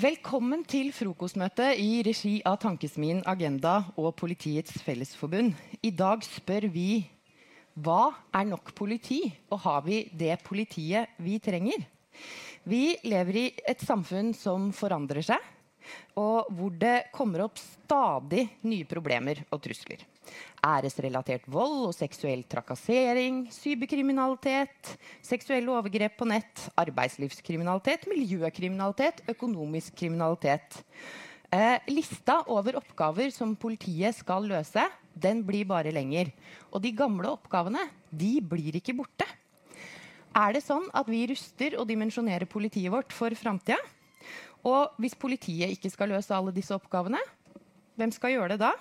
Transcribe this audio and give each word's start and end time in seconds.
Velkommen 0.00 0.62
til 0.64 0.94
frokostmøte 0.96 1.74
i 1.76 1.98
regi 2.06 2.38
av 2.48 2.54
Tankesmien 2.62 3.18
Agenda 3.28 3.72
og 4.00 4.14
Politiets 4.16 4.78
Fellesforbund. 4.80 5.50
I 5.84 5.90
dag 5.92 6.22
spør 6.24 6.68
vi 6.72 7.02
hva 7.74 8.06
er 8.32 8.46
nok 8.48 8.70
politi, 8.78 9.18
og 9.52 9.60
har 9.66 9.82
vi 9.84 9.98
det 10.16 10.38
politiet 10.46 11.18
vi 11.20 11.36
trenger? 11.42 11.84
Vi 12.64 12.94
lever 13.12 13.40
i 13.42 13.44
et 13.74 13.84
samfunn 13.84 14.30
som 14.32 14.70
forandrer 14.72 15.26
seg, 15.26 15.50
og 16.16 16.48
hvor 16.48 16.72
det 16.80 17.10
kommer 17.12 17.44
opp 17.50 17.60
stadig 17.60 18.46
nye 18.70 18.88
problemer 18.88 19.42
og 19.50 19.60
trusler. 19.66 20.06
Æresrelatert 20.60 21.46
vold 21.50 21.88
og 21.88 21.96
seksuell 21.96 22.42
trakassering, 22.50 23.46
cyberkriminalitet, 23.54 24.94
seksuelle 25.24 25.72
overgrep 25.72 26.18
på 26.20 26.28
nett, 26.28 26.66
arbeidslivskriminalitet, 26.80 28.06
miljøkriminalitet, 28.10 29.24
økonomisk 29.32 29.96
kriminalitet. 30.02 30.82
Eh, 31.50 31.80
lista 31.90 32.40
over 32.52 32.78
oppgaver 32.78 33.32
som 33.34 33.56
politiet 33.58 34.14
skal 34.20 34.44
løse, 34.46 34.84
den 35.14 35.42
blir 35.46 35.66
bare 35.66 35.90
lenger. 35.90 36.30
Og 36.70 36.84
de 36.84 36.92
gamle 36.94 37.32
oppgavene 37.32 37.88
de 38.10 38.36
blir 38.40 38.78
ikke 38.78 38.94
borte. 39.00 39.26
Er 40.30 40.54
det 40.54 40.62
sånn 40.62 40.86
at 40.94 41.08
vi 41.10 41.24
ruster 41.26 41.74
og 41.80 41.88
dimensjonerer 41.90 42.46
politiet 42.46 42.92
vårt 42.92 43.10
for 43.10 43.34
framtida? 43.34 43.80
Og 44.62 44.94
hvis 45.00 45.16
politiet 45.18 45.72
ikke 45.74 45.90
skal 45.90 46.12
løse 46.12 46.34
alle 46.36 46.54
disse 46.54 46.74
oppgavene, 46.76 47.18
hvem 47.98 48.12
skal 48.14 48.36
gjøre 48.36 48.54
det 48.54 48.60
da? 48.62 48.74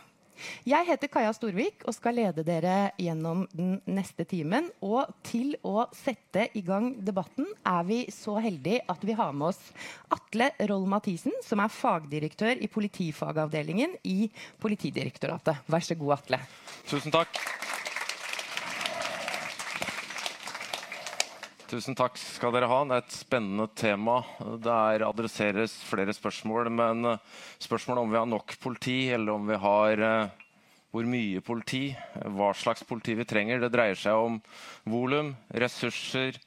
Jeg 0.67 0.87
heter 0.87 1.11
Kaja 1.11 1.31
Storvik 1.35 1.85
og 1.87 1.95
skal 1.95 2.17
lede 2.19 2.43
dere 2.47 2.91
gjennom 2.99 3.45
den 3.55 3.77
neste 3.89 4.25
timen. 4.29 4.69
Og 4.85 5.09
til 5.25 5.55
å 5.65 5.87
sette 5.95 6.47
i 6.57 6.63
gang 6.65 6.91
debatten 7.05 7.47
er 7.67 7.87
vi 7.87 8.01
så 8.13 8.37
heldige 8.43 8.83
at 8.89 9.03
vi 9.05 9.17
har 9.17 9.33
med 9.35 9.51
oss 9.51 9.61
Atle 10.13 10.51
Roll 10.69 10.87
Mathisen, 10.89 11.35
som 11.45 11.61
er 11.63 11.73
fagdirektør 11.73 12.59
i 12.59 12.71
politifagavdelingen 12.71 13.97
i 14.07 14.29
Politidirektoratet. 14.59 15.65
Vær 15.69 15.85
så 15.85 15.97
god, 15.99 16.19
Atle. 16.19 16.41
Tusen 16.89 17.13
takk. 17.13 17.39
Tusen 21.69 21.93
takk 21.93 22.15
skal 22.17 22.49
dere 22.55 22.65
ha. 22.65 22.77
Det 22.81 22.95
er 22.95 23.03
et 23.03 23.13
spennende 23.13 23.67
tema. 23.77 24.23
Der 24.65 25.03
adresseres 25.05 25.75
flere 25.85 26.15
spørsmål. 26.17 26.71
Men 26.73 27.05
eh, 27.05 27.19
spørsmålet 27.61 28.01
om 28.01 28.09
vi 28.09 28.17
har 28.17 28.25
nok 28.25 28.55
politi, 28.63 28.95
eller 29.13 29.35
om 29.35 29.45
vi 29.45 29.59
har 29.61 30.01
uh, 30.01 30.47
hvor 30.89 31.05
mye 31.05 31.43
politi, 31.45 31.83
hva 32.25 32.49
slags 32.57 32.81
politi 32.89 33.13
vi 33.19 33.27
trenger, 33.29 33.61
det 33.61 33.69
dreier 33.75 33.99
seg 34.01 34.17
om 34.17 34.39
volum, 34.89 35.35
ressurser, 35.53 36.39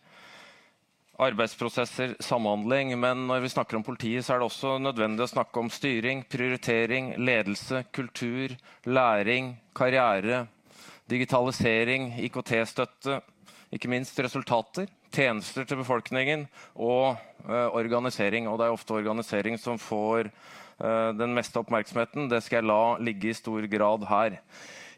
arbeidsprosesser, 1.23 2.17
samhandling. 2.19 2.97
Men 2.99 3.29
når 3.31 3.45
vi 3.45 3.55
snakker 3.55 3.79
om 3.79 3.87
politiet, 3.87 4.27
så 4.27 4.35
er 4.35 4.43
det 4.43 4.49
også 4.51 4.75
nødvendig 4.83 5.23
å 5.23 5.35
snakke 5.37 5.63
om 5.63 5.71
styring, 5.71 6.25
prioritering, 6.27 7.15
ledelse, 7.23 7.85
kultur, 7.95 8.57
læring, 8.91 9.55
karriere, 9.79 10.49
digitalisering, 11.07 12.17
IKT-støtte, 12.27 13.23
ikke 13.73 13.89
minst 13.89 14.19
resultater 14.21 14.91
tjenester 15.13 15.65
til 15.69 15.81
befolkningen 15.81 16.45
og 16.77 17.17
uh, 17.47 17.69
organisering. 17.73 18.49
Og 18.49 18.61
det 18.61 18.69
er 18.69 18.77
ofte 18.77 18.99
organisering 18.99 19.59
som 19.61 19.81
får 19.81 20.29
uh, 20.29 21.11
den 21.17 21.33
meste 21.37 21.61
oppmerksomheten. 21.61 22.29
Det 22.29 22.43
skal 22.45 22.61
jeg 22.61 22.69
la 22.69 22.83
ligge 23.01 23.33
i 23.33 23.37
stor 23.37 23.67
grad 23.73 24.07
her. 24.11 24.39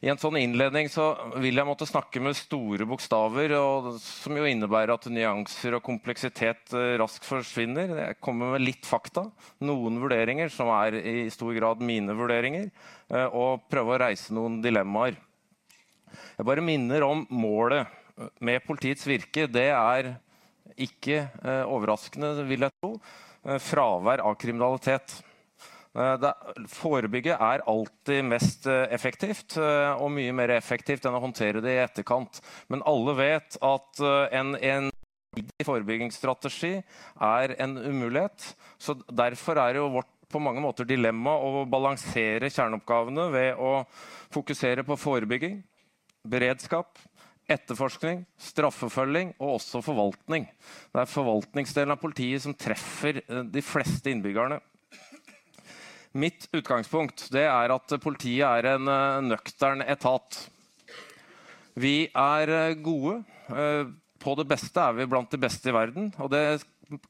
I 0.04 0.10
en 0.12 0.18
sånn 0.20 0.36
innledning 0.36 0.90
så 0.92 1.14
vil 1.40 1.56
jeg 1.56 1.64
måtte 1.64 1.86
snakke 1.88 2.20
med 2.20 2.36
store 2.36 2.84
bokstaver, 2.84 3.54
og, 3.56 3.94
som 4.02 4.36
jo 4.36 4.44
innebærer 4.44 4.92
at 4.92 5.06
nyanser 5.08 5.78
og 5.78 5.86
kompleksitet 5.86 6.74
uh, 6.74 6.98
raskt 7.00 7.24
forsvinner. 7.30 7.94
Jeg 8.02 8.20
kommer 8.20 8.56
med 8.56 8.66
litt 8.66 8.90
fakta, 8.90 9.28
noen 9.64 10.02
vurderinger 10.02 10.50
som 10.52 10.74
er 10.82 10.98
i 10.98 11.28
stor 11.32 11.54
grad 11.56 11.82
mine 11.84 12.16
vurderinger, 12.18 12.72
og 13.36 13.66
prøve 13.70 13.94
å 13.94 13.98
reise 14.00 14.32
noen 14.34 14.56
dilemmaer. 14.64 15.18
Jeg 16.34 16.46
bare 16.48 16.64
minner 16.64 17.04
om 17.06 17.20
målet 17.30 18.00
med 18.44 18.62
politiets 18.66 19.06
virke, 19.08 19.46
det 19.50 19.68
er 19.74 20.14
ikke 20.80 21.20
eh, 21.26 21.62
overraskende, 21.70 22.32
vil 22.48 22.66
jeg 22.66 22.74
tro, 22.80 22.96
eh, 23.44 23.60
fravær 23.62 24.22
av 24.24 24.36
kriminalitet. 24.40 25.18
Eh, 25.94 26.14
det, 26.22 26.32
forebygge 26.72 27.36
er 27.36 27.64
alltid 27.70 28.24
mest 28.26 28.66
effektivt, 28.66 29.58
og 29.58 30.10
mye 30.14 30.34
mer 30.36 30.54
effektivt 30.56 31.06
enn 31.06 31.18
å 31.18 31.22
håndtere 31.24 31.62
det 31.64 31.76
i 31.76 31.82
etterkant. 31.84 32.40
Men 32.72 32.84
alle 32.88 33.16
vet 33.18 33.58
at 33.62 34.04
en, 34.34 34.56
en 34.56 34.90
forebyggingsstrategi 35.66 36.76
er 36.78 37.56
en 37.62 37.78
umulighet. 37.78 38.50
Så 38.78 38.96
derfor 39.10 39.58
er 39.62 39.80
jo 39.80 39.92
vårt 39.98 40.10
på 40.34 40.40
mange 40.42 40.62
måter 40.62 40.86
dilemma 40.88 41.36
å 41.36 41.62
balansere 41.70 42.48
kjerneoppgavene 42.50 43.28
ved 43.30 43.60
å 43.60 43.84
fokusere 44.34 44.82
på 44.86 44.96
forebygging, 44.98 45.60
beredskap, 46.26 46.98
etterforskning, 47.50 48.22
straffeforfølging 48.40 49.34
og 49.38 49.58
også 49.58 49.82
forvaltning. 49.84 50.46
Det 50.92 51.02
er 51.02 51.10
forvaltningsdelen 51.10 51.94
av 51.94 52.00
politiet 52.00 52.44
som 52.44 52.56
treffer 52.56 53.20
eh, 53.24 53.42
de 53.44 53.64
fleste 53.64 54.12
innbyggerne. 54.12 54.60
Mitt 56.14 56.46
utgangspunkt 56.54 57.26
er 57.34 57.74
at 57.74 57.96
politiet 58.02 58.46
er 58.46 58.74
en 58.76 58.90
eh, 58.90 59.20
nøktern 59.32 59.84
etat. 59.84 60.44
Vi 61.74 62.08
er 62.08 62.54
eh, 62.54 62.78
gode. 62.80 63.20
På 64.24 64.32
det 64.38 64.46
beste 64.48 64.80
er 64.80 64.94
vi 64.96 65.04
blant 65.10 65.28
de 65.28 65.40
beste 65.42 65.68
i 65.68 65.74
verden. 65.76 66.08
Og 66.22 66.30
det 66.32 66.44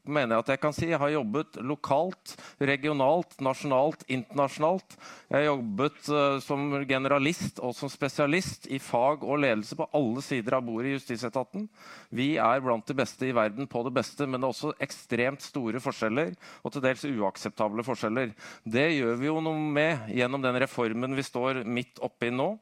mener 0.04 0.34
jeg 0.34 0.44
at 0.44 0.50
jeg 0.52 0.60
kan 0.62 0.74
si. 0.74 0.86
Jeg 0.90 1.00
har 1.00 1.12
jobbet 1.12 1.58
lokalt, 1.66 2.34
regionalt, 2.60 3.34
nasjonalt, 3.44 4.04
internasjonalt. 4.12 4.96
Jeg 5.30 5.36
har 5.38 5.46
jobbet 5.48 6.10
uh, 6.12 6.38
som 6.44 6.66
generalist 6.88 7.60
og 7.64 7.74
som 7.76 7.90
spesialist 7.92 8.68
i 8.72 8.80
fag 8.82 9.24
og 9.26 9.42
ledelse 9.44 9.78
på 9.78 9.88
alle 9.96 10.24
sider 10.24 10.58
av 10.58 10.66
bordet 10.66 10.92
i 10.92 10.94
justisetaten. 10.96 11.66
Vi 12.14 12.34
er 12.42 12.62
blant 12.64 12.86
de 12.88 12.98
beste 12.98 13.28
i 13.28 13.34
verden 13.36 13.68
på 13.70 13.84
det 13.86 13.94
beste, 13.96 14.28
men 14.28 14.40
det 14.40 14.48
er 14.48 14.54
også 14.54 14.74
ekstremt 14.84 15.44
store 15.44 15.82
forskjeller 15.82 16.34
og 16.62 16.74
til 16.74 16.84
dels 16.84 17.06
uakseptable 17.08 17.86
forskjeller. 17.86 18.34
Det 18.64 18.88
gjør 18.94 19.18
vi 19.20 19.30
jo 19.30 19.40
noe 19.44 19.74
med 19.74 20.08
gjennom 20.14 20.44
den 20.44 20.60
reformen 20.62 21.18
vi 21.18 21.26
står 21.26 21.64
midt 21.66 22.02
oppi 22.04 22.32
nå, 22.34 22.54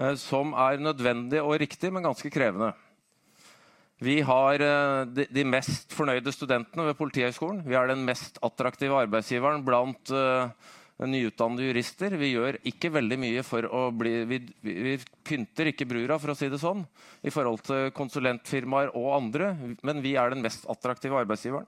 uh, 0.00 0.14
som 0.18 0.54
er 0.56 0.82
nødvendig 0.82 1.44
og 1.44 1.58
riktig, 1.60 1.92
men 1.92 2.06
ganske 2.08 2.32
krevende. 2.32 2.74
Vi 3.98 4.20
har 4.22 4.62
eh, 4.62 5.24
de, 5.26 5.44
mest 5.46 5.94
fornøyde 5.94 6.30
studentene 6.34 6.86
ved 6.86 6.98
Politihøgskolen. 6.98 7.64
Vi 7.66 7.74
er 7.74 7.90
den 7.90 8.04
mest 8.06 8.38
attraktive 8.46 9.00
arbeidsgiveren 9.02 9.64
blant 9.66 10.12
uh, 10.14 10.52
nyutdannede 11.02 11.66
jurister. 11.66 12.14
Vi 12.20 12.30
gjør 12.36 12.60
ikke 12.70 12.92
veldig 12.94 13.18
mye 13.18 13.42
for 13.46 13.66
å 13.66 13.88
bli 13.90 14.22
vi, 14.30 14.38
vi, 14.62 14.94
pynter 15.26 15.72
ikke 15.72 15.88
brura, 15.90 16.20
for 16.22 16.30
å 16.30 16.38
si 16.38 16.46
det 16.50 16.62
sånn, 16.62 16.84
i 17.26 17.34
forhold 17.34 17.66
til 17.66 17.90
konsulentfirmaer 17.96 18.94
og 18.94 19.10
andre, 19.16 19.50
men 19.82 20.02
vi 20.04 20.14
er 20.14 20.30
den 20.30 20.46
mest 20.46 20.68
attraktive 20.70 21.18
arbeidsgiveren. 21.18 21.66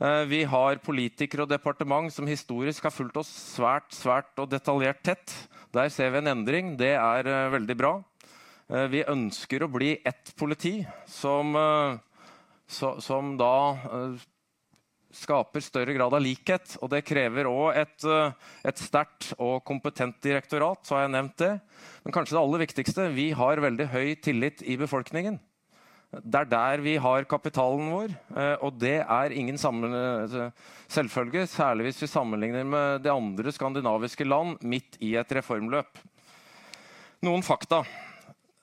Uh, 0.00 0.24
vi 0.30 0.46
har 0.48 0.80
politikere 0.80 1.44
og 1.44 1.52
departement 1.52 2.08
som 2.14 2.28
historisk 2.30 2.88
har 2.88 2.94
fulgt 2.94 3.20
oss 3.20 3.28
svært, 3.52 3.92
svært 3.92 4.32
og 4.40 4.48
detaljert 4.48 5.04
tett. 5.04 5.40
Der 5.76 5.92
ser 5.92 6.14
vi 6.14 6.22
en 6.22 6.38
endring. 6.38 6.78
Det 6.80 6.94
er 6.96 7.28
veldig 7.52 7.76
bra. 7.76 7.98
Eh, 8.68 8.84
vi 8.92 9.00
ønsker 9.08 9.64
å 9.64 9.70
bli 9.72 9.94
ett 10.04 10.34
politi 10.36 10.82
som, 11.08 11.54
eh, 11.56 11.96
som 12.68 13.30
da 13.40 13.52
eh, 13.72 14.24
skaper 15.16 15.64
større 15.64 15.94
grad 15.96 16.12
av 16.12 16.20
likhet. 16.20 16.76
Og 16.82 16.90
det 16.92 17.06
krever 17.08 17.48
òg 17.48 17.78
et, 17.80 18.04
et 18.68 18.76
sterkt 18.76 19.30
og 19.38 19.64
kompetent 19.64 20.20
direktorat. 20.20 20.84
så 20.84 20.96
har 20.96 21.06
jeg 21.06 21.14
nevnt 21.16 21.36
det. 21.40 21.54
Men 22.04 22.12
kanskje 22.12 22.36
det 22.36 22.42
aller 22.42 22.64
viktigste 22.66 23.06
vi 23.14 23.30
har 23.32 23.64
veldig 23.64 23.86
høy 23.88 24.14
tillit 24.20 24.60
i 24.62 24.76
befolkningen. 24.76 25.40
Det 26.12 26.40
er 26.40 26.48
der 26.48 26.80
vi 26.84 26.96
har 26.96 27.24
kapitalen 27.28 27.90
vår, 27.92 28.12
og 28.64 28.78
det 28.80 29.02
er 29.04 29.32
ingen 29.36 29.58
selvfølge. 29.60 31.44
Særlig 31.44 31.88
hvis 31.88 32.00
vi 32.00 32.08
sammenligner 32.08 32.64
med 32.64 33.02
de 33.04 33.12
andre 33.12 33.52
skandinaviske 33.52 34.24
land 34.24 34.56
midt 34.64 34.96
i 35.04 35.16
et 35.20 35.36
reformløp. 35.36 36.00
Noen 37.20 37.44
fakta. 37.44 37.82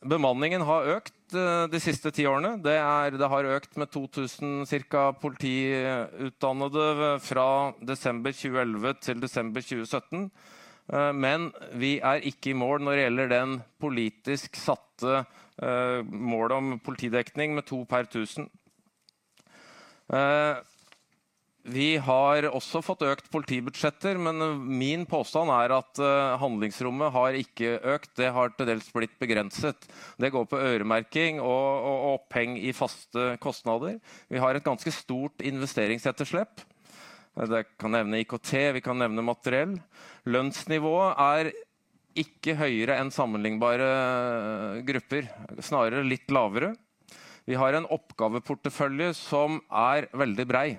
Bemanningen 0.06 0.62
har 0.68 0.90
økt 1.00 1.34
uh, 1.34 1.66
de 1.72 1.80
siste 1.81 2.12
ti 2.13 2.28
årene. 2.30 2.56
Det, 2.62 2.75
er, 2.78 3.16
det, 3.18 3.30
har 3.31 3.48
økt 3.56 3.78
med 3.81 3.90
2000 3.94 4.68
ca. 4.92 5.07
politiutdannede 5.18 7.16
fra 7.25 7.48
desember 7.81 8.36
2011 8.36 8.94
til 9.02 9.24
desember 9.24 9.66
2017. 9.66 10.28
Uh, 10.94 11.10
men 11.18 11.50
vi 11.74 11.96
er 11.98 12.22
ikke 12.30 12.54
i 12.54 12.57
mål 12.57 12.86
når 12.86 12.94
det 12.94 13.07
gjelder 13.07 13.34
den 13.34 13.57
politisk 13.81 14.62
satte 14.62 15.24
uh, 15.24 16.06
målet 16.06 16.57
om 16.60 16.78
politidekning 16.86 17.57
med 17.57 17.66
to 17.66 17.81
per 17.90 18.06
1000. 18.06 18.50
Vi 21.66 21.96
har 21.98 22.46
også 22.46 22.78
fått 22.86 23.02
økt 23.08 23.32
politibudsjetter, 23.34 24.20
men 24.22 24.38
min 24.70 25.02
påstand 25.10 25.50
er 25.50 25.72
at 25.74 25.98
uh, 25.98 26.36
handlingsrommet 26.38 27.10
har 27.16 27.38
ikke 27.40 27.80
økt. 27.96 28.12
Det 28.20 28.30
har 28.36 28.54
til 28.54 28.70
dels 28.70 28.92
blitt 28.94 29.16
begrenset. 29.18 29.88
Det 30.22 30.30
går 30.36 30.46
på 30.52 30.62
øremerking 30.62 31.42
og, 31.42 31.90
oppheng 32.12 32.54
i 32.62 32.70
faste 32.78 33.32
kostnader. 33.42 33.98
Vi 34.30 34.38
har 34.42 34.54
et 34.54 34.68
ganske 34.68 34.94
stort 34.94 35.42
investeringsetterslep. 35.42 36.62
Det 37.50 37.66
kan 37.82 37.98
nevne 37.98 38.22
IKT, 38.22 38.54
vi 38.78 38.86
kan 38.86 39.02
nevne 39.02 39.26
materiell. 39.26 39.74
Lønnsnivået 40.30 41.18
er 41.18 41.54
ikke 42.16 42.60
høyere 42.62 43.02
enn 43.02 43.10
sammenlignbare 43.12 43.90
grupper, 44.86 45.34
snarere 45.66 46.06
litt 46.06 46.30
lavere. 46.30 46.76
Vi 47.50 47.58
har 47.58 47.74
en 47.74 47.90
oppgaveportefølje 47.90 49.16
som 49.18 49.64
er 49.74 50.14
veldig 50.14 50.46
brei. 50.54 50.70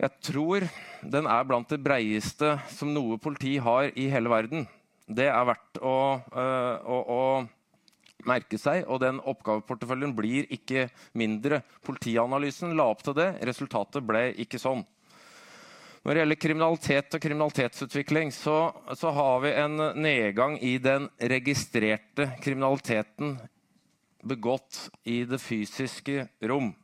Jeg 0.00 0.10
tror 0.26 0.64
den 1.06 1.28
er 1.30 1.44
blant 1.46 1.70
det 1.70 1.78
breieste 1.82 2.56
som 2.74 2.90
noe 2.90 3.18
politi 3.22 3.56
har 3.62 3.92
i 3.94 4.08
hele 4.10 4.32
verden. 4.32 4.64
Det 5.06 5.28
er 5.30 5.46
verdt 5.46 5.78
å, 5.84 5.98
uh, 6.34 6.74
å, 6.82 6.96
å 7.14 8.26
merke 8.26 8.58
seg, 8.58 8.82
og 8.88 9.02
den 9.04 9.20
oppgaveporteføljen 9.20 10.14
blir 10.16 10.48
ikke 10.54 10.88
mindre. 11.14 11.60
Politianalysen 11.86 12.74
la 12.76 12.88
opp 12.90 13.04
til 13.06 13.16
det, 13.18 13.30
resultatet 13.46 14.04
ble 14.06 14.30
ikke 14.42 14.60
sånn. 14.60 14.82
Når 16.04 16.10
det 16.10 16.20
gjelder 16.20 16.40
kriminalitet 16.42 17.14
og 17.16 17.22
kriminalitetsutvikling, 17.24 18.32
så, 18.34 18.58
så, 18.92 19.12
har 19.16 19.38
vi 19.40 19.54
en 19.56 19.78
nedgang 20.04 20.58
i 20.60 20.74
den 20.82 21.06
registrerte 21.16 22.26
kriminaliteten 22.44 23.38
begått 24.24 24.88
i 25.08 25.22
det 25.28 25.40
fysiske 25.40 26.26
rom. 26.44 26.74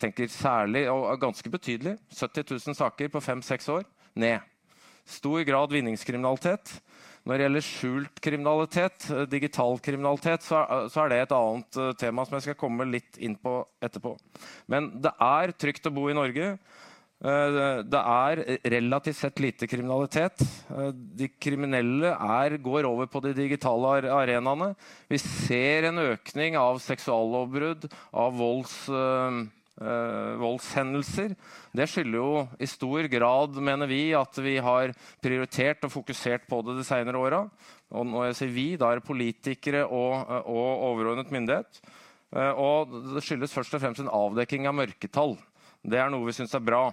Tenker 0.00 0.30
særlig, 0.32 0.86
og 0.90 1.20
ganske 1.20 1.50
betydelig, 1.50 1.96
70 2.14 2.50
000 2.66 2.78
saker 2.78 3.10
på 3.12 3.22
fem-seks 3.24 3.68
år. 3.72 3.84
Ned. 4.16 4.40
Stor 5.06 5.44
grad 5.46 5.74
vinningskriminalitet. 5.74 6.80
Når 7.26 7.34
det 7.34 7.46
gjelder 7.46 7.64
skjult 7.66 8.20
kriminalitet, 8.22 9.06
eh, 9.10 9.24
digital 9.30 9.80
kriminalitet, 9.82 10.46
så, 10.46 10.62
så, 10.90 11.02
er 11.02 11.10
det 11.10 11.20
et 11.24 11.34
annet 11.34 11.78
uh, 11.78 11.92
tema 11.98 12.22
som 12.26 12.36
jeg 12.36 12.44
skal 12.46 12.58
komme 12.60 12.86
litt 12.86 13.18
inn 13.18 13.34
på 13.38 13.58
etterpå. 13.82 14.14
Men 14.70 14.92
det 15.02 15.10
er 15.22 15.54
trygt 15.58 15.88
å 15.90 15.94
bo 15.94 16.06
i 16.10 16.16
Norge. 16.16 16.56
Det 17.16 17.96
er 17.96 18.40
relativt 18.68 19.16
sett 19.16 19.38
lite 19.40 19.64
kriminalitet. 19.64 20.42
De 21.16 21.30
kriminelle 21.40 22.10
er, 22.12 22.58
går 22.60 22.84
over 22.84 23.08
på 23.08 23.22
de 23.24 23.32
digitale 23.38 24.10
arenaene. 24.12 24.74
Vi 25.08 25.16
ser 25.22 25.88
en 25.88 26.02
økning 26.02 26.58
av 26.60 26.76
seksuallovbrudd, 26.84 27.88
av 28.12 28.36
volds 28.36 28.76
Uh, 29.76 30.38
voldshendelser. 30.40 31.34
Det 31.76 31.84
skylder 31.92 32.16
jo 32.16 32.44
i 32.64 32.68
stor 32.70 33.08
grad, 33.12 33.58
mener 33.60 33.90
vi, 33.90 34.14
at 34.16 34.38
vi 34.40 34.54
har 34.64 34.94
prioritert 35.20 35.84
og 35.84 35.92
fokusert 35.92 36.46
på 36.48 36.62
det 36.64 36.78
de 36.78 36.84
senere 36.88 37.20
åra. 37.20 37.42
Og 37.92 38.08
når 38.08 38.30
jeg 38.30 38.38
sier 38.38 38.54
vi, 38.54 38.66
da 38.80 38.88
er 38.88 39.02
det 39.02 39.08
politikere 39.08 39.84
og, 39.84 40.32
og 40.48 40.86
overordnet 40.88 41.34
myndighet. 41.34 41.82
Uh, 42.32 42.56
og 42.56 42.96
det 43.12 43.26
skyldes 43.26 43.52
først 43.52 43.76
og 43.76 43.84
fremst 43.84 44.00
en 44.00 44.08
avdekking 44.08 44.64
av 44.64 44.78
mørketall. 44.80 45.36
Det 45.84 46.00
er 46.00 46.08
noe 46.08 46.24
vi 46.24 46.38
syns 46.40 46.56
er 46.56 46.64
bra. 46.64 46.86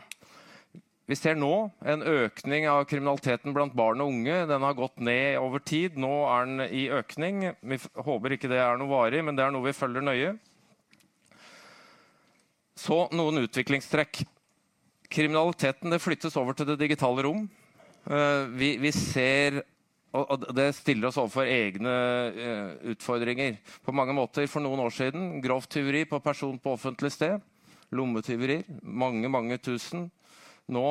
Vi 1.07 1.15
ser 1.19 1.39
nå 1.39 1.55
en 1.87 2.03
økning 2.03 2.67
av 2.67 2.83
kriminaliteten 2.87 3.55
blant 3.55 3.75
barn 3.75 4.03
og 4.03 4.11
unge. 4.11 4.43
Den 4.47 4.63
har 4.63 4.75
gått 4.75 4.99
ned 5.03 5.39
over 5.39 5.63
tid. 5.63 5.95
Nå 5.99 6.11
er 6.31 6.47
den 6.51 6.67
i 6.67 6.89
økning. 6.91 7.45
Vi 7.59 7.79
håper 7.95 8.35
ikke 8.35 8.51
det 8.51 8.59
er 8.63 8.75
noe 8.79 8.91
varig, 8.91 9.23
men 9.23 9.39
det 9.39 9.47
er 9.47 9.55
noe 9.55 9.71
vi 9.71 9.75
følger 9.75 10.03
nøye. 10.03 10.33
Så 12.79 13.05
noen 13.13 13.43
utviklingstrekk. 13.43 14.23
Kriminaliteten 15.13 15.93
flyttes 16.01 16.37
over 16.41 16.57
til 16.57 16.71
det 16.71 16.79
digitale 16.81 17.25
rom. 17.25 17.45
Uh, 18.09 18.49
vi, 18.57 18.75
vi, 18.81 18.91
ser 18.91 19.61
og 20.13 20.43
det 20.53 20.67
stiller 20.77 21.09
oss 21.09 21.17
overfor 21.17 21.47
egne 21.49 21.93
uh, 22.35 22.73
utfordringer 22.93 23.55
på 23.85 23.95
mange 23.95 24.13
måter. 24.13 24.45
For 24.49 24.61
noen 24.61 24.83
år 24.85 24.93
siden 24.93 25.39
grovt 25.41 25.71
tyveri 25.73 26.03
på 26.09 26.21
person 26.21 26.59
på 26.61 26.75
offentlig 26.77 27.13
sted. 27.13 27.41
Lommetyverier. 27.93 28.65
Mange, 28.81 29.29
mange 29.29 29.57
tusen. 29.61 30.09
Nå 30.73 30.83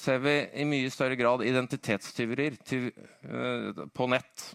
ser 0.00 0.22
vi 0.24 0.34
i 0.58 0.64
mye 0.66 0.90
større 0.92 1.16
grad 1.16 1.44
identitetstyverier 1.46 2.56
uh, 2.60 3.84
på 3.92 4.08
nett. 4.12 4.48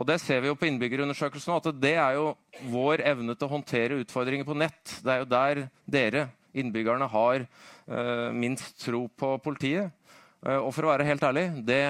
Og 0.00 0.06
det 0.08 0.16
ser 0.22 0.40
vi 0.40 0.48
jo 0.48 0.56
på 0.56 0.64
innbyggerundersøkelsen 0.64 1.52
at 1.58 1.66
det 1.76 1.92
er 2.00 2.14
jo 2.16 2.30
vår 2.72 3.02
evne 3.04 3.34
til 3.36 3.44
å 3.44 3.52
håndtere 3.52 3.98
utfordringer 4.00 4.46
på 4.48 4.56
nett. 4.56 4.94
Det 5.04 5.12
er 5.12 5.20
jo 5.20 5.28
der 5.28 5.60
dere, 5.84 6.22
innbyggerne, 6.56 7.04
har 7.12 7.44
uh, 7.44 8.30
minst 8.32 8.78
tro 8.80 9.04
på 9.12 9.34
politiet. 9.44 9.92
Uh, 10.40 10.56
og 10.56 10.70
for 10.72 10.88
å 10.88 10.94
være 10.94 11.04
helt 11.04 11.26
ærlig, 11.28 11.50
det 11.68 11.82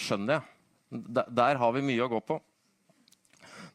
skjønner 0.00 0.38
jeg. 0.38 0.54
D 0.88 1.26
der 1.36 1.60
har 1.60 1.74
vi 1.76 1.84
mye 1.84 2.06
å 2.06 2.08
gå 2.08 2.22
på. 2.24 2.38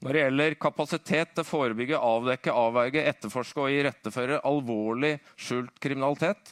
Når 0.04 0.10
det 0.16 0.24
gjelder 0.24 0.58
kapasitet 0.66 1.36
til 1.36 1.46
å 1.46 1.48
forebygge, 1.48 2.02
avdekke, 2.02 2.52
avverge, 2.52 3.06
etterforske 3.14 3.62
og 3.62 3.76
iretteføre 3.78 4.42
alvorlig 4.50 5.14
skjult 5.38 5.78
kriminalitet, 5.80 6.50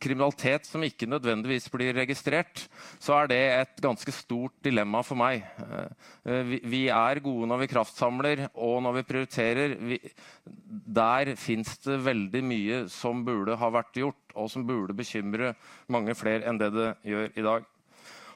kriminalitet 0.00 0.66
som 0.68 0.82
ikke 0.84 1.08
nødvendigvis 1.10 1.68
blir 1.72 1.94
registrert, 1.96 2.64
så 3.02 3.20
er 3.20 3.30
det 3.30 3.40
et 3.54 3.82
ganske 3.84 4.14
stort 4.14 4.54
dilemma 4.64 5.02
for 5.06 5.20
meg. 5.20 5.44
Eh, 6.24 6.54
vi 6.64 6.86
er 6.88 7.22
gode 7.24 7.48
når 7.50 7.64
vi 7.64 7.70
kraftsamler 7.74 8.46
og 8.54 8.80
når 8.86 9.00
vi 9.00 9.06
prioriterer. 9.10 9.76
Der 11.00 11.34
fins 11.40 11.76
det 11.84 12.00
veldig 12.04 12.44
mye 12.44 12.80
som 12.92 13.24
burde 13.26 13.58
ha 13.60 13.72
vært 13.72 14.00
gjort, 14.02 14.34
og 14.34 14.50
som 14.52 14.66
burde 14.66 14.96
bekymre 14.96 15.54
mange 15.90 16.16
flere 16.18 16.46
enn 16.48 16.60
det 16.60 16.72
det 16.74 16.90
gjør 17.12 17.30
i 17.36 17.46
dag. 17.46 17.68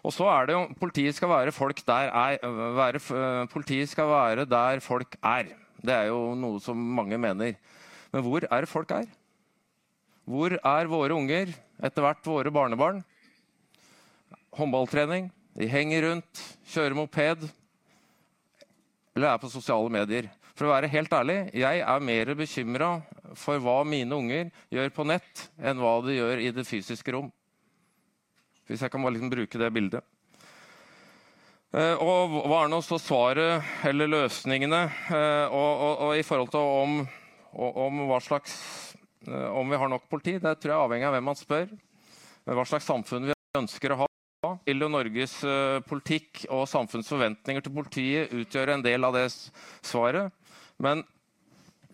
Og 0.05 0.13
så 0.13 0.27
er 0.29 0.47
det 0.47 0.57
jo, 0.57 0.65
Politiet 0.77 1.17
skal 1.17 1.31
være, 1.33 1.53
er, 2.05 2.39
være, 2.77 3.47
politiet 3.49 3.89
skal 3.89 4.11
være 4.11 4.45
der 4.45 4.81
folk 4.85 5.17
er. 5.23 5.55
Det 5.81 5.95
er 5.95 6.11
jo 6.11 6.35
noe 6.37 6.61
som 6.61 6.77
mange 6.77 7.17
mener. 7.19 7.57
Men 8.13 8.23
hvor 8.23 8.45
er 8.45 8.61
det 8.61 8.69
folk 8.69 8.91
er? 8.91 9.09
Hvor 10.25 10.55
er 10.57 10.89
våre 10.89 11.17
unger, 11.17 11.51
etter 11.85 12.05
hvert 12.05 12.25
våre 12.25 12.53
barnebarn? 12.55 13.03
Håndballtrening, 14.55 15.29
de 15.59 15.69
henger 15.69 16.09
rundt, 16.09 16.41
kjører 16.71 16.97
moped 16.97 17.45
eller 19.15 19.31
er 19.31 19.39
på 19.39 19.51
sosiale 19.51 19.91
medier. 19.93 20.31
For 20.55 20.67
å 20.67 20.73
være 20.75 20.91
helt 20.91 21.13
ærlig, 21.15 21.37
jeg 21.55 21.83
er 21.83 22.03
mer 22.07 22.33
bekymra 22.39 22.89
for 23.39 23.63
hva 23.63 23.81
mine 23.87 24.15
unger 24.15 24.51
gjør 24.75 24.91
på 24.95 25.07
nett, 25.07 25.47
enn 25.59 25.81
hva 25.83 25.97
de 26.07 26.17
gjør 26.17 26.43
i 26.43 26.51
det 26.55 26.67
fysiske 26.67 27.15
rom. 27.15 27.31
Hvis 28.67 28.83
jeg 28.83 28.91
kan 28.91 29.03
bare 29.03 29.17
liksom 29.17 29.33
bruke 29.33 29.61
det 29.61 29.71
bildet. 29.75 30.07
Eh, 31.75 31.99
og 31.99 32.39
hva 32.47 32.65
er 32.65 32.71
nå 32.71 32.79
så 32.87 33.01
svaret 33.03 33.87
eller 33.87 34.11
løsningene 34.11 34.83
eh, 35.11 35.47
og, 35.51 35.71
og, 35.75 35.95
og 36.07 36.19
i 36.19 36.27
forhold 36.27 36.53
til 36.55 36.75
om, 36.85 37.01
om 37.53 38.05
hva 38.09 38.21
slags 38.23 38.55
om 39.29 39.71
vi 39.71 39.79
har 39.81 39.91
nok 39.91 40.09
politi, 40.11 40.37
det 40.39 40.57
tror 40.61 40.73
jeg 40.73 40.77
er 40.77 40.85
avhengig 40.87 41.09
av 41.09 41.15
hvem 41.17 41.29
man 41.31 41.39
spør. 41.39 41.71
Hva 42.45 42.67
slags 42.69 42.89
samfunn 42.89 43.31
vi 43.31 43.37
ønsker 43.59 43.95
å 43.95 44.03
ha. 44.03 44.11
Vil 44.67 44.85
jo 44.85 44.91
Norges 44.93 45.39
uh, 45.49 45.81
politikk 45.89 46.45
og 46.53 46.67
samfunnets 46.69 47.09
forventninger 47.09 47.65
til 47.65 47.73
politiet 47.73 48.35
utgjøre 48.37 48.77
en 48.77 48.85
del 48.85 49.07
av 49.07 49.17
det 49.17 49.25
svaret. 49.33 50.35
Men 50.77 51.01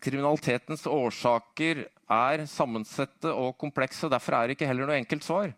kriminalitetens 0.02 0.86
årsaker 0.90 1.84
er 2.10 2.44
sammensette 2.50 3.30
og 3.30 3.54
komplekse. 3.60 4.10
Derfor 4.10 4.36
er 4.36 4.48
det 4.48 4.58
ikke 4.58 4.70
heller 4.70 4.90
noe 4.90 4.98
enkelt 4.98 5.26
svar. 5.26 5.54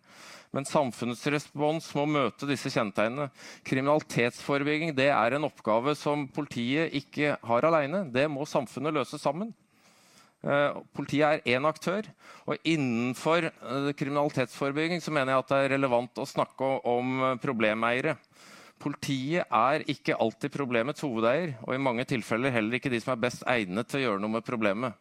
Men 0.52 0.68
samfunnets 0.68 1.24
respons 1.32 1.88
må 1.96 2.04
møte 2.04 2.48
disse 2.50 2.68
kjennetegnene. 2.74 3.30
Kriminalitetsforebygging 3.64 4.92
det 4.98 5.08
er 5.14 5.38
en 5.38 5.48
oppgave 5.48 5.94
som 5.96 6.26
politiet 6.28 6.92
ikke 6.98 7.38
har 7.40 7.68
alene. 7.70 8.04
Det 8.12 8.26
må 8.28 8.44
samfunnet 8.48 8.98
løse 8.98 9.20
sammen. 9.22 9.54
Uh, 10.42 10.80
politiet 10.90 11.22
er 11.46 11.54
én 11.54 11.66
aktør. 11.68 12.08
Og 12.50 12.58
innenfor 12.66 13.46
uh, 13.46 13.92
kriminalitetsforebygging 13.94 15.02
så 15.02 15.14
mener 15.14 15.36
jeg 15.36 15.44
at 15.44 15.52
det 15.52 15.60
er 15.60 15.74
relevant 15.76 16.18
å 16.18 16.26
snakke 16.26 16.72
om 16.90 17.12
uh, 17.22 17.28
problemeiere. 17.42 18.16
Politiet 18.82 19.46
er 19.46 19.84
ikke 19.86 20.18
alltid 20.18 20.50
problemets 20.50 21.04
hovedeier, 21.06 21.54
og 21.62 21.76
i 21.76 21.82
mange 21.82 22.06
tilfeller 22.10 22.50
heller 22.50 22.80
ikke 22.80 22.90
de 22.90 22.98
som 23.02 23.14
er 23.14 23.22
best 23.22 23.44
egnet 23.46 23.86
til 23.86 24.00
å 24.00 24.04
gjøre 24.06 24.22
noe 24.24 24.34
med 24.40 24.46
problemet. 24.46 24.98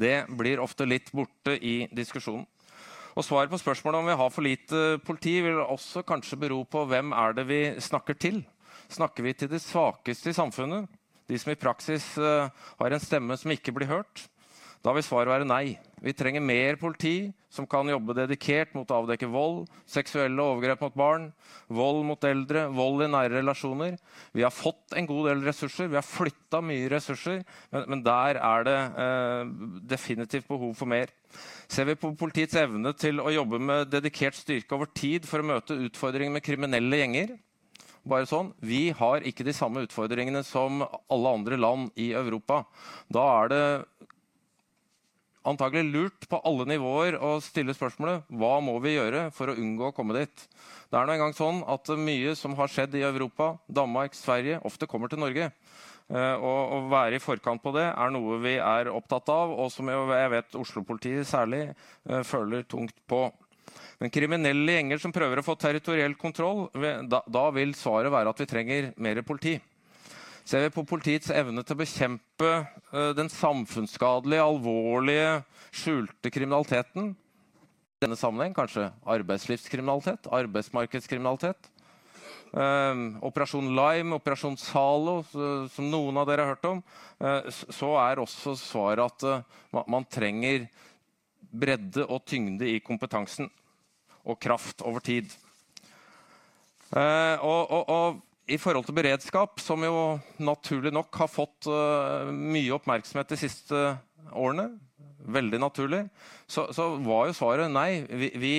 Det 0.00 0.22
blir 0.40 0.62
ofte 0.62 0.88
litt 0.88 1.12
borte 1.12 1.58
i 1.60 1.82
diskusjonen. 1.92 2.46
Og 3.12 3.26
Svaret 3.26 3.52
på 3.52 3.60
spørsmålet 3.60 4.00
om 4.00 4.08
vi 4.08 4.16
har 4.16 4.30
for 4.32 4.46
lite 4.46 4.80
politi, 5.04 5.34
vil 5.44 5.60
også 5.60 6.00
kanskje 6.08 6.38
bero 6.40 6.62
på 6.64 6.86
hvem 6.88 7.12
er 7.12 7.36
det 7.36 7.44
vi 7.44 7.60
snakker 7.76 8.16
til. 8.16 8.40
Snakker 8.88 9.28
vi 9.28 9.34
til 9.36 9.52
de 9.52 9.60
svakeste 9.60 10.32
i 10.32 10.36
samfunnet? 10.36 10.88
De 11.32 11.40
som 11.40 11.52
i 11.52 11.56
praksis 11.56 12.04
uh, 12.20 12.52
har 12.76 12.92
en 12.92 13.00
stemme 13.00 13.38
som 13.40 13.52
ikke 13.54 13.72
blir 13.72 13.88
hørt? 13.88 14.26
Da 14.82 14.90
vil 14.92 15.04
svaret 15.06 15.30
være 15.30 15.46
nei. 15.46 15.78
Vi 16.02 16.12
trenger 16.18 16.42
mer 16.42 16.76
politi 16.80 17.30
som 17.52 17.68
kan 17.70 17.86
jobbe 17.86 18.16
dedikert 18.16 18.72
mot 18.74 18.88
å 18.90 19.02
avdekke 19.02 19.28
vold, 19.30 19.68
seksuelle 19.86 20.42
overgrep 20.42 20.80
mot 20.82 20.96
barn, 20.98 21.28
vold 21.70 22.00
mot 22.08 22.26
eldre, 22.26 22.64
vold 22.74 23.04
i 23.04 23.08
nære 23.12 23.36
relasjoner. 23.36 23.94
Vi 24.34 24.42
har 24.42 24.50
fått 24.50 24.96
en 24.98 25.06
god 25.06 25.28
del 25.30 25.44
ressurser, 25.46 25.90
vi 25.92 26.00
har 26.00 26.06
flytta 26.06 26.62
mye 26.64 26.90
ressurser, 26.90 27.44
men, 27.70 27.86
men 27.92 28.02
der 28.02 28.40
er 28.42 28.66
det 28.66 28.78
eh, 29.04 29.54
definitivt 29.94 30.50
behov 30.50 30.74
for 30.80 30.90
mer. 30.90 31.14
Ser 31.70 31.86
vi 31.86 31.98
på 32.00 32.10
politiets 32.18 32.58
evne 32.58 32.90
til 32.98 33.22
å 33.22 33.30
jobbe 33.30 33.62
med 33.62 33.92
dedikert 33.92 34.40
styrke 34.40 34.74
over 34.74 34.90
tid 34.90 35.30
for 35.30 35.44
å 35.44 35.50
møte 35.52 35.78
utfordringer 35.86 36.40
med 36.40 36.46
kriminelle 36.48 37.04
gjenger, 37.04 37.36
bare 38.08 38.26
sånn, 38.26 38.52
Vi 38.60 38.90
har 38.90 39.22
ikke 39.22 39.44
de 39.46 39.54
samme 39.54 39.84
utfordringene 39.86 40.42
som 40.44 40.82
alle 40.82 41.34
andre 41.38 41.56
land 41.56 41.90
i 41.96 42.12
Europa. 42.12 42.64
Da 43.08 43.26
er 43.42 43.48
det 43.48 43.64
antagelig 45.44 45.90
lurt 45.90 46.28
på 46.30 46.40
alle 46.46 46.66
nivåer 46.70 47.16
å 47.18 47.36
stille 47.42 47.74
spørsmålet 47.74 48.28
hva 48.38 48.56
må 48.62 48.76
vi 48.82 48.94
gjøre 48.96 49.28
for 49.34 49.50
å 49.50 49.56
unngå 49.58 49.90
å 49.90 49.94
komme 49.96 50.16
dit. 50.16 50.44
Det 50.90 50.98
er 50.98 51.08
nå 51.08 51.16
engang 51.16 51.34
sånn 51.36 51.62
at 51.70 51.88
mye 51.98 52.34
som 52.38 52.54
har 52.58 52.70
skjedd 52.70 52.94
i 52.98 53.06
Europa, 53.06 53.56
Danmark, 53.66 54.14
Sverige, 54.18 54.60
ofte 54.66 54.88
kommer 54.90 55.10
til 55.10 55.22
Norge. 55.22 55.50
Uh, 56.12 56.36
og 56.36 56.72
Å 56.76 56.78
være 56.92 57.16
i 57.16 57.22
forkant 57.22 57.62
på 57.62 57.72
det 57.72 57.86
er 57.88 58.10
noe 58.12 58.36
vi 58.42 58.56
er 58.60 58.90
opptatt 58.92 59.30
av, 59.32 59.54
og 59.54 59.70
som 59.72 59.88
jeg 59.88 60.32
vet 60.34 60.58
Oslo-politiet 60.60 61.28
særlig 61.28 61.62
uh, 61.70 62.20
føler 62.26 62.66
tungt 62.68 62.98
på. 63.08 63.24
Men 64.02 64.10
kriminelle 64.10 64.72
gjenger 64.74 64.98
som 64.98 65.12
prøver 65.14 65.38
å 65.38 65.44
få 65.46 65.54
territoriell 65.54 66.16
kontroll, 66.18 66.64
da, 67.06 67.20
da 67.22 67.42
vil 67.54 67.70
svaret 67.78 68.10
være 68.10 68.32
at 68.32 68.40
vi 68.42 68.48
trenger 68.50 68.88
mer 68.98 69.20
politi. 69.22 69.52
Ser 70.42 70.64
vi 70.64 70.72
på 70.74 70.82
politiets 70.90 71.30
evne 71.30 71.62
til 71.62 71.76
å 71.76 71.80
bekjempe 71.84 72.48
uh, 72.50 73.12
den 73.14 73.30
samfunnsskadelige, 73.30 74.42
alvorlige, 74.42 75.36
skjulte 75.70 76.32
kriminaliteten 76.34 77.12
I 77.12 78.02
denne 78.02 78.18
sammenheng 78.18 78.58
kanskje 78.58 78.88
arbeidslivskriminalitet, 79.06 80.26
arbeidsmarkedskriminalitet. 80.34 81.70
Um, 82.50 83.06
Operasjon 83.22 83.70
Lime, 83.78 84.18
Operasjon 84.18 84.58
Zalo, 84.58 85.20
som 85.30 85.86
noen 85.94 86.18
av 86.18 86.26
dere 86.26 86.42
har 86.42 86.56
hørt 86.56 86.70
om. 86.74 86.82
Uh, 87.22 87.46
så 87.54 87.94
er 88.02 88.26
også 88.26 88.58
svaret 88.58 89.06
at 89.06 89.46
uh, 89.46 89.82
man 89.86 90.10
trenger 90.10 90.66
bredde 91.54 92.10
og 92.10 92.26
tyngde 92.26 92.66
i 92.66 92.80
kompetansen 92.82 93.46
og 94.24 94.38
kraft 94.40 94.84
over 94.86 95.02
tid. 95.04 95.30
og, 96.92 97.70
og, 97.72 97.88
og 97.88 98.20
i 98.50 98.58
forhold 98.60 98.86
til 98.88 98.96
beredskap, 98.96 99.60
som 99.62 99.84
jo 99.84 100.18
naturlig 100.42 100.92
nok 100.94 101.14
har 101.22 101.30
fått 101.30 101.68
uh, 101.70 102.30
mye 102.32 102.72
oppmerksomhet 102.74 103.30
de 103.30 103.38
siste 103.40 103.82
årene, 104.32 104.72
veldig 105.22 105.60
naturlig, 105.62 106.02
så, 106.50 106.66
så 106.74 106.88
var 107.04 107.28
jo 107.28 107.36
svaret 107.38 107.70
nei. 107.70 108.02
Vi, 108.08 108.32
vi 108.42 108.56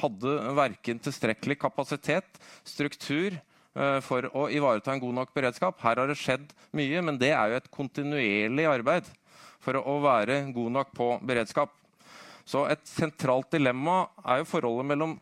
hadde 0.00 0.36
verken 0.56 1.02
tilstrekkelig 1.04 1.58
kapasitet, 1.60 2.40
struktur, 2.66 3.36
uh, 3.76 4.00
for 4.04 4.28
å 4.32 4.48
ivareta 4.52 4.94
en 4.94 5.04
god 5.04 5.20
nok 5.20 5.36
beredskap. 5.36 5.78
Her 5.84 6.02
har 6.02 6.10
det 6.10 6.18
skjedd 6.20 6.48
mye, 6.76 7.04
men 7.04 7.20
det 7.20 7.34
er 7.36 7.52
jo 7.52 7.60
et 7.60 7.72
kontinuerlig 7.74 8.68
arbeid 8.72 9.12
for 9.62 9.78
å 9.82 9.98
være 10.04 10.46
god 10.56 10.78
nok 10.80 10.96
på 10.96 11.10
beredskap. 11.26 11.74
Så 12.46 12.62
et 12.70 12.82
sentralt 12.86 13.50
dilemma 13.50 14.04
er 14.22 14.40
jo 14.40 14.48
forholdet 14.48 14.86
mellom 14.86 15.16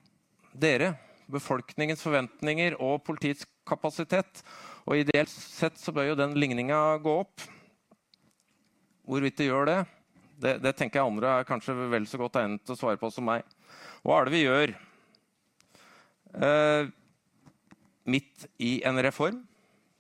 dere, 0.52 0.92
befolkningens 1.32 2.02
forventninger 2.04 2.76
og 2.84 3.00
politiets 3.06 3.46
kapasitet. 3.66 4.42
Og 4.84 5.00
ideelt 5.00 5.32
sett 5.32 5.80
så 5.80 5.94
bør 5.96 6.10
jo 6.10 6.18
den 6.20 6.36
ligninga 6.36 6.80
gå 7.02 7.14
opp. 7.22 7.46
Hvorvidt 9.08 9.40
det 9.40 9.48
gjør 9.48 9.68
det, 9.70 9.78
det, 10.40 10.58
det, 10.64 10.74
tenker 10.76 11.00
jeg 11.00 11.08
andre 11.08 11.38
er 11.38 11.48
kanskje 11.48 11.76
vel 11.92 12.06
så 12.08 12.20
godt 12.20 12.36
egnet 12.40 12.64
til 12.64 12.74
å 12.74 12.78
svare 12.78 13.00
på 13.00 13.10
som 13.12 13.26
meg. 13.28 13.44
Hva 14.04 14.18
er 14.18 14.28
det 14.28 14.34
vi 14.34 14.44
gjør? 14.44 14.74
Eh, 16.44 16.92
midt 18.10 18.46
i 18.60 18.72
en 18.84 19.00
reform, 19.04 19.40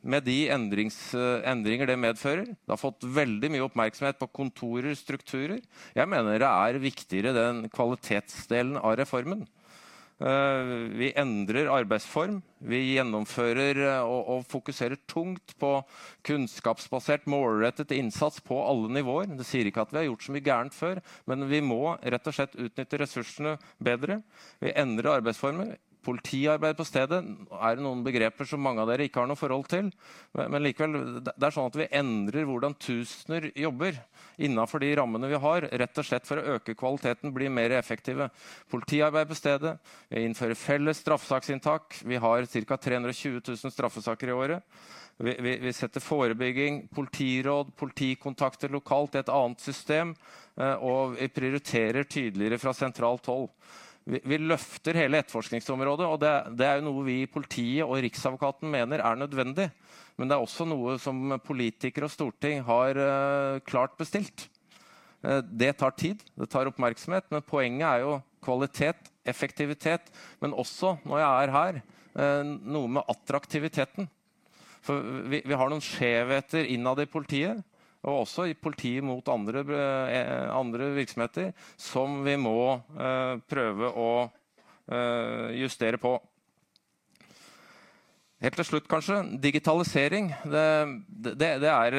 med 0.04 0.26
de 0.28 0.38
endringer 0.52 1.88
det 1.88 1.98
medfører. 1.98 2.46
Det 2.52 2.72
har 2.72 2.80
fått 2.80 3.06
veldig 3.16 3.50
mye 3.54 3.64
oppmerksomhet 3.66 4.20
på 4.20 4.30
kontorer, 4.36 4.92
strukturer. 4.98 5.60
Jeg 5.96 6.10
mener 6.10 6.40
det 6.42 6.50
er 6.50 6.80
viktigere 6.82 7.34
den 7.36 7.64
kvalitetsdelen 7.72 8.76
av 8.80 8.98
reformen. 9.00 9.46
Eh, 10.22 10.68
vi 10.94 11.08
endrer 11.18 11.66
arbeidsform. 11.74 12.36
Vi 12.62 12.78
gjennomfører 12.94 13.80
eh, 13.82 14.02
og, 14.06 14.28
og, 14.30 14.44
fokuserer 14.46 15.00
tungt 15.10 15.56
på 15.58 15.72
kunnskapsbasert, 16.28 17.26
målrettet 17.26 17.96
innsats 17.96 18.38
på 18.44 18.60
alle 18.62 18.92
nivåer. 18.94 19.32
Det 19.34 19.46
sier 19.48 19.66
ikke 19.66 19.82
at 19.82 19.94
vi 19.94 20.02
har 20.02 20.06
gjort 20.06 20.28
så 20.28 20.36
mye 20.36 20.46
gærent 20.46 20.76
før, 20.76 21.02
men 21.26 21.48
vi 21.50 21.60
må 21.66 21.96
rett 21.98 22.30
og 22.30 22.36
slett 22.36 22.54
utnytte 22.54 23.02
ressursene 23.02 23.56
bedre. 23.82 24.20
Vi 24.62 24.76
endrer 24.84 25.16
arbeidsformer. 25.16 25.74
Politiarbeid 26.04 26.76
på 26.76 26.84
stedet 26.86 27.20
er 27.24 27.76
det 27.76 27.84
noen 27.84 28.02
begreper 28.04 28.48
som 28.48 28.62
mange 28.62 28.82
av 28.82 28.90
dere 28.90 29.06
ikke 29.08 29.22
har 29.22 29.28
noe 29.30 29.38
forhold 29.38 29.66
til. 29.72 29.90
Men 30.36 30.62
likevel, 30.64 31.22
det 31.24 31.34
er 31.34 31.54
sånn 31.54 31.70
at 31.70 31.78
vi 31.80 31.88
endrer 31.96 32.48
hvordan 32.48 32.76
tusener 32.76 33.48
jobber 33.56 33.98
innenfor 34.36 34.82
de 34.82 34.90
rammene 34.98 35.30
vi 35.30 35.40
har, 35.40 35.68
rett 35.80 36.00
og 36.00 36.06
slett 36.06 36.26
for 36.28 36.40
å 36.40 36.56
øke 36.56 36.76
kvaliteten, 36.78 37.32
bli 37.34 37.48
mer 37.52 37.76
effektive. 37.78 38.28
Politiarbeid 38.72 39.30
på 39.30 39.38
stedet. 39.38 39.76
Vi 40.10 40.24
innfører 40.26 40.58
felles 40.58 41.00
straffesaksinntak. 41.04 42.02
Vi 42.04 42.20
har 42.20 42.48
ca. 42.50 42.78
320 42.88 43.40
000 43.48 43.74
straffesaker 43.74 44.32
i 44.32 44.36
året. 44.36 44.76
Vi, 45.16 45.36
vi, 45.38 45.56
vi, 45.62 45.72
setter 45.72 46.02
forebygging, 46.02 46.88
politiråd, 46.94 47.70
politikontakter 47.78 48.72
lokalt 48.74 49.14
i 49.14 49.22
et 49.22 49.30
annet 49.30 49.62
system. 49.62 50.12
Eh, 50.58 50.74
og 50.82 51.14
vi 51.20 51.30
prioriterer 51.30 52.06
tydeligere 52.10 52.58
fra 52.58 52.74
sentralt 52.74 53.30
hold 53.30 53.48
vi, 54.04 54.38
løfter 54.38 54.98
hele 54.98 55.20
etterforskningsområdet. 55.22 56.06
og 56.06 56.18
det, 56.20 56.32
det, 56.58 56.66
er 56.68 56.80
jo 56.80 56.88
noe 56.90 57.04
vi 57.06 57.20
i 57.22 57.30
politiet 57.30 57.86
og 57.86 58.02
Riksadvokaten 58.04 58.68
mener 58.70 59.00
er 59.00 59.16
nødvendig. 59.16 59.70
Men 60.16 60.28
det 60.28 60.36
er 60.36 60.44
også 60.44 60.66
noe 60.68 60.98
som 61.02 61.38
politikere 61.44 62.06
og 62.06 62.12
storting 62.12 62.62
har 62.66 63.00
uh, 63.00 63.62
klart 63.66 63.96
bestilt. 63.98 64.46
Uh, 65.24 65.40
det 65.42 65.72
tar 65.80 65.96
tid, 65.96 66.20
det 66.36 66.50
tar 66.52 66.68
oppmerksomhet, 66.70 67.26
men 67.32 67.46
poenget 67.48 67.88
er 67.88 68.04
jo 68.04 68.18
kvalitet, 68.44 69.10
effektivitet. 69.24 70.12
Men 70.44 70.54
også, 70.54 70.98
når 71.08 71.24
jeg 71.24 71.32
er 71.48 71.54
her, 71.56 71.80
uh, 72.20 72.42
noe 72.44 72.92
med 72.98 73.08
attraktiviteten. 73.10 74.10
For 74.84 75.00
vi, 75.32 75.40
vi 75.48 75.56
har 75.56 75.72
noen 75.72 75.82
skjevheter 75.82 76.68
innad 76.68 77.00
i 77.00 77.08
politiet 77.08 77.64
og 78.04 78.24
også 78.24 78.46
i 78.50 78.56
politiet 78.56 79.04
mot 79.04 79.28
andre, 79.32 79.64
eh, 80.12 80.44
andre 80.52 80.90
virksomheter, 80.98 81.52
som 81.80 82.20
vi 82.26 82.36
må 82.40 82.76
uh, 82.76 83.40
prøve 83.48 83.90
å 83.90 84.08
justere 85.56 85.96
på. 85.96 86.10
Helt 88.44 88.58
til 88.60 88.66
slutt, 88.68 88.84
kanskje. 88.84 89.22
Digitalisering. 89.40 90.26
Det, 90.44 90.64
det, 91.08 91.48
det 91.62 91.70
er 91.72 91.96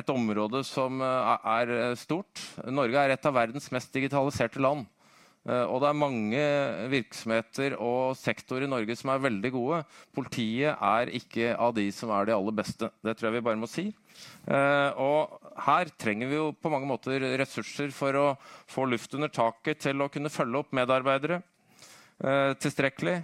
et 0.00 0.12
område 0.14 0.62
som 0.64 1.04
er 1.04 1.74
stort. 2.00 2.40
Norge 2.72 3.02
er 3.02 3.12
et 3.12 3.28
av 3.28 3.36
verdens 3.36 3.68
mest 3.68 3.92
digitaliserte 3.92 4.64
land. 4.64 4.88
Og 5.46 5.76
det 5.78 5.86
er 5.86 5.98
mange 5.98 6.40
virksomheter 6.90 7.76
og 7.78 8.16
sektorer 8.18 8.64
i 8.66 8.70
Norge 8.70 8.96
som 8.98 9.12
er 9.12 9.22
veldig 9.22 9.52
gode. 9.54 9.76
Politiet 10.16 10.74
er 10.74 11.12
ikke 11.14 11.52
av 11.54 11.76
de 11.76 11.84
som 11.94 12.10
er 12.10 12.26
de 12.26 12.34
aller 12.34 12.56
beste. 12.58 12.88
Det 12.98 13.14
tror 13.14 13.28
jeg 13.28 13.36
vi 13.36 13.44
bare 13.46 13.60
må 13.60 13.68
si. 13.70 13.84
Uh, 14.46 14.90
og 15.02 15.52
her 15.66 15.90
trenger 15.98 16.30
vi 16.30 16.38
jo 16.38 16.50
på 16.54 16.70
mange 16.72 16.88
måter 16.88 17.22
ressurser 17.40 17.90
for 17.94 18.18
å 18.18 18.26
få 18.70 18.86
luft 18.90 19.14
under 19.18 19.32
taket 19.32 19.82
til 19.86 20.02
å 20.02 20.10
kunne 20.12 20.32
følge 20.32 20.62
opp 20.62 20.74
medarbeidere 20.76 21.40
uh, 21.42 22.52
tilstrekkelig. 22.62 23.18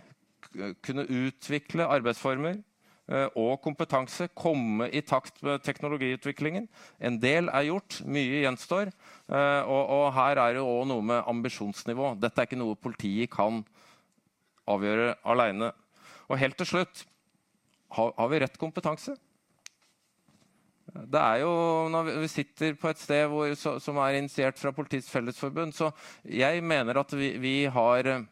Kunne 0.84 1.08
utvikle 1.08 1.88
arbeidsformer 1.88 2.58
og 3.38 3.58
kompetanse. 3.64 4.28
Komme 4.38 4.88
i 4.90 5.02
takt 5.04 5.42
med 5.44 5.62
teknologiutviklingen. 5.66 6.68
En 7.00 7.18
del 7.22 7.50
er 7.52 7.68
gjort, 7.68 8.00
mye 8.06 8.42
gjenstår. 8.44 8.92
Og, 9.32 9.82
og, 9.82 10.06
her 10.16 10.40
er 10.40 10.56
det 10.56 10.64
òg 10.64 10.86
noe 10.90 11.04
med 11.12 11.28
ambisjonsnivå. 11.30 12.14
Dette 12.22 12.42
er 12.42 12.48
ikke 12.48 12.60
noe 12.60 12.78
politiet 12.78 13.32
kan 13.32 13.62
avgjøre 14.70 15.14
aleine. 15.28 15.72
Og 16.30 16.40
helt 16.40 16.56
til 16.60 16.68
slutt 16.68 17.04
har, 17.96 18.14
har 18.16 18.32
vi 18.32 18.40
rett 18.42 18.58
kompetanse? 18.60 19.16
Det 20.92 21.20
er 21.20 21.40
jo 21.40 21.52
når 21.92 22.10
vi 22.20 22.28
sitter 22.28 22.74
på 22.76 22.90
et 22.90 23.00
sted 23.00 23.24
hvor, 23.30 23.54
som 23.56 23.98
er 24.02 24.18
initiert 24.18 24.58
fra 24.60 24.74
Politiets 24.76 25.08
Fellesforbund, 25.10 25.72
så 25.72 25.88
jeg 26.28 26.60
mener 26.64 27.00
at 27.00 27.14
vi, 27.16 27.30
vi 27.40 27.54
har 27.72 28.08
eh, 28.10 28.26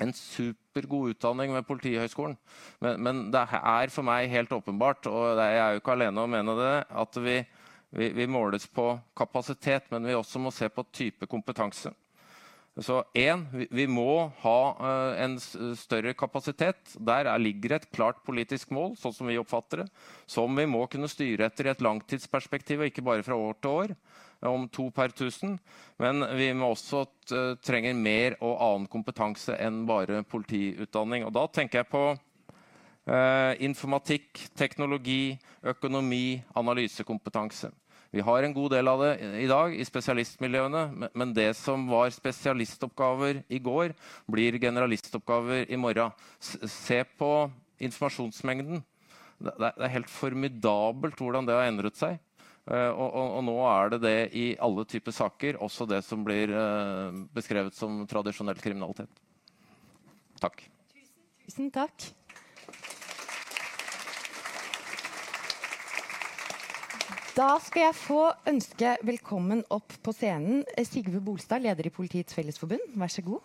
en 0.00 0.12
supergod 0.16 1.14
utdanning 1.14 1.54
ved 1.54 1.66
Politihøgskolen. 1.68 2.36
Men, 2.80 3.00
men, 3.04 3.22
det 3.32 3.42
er 3.58 3.92
for 3.92 4.06
meg 4.06 4.30
helt 4.32 4.52
åpenbart, 4.56 5.08
og 5.10 5.40
jeg 5.40 5.58
er 5.60 5.74
jo 5.74 5.82
ikke 5.82 5.96
alene 5.96 6.22
om 6.22 6.28
å 6.28 6.34
mene 6.34 6.56
det, 6.58 6.74
at 7.02 7.20
vi, 7.24 7.36
vi, 7.96 8.12
vi 8.16 8.28
måles 8.30 8.66
på 8.66 8.92
kapasitet, 9.16 9.90
men 9.92 10.08
vi 10.08 10.16
også 10.16 10.42
må 10.42 10.52
se 10.54 10.70
på 10.72 10.86
type 10.92 11.28
kompetanse. 11.30 11.92
Så 12.78 13.00
én, 13.18 13.42
vi 13.50 13.84
må 13.90 14.30
ha 14.44 14.58
uh, 14.78 15.18
en 15.18 15.34
større 15.40 16.12
kapasitet. 16.14 16.92
Der 17.02 17.26
er, 17.26 17.42
ligger 17.42 17.74
et 17.76 17.88
klart 17.90 18.20
politisk 18.26 18.70
mål, 18.70 18.94
sånn 19.00 19.14
som 19.16 19.26
vi 19.26 19.38
oppfatter 19.40 19.82
det, 19.82 19.88
som 20.30 20.54
vi 20.54 20.68
må 20.70 20.84
kunne 20.90 21.10
styre 21.10 21.48
etter 21.48 21.66
i 21.66 21.72
et 21.74 21.82
langtidsperspektiv, 21.82 22.80
og 22.80 22.92
ikke 22.92 23.04
bare 23.04 23.26
fra 23.26 23.34
år 23.34 23.58
til 23.58 23.74
år, 23.74 23.94
om 24.46 24.68
to 24.70 24.86
per 24.94 25.10
tusen. 25.10 25.58
Men 26.00 26.22
vi 26.38 26.52
må 26.54 26.70
også 26.70 27.02
uh, 27.34 27.58
trenger 27.58 27.98
mer 27.98 28.38
og 28.38 28.54
annen 28.54 28.88
kompetanse 28.92 29.58
enn 29.58 29.82
bare 29.90 30.22
politiutdanning. 30.22 31.26
Og 31.26 31.34
da 31.36 31.48
tenker 31.50 31.82
jeg 31.82 31.92
på 31.92 32.08
informatikk, 33.64 34.38
teknologi, 34.54 35.32
økonomi, 35.66 36.36
analysekompetanse. 36.54 37.72
Vi 38.10 38.22
har 38.26 38.42
en 38.42 38.54
god 38.54 38.72
del 38.74 38.90
av 38.90 39.02
det 39.04 39.10
i 39.38 39.46
dag 39.46 39.74
i 39.74 39.86
spesialistmiljøene, 39.86 41.10
men 41.14 41.34
det 41.34 41.52
som 41.58 41.86
var 41.90 42.10
spesialistoppgaver 42.10 43.44
i 43.46 43.60
går, 43.62 43.94
blir 44.26 44.58
generalistoppgaver 44.58 45.70
i 45.70 45.78
morgen. 45.78 46.10
Se 46.40 47.04
på 47.18 47.30
informasjonsmengden. 47.78 48.82
Det 49.40 49.70
er 49.70 49.94
helt 49.94 50.10
formidabelt 50.10 51.22
hvordan 51.22 51.46
det 51.46 51.54
har 51.56 51.70
endret 51.70 51.96
seg. 52.00 52.18
Uh, 52.70 52.90
og, 52.92 53.40
nå 53.46 53.56
er 53.66 53.94
det 53.94 54.00
det 54.04 54.18
i 54.36 54.44
alle 54.62 54.84
typer 54.86 55.14
saker, 55.16 55.56
også 55.64 55.86
det 55.90 56.02
som 56.06 56.22
blir 56.26 56.52
uh, 56.52 57.08
beskrevet 57.34 57.74
som 57.74 58.02
tradisjonell 58.10 58.60
kriminalitet. 58.60 59.10
Takk. 60.42 60.62
Tusen 61.46 61.70
takk. 61.74 62.10
Da 67.40 67.54
skal 67.64 67.86
jeg 67.86 67.96
få 67.96 68.22
ønske 68.50 68.90
velkommen 69.06 69.62
opp 69.72 69.94
på 70.04 70.12
scenen 70.12 70.58
Sigve 70.84 71.22
Bolstad, 71.24 71.62
leder 71.64 71.86
i 71.88 71.92
Politiets 71.94 72.36
Fellesforbund. 72.36 72.82
Vær 73.00 73.08
så 73.08 73.24
god. 73.24 73.40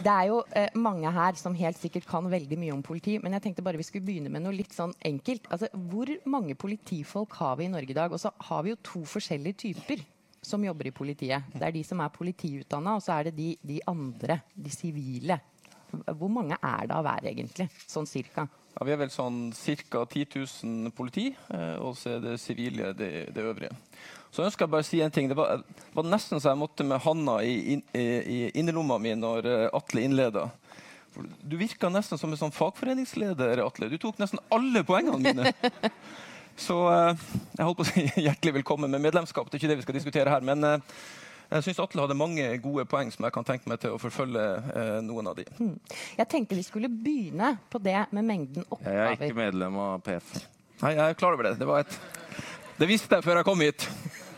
Det 0.00 0.14
er 0.14 0.30
jo 0.30 0.40
eh, 0.56 0.72
mange 0.72 1.12
her 1.12 1.36
som 1.36 1.58
helt 1.58 1.76
sikkert 1.76 2.08
kan 2.08 2.32
veldig 2.32 2.60
mye 2.64 2.78
om 2.78 2.86
politi, 2.86 3.18
men 3.20 3.36
jeg 3.36 3.50
tenkte 3.50 3.66
bare 3.68 3.82
vi 3.82 3.90
skulle 3.90 4.08
begynne 4.08 4.32
med 4.32 4.46
noe 4.46 4.56
litt 4.56 4.72
sånn 4.72 4.96
enkelt. 5.04 5.52
Altså, 5.52 5.68
hvor 5.92 6.16
mange 6.24 6.56
politifolk 6.56 7.36
har 7.42 7.60
vi 7.60 7.68
i 7.68 7.74
Norge 7.76 7.92
i 7.92 8.00
dag? 8.00 8.08
Og 8.08 8.24
så 8.24 8.32
har 8.48 8.64
vi 8.64 8.72
jo 8.72 8.80
to 8.80 9.04
forskjellige 9.18 9.66
typer 9.66 10.08
som 10.40 10.64
jobber 10.64 10.88
i 10.88 10.96
politiet. 10.96 11.52
Det 11.52 11.68
er 11.68 11.76
de 11.76 11.84
som 11.84 12.00
er 12.00 12.16
politiutdanna, 12.16 12.96
og 12.96 13.04
så 13.04 13.18
er 13.20 13.28
det 13.28 13.36
de, 13.36 13.54
de 13.68 13.82
andre, 13.92 14.40
de 14.56 14.72
sivile. 14.72 15.42
Hvor 15.92 16.30
mange 16.32 16.56
er 16.56 16.88
det 16.88 16.96
av 16.96 17.04
hver, 17.06 17.26
egentlig? 17.28 17.68
Sånn 17.88 18.08
cirka? 18.08 18.46
Ja, 18.72 18.86
vi 18.88 18.94
er 18.94 19.00
vel 19.02 19.12
sånn 19.12 19.50
ca. 19.52 20.04
10 20.08 20.26
000 20.32 20.92
politi, 20.96 21.28
eh, 21.52 21.76
og 21.76 21.96
så 22.00 22.14
er 22.14 22.22
det 22.24 22.38
sivile 22.40 22.94
det, 22.96 23.10
det, 23.34 23.44
øvrige. 23.44 23.74
Så 24.32 24.46
ønsker 24.46 24.64
jeg 24.64 24.72
bare 24.72 24.86
å 24.86 24.88
si 24.88 25.02
en 25.04 25.12
ting. 25.12 25.28
Det 25.28 25.36
var, 25.36 25.60
var 25.92 26.08
nesten 26.08 26.40
så 26.40 26.54
jeg 26.54 26.60
måtte 26.62 26.86
med 26.88 27.02
handa 27.04 27.36
i, 27.44 27.76
i, 27.76 27.78
i 28.00 28.38
innerlomma 28.56 28.96
mi 29.02 29.12
når 29.18 29.48
uh, 29.48 29.66
Atle 29.76 30.06
innleda. 30.06 30.46
Du 31.44 31.58
virka 31.60 31.90
nesten 31.92 32.16
som 32.16 32.32
en 32.32 32.40
sånn 32.40 32.54
fagforeningsleder, 32.56 33.60
Atle. 33.60 33.90
Du 33.92 33.98
tok 34.00 34.22
nesten 34.22 34.40
alle 34.48 34.80
poengene 34.88 35.20
mine. 35.20 35.52
Så 36.64 36.78
uh, 36.88 37.12
jeg 37.58 37.66
holdt 37.66 37.82
på 37.82 37.84
å 37.84 37.90
si 37.90 38.06
hjertelig 38.24 38.56
velkommen 38.62 38.88
med 38.92 39.04
medlemskap. 39.04 39.52
Det 39.52 39.58
er 39.58 39.66
ikke 39.66 39.74
det 39.74 39.80
vi 39.82 39.84
skal 39.90 40.00
diskutere 40.00 40.32
her. 40.32 40.48
men 40.48 40.64
jeg 41.52 41.66
syns 41.66 41.80
Atle 41.84 42.04
hadde 42.06 42.16
mange 42.18 42.46
gode 42.64 42.84
poeng 42.88 43.10
som 43.12 43.26
jeg 43.26 43.34
kan 43.34 43.46
tenke 43.46 43.70
meg 43.70 43.80
til 43.82 43.96
å 43.96 44.00
forfølge 44.00 44.46
eh, 44.72 44.96
noen 45.04 45.30
av 45.32 45.36
de. 45.38 45.46
Hmm. 45.58 45.74
Jeg 46.18 46.28
tenkte 46.32 46.58
vi 46.58 46.64
skulle 46.66 46.90
begynne 46.92 47.54
på 47.72 47.80
det 47.82 47.98
med 48.10 48.26
mengden 48.28 48.66
oppgaver. 48.68 48.96
Jeg 48.96 49.18
er 49.18 49.28
ikke 49.28 49.40
medlem 49.42 49.78
av 49.82 50.00
PF. 50.06 50.32
Nei, 50.82 50.94
jeg 50.96 51.04
er 51.04 51.18
klar 51.18 51.36
over 51.36 51.50
det. 51.50 51.54
Det, 51.60 51.68
et... 51.84 51.98
det 52.80 52.90
visste 52.90 53.18
jeg 53.18 53.26
før 53.26 53.40
jeg 53.40 53.48
kom 53.50 53.62
hit. 53.64 53.86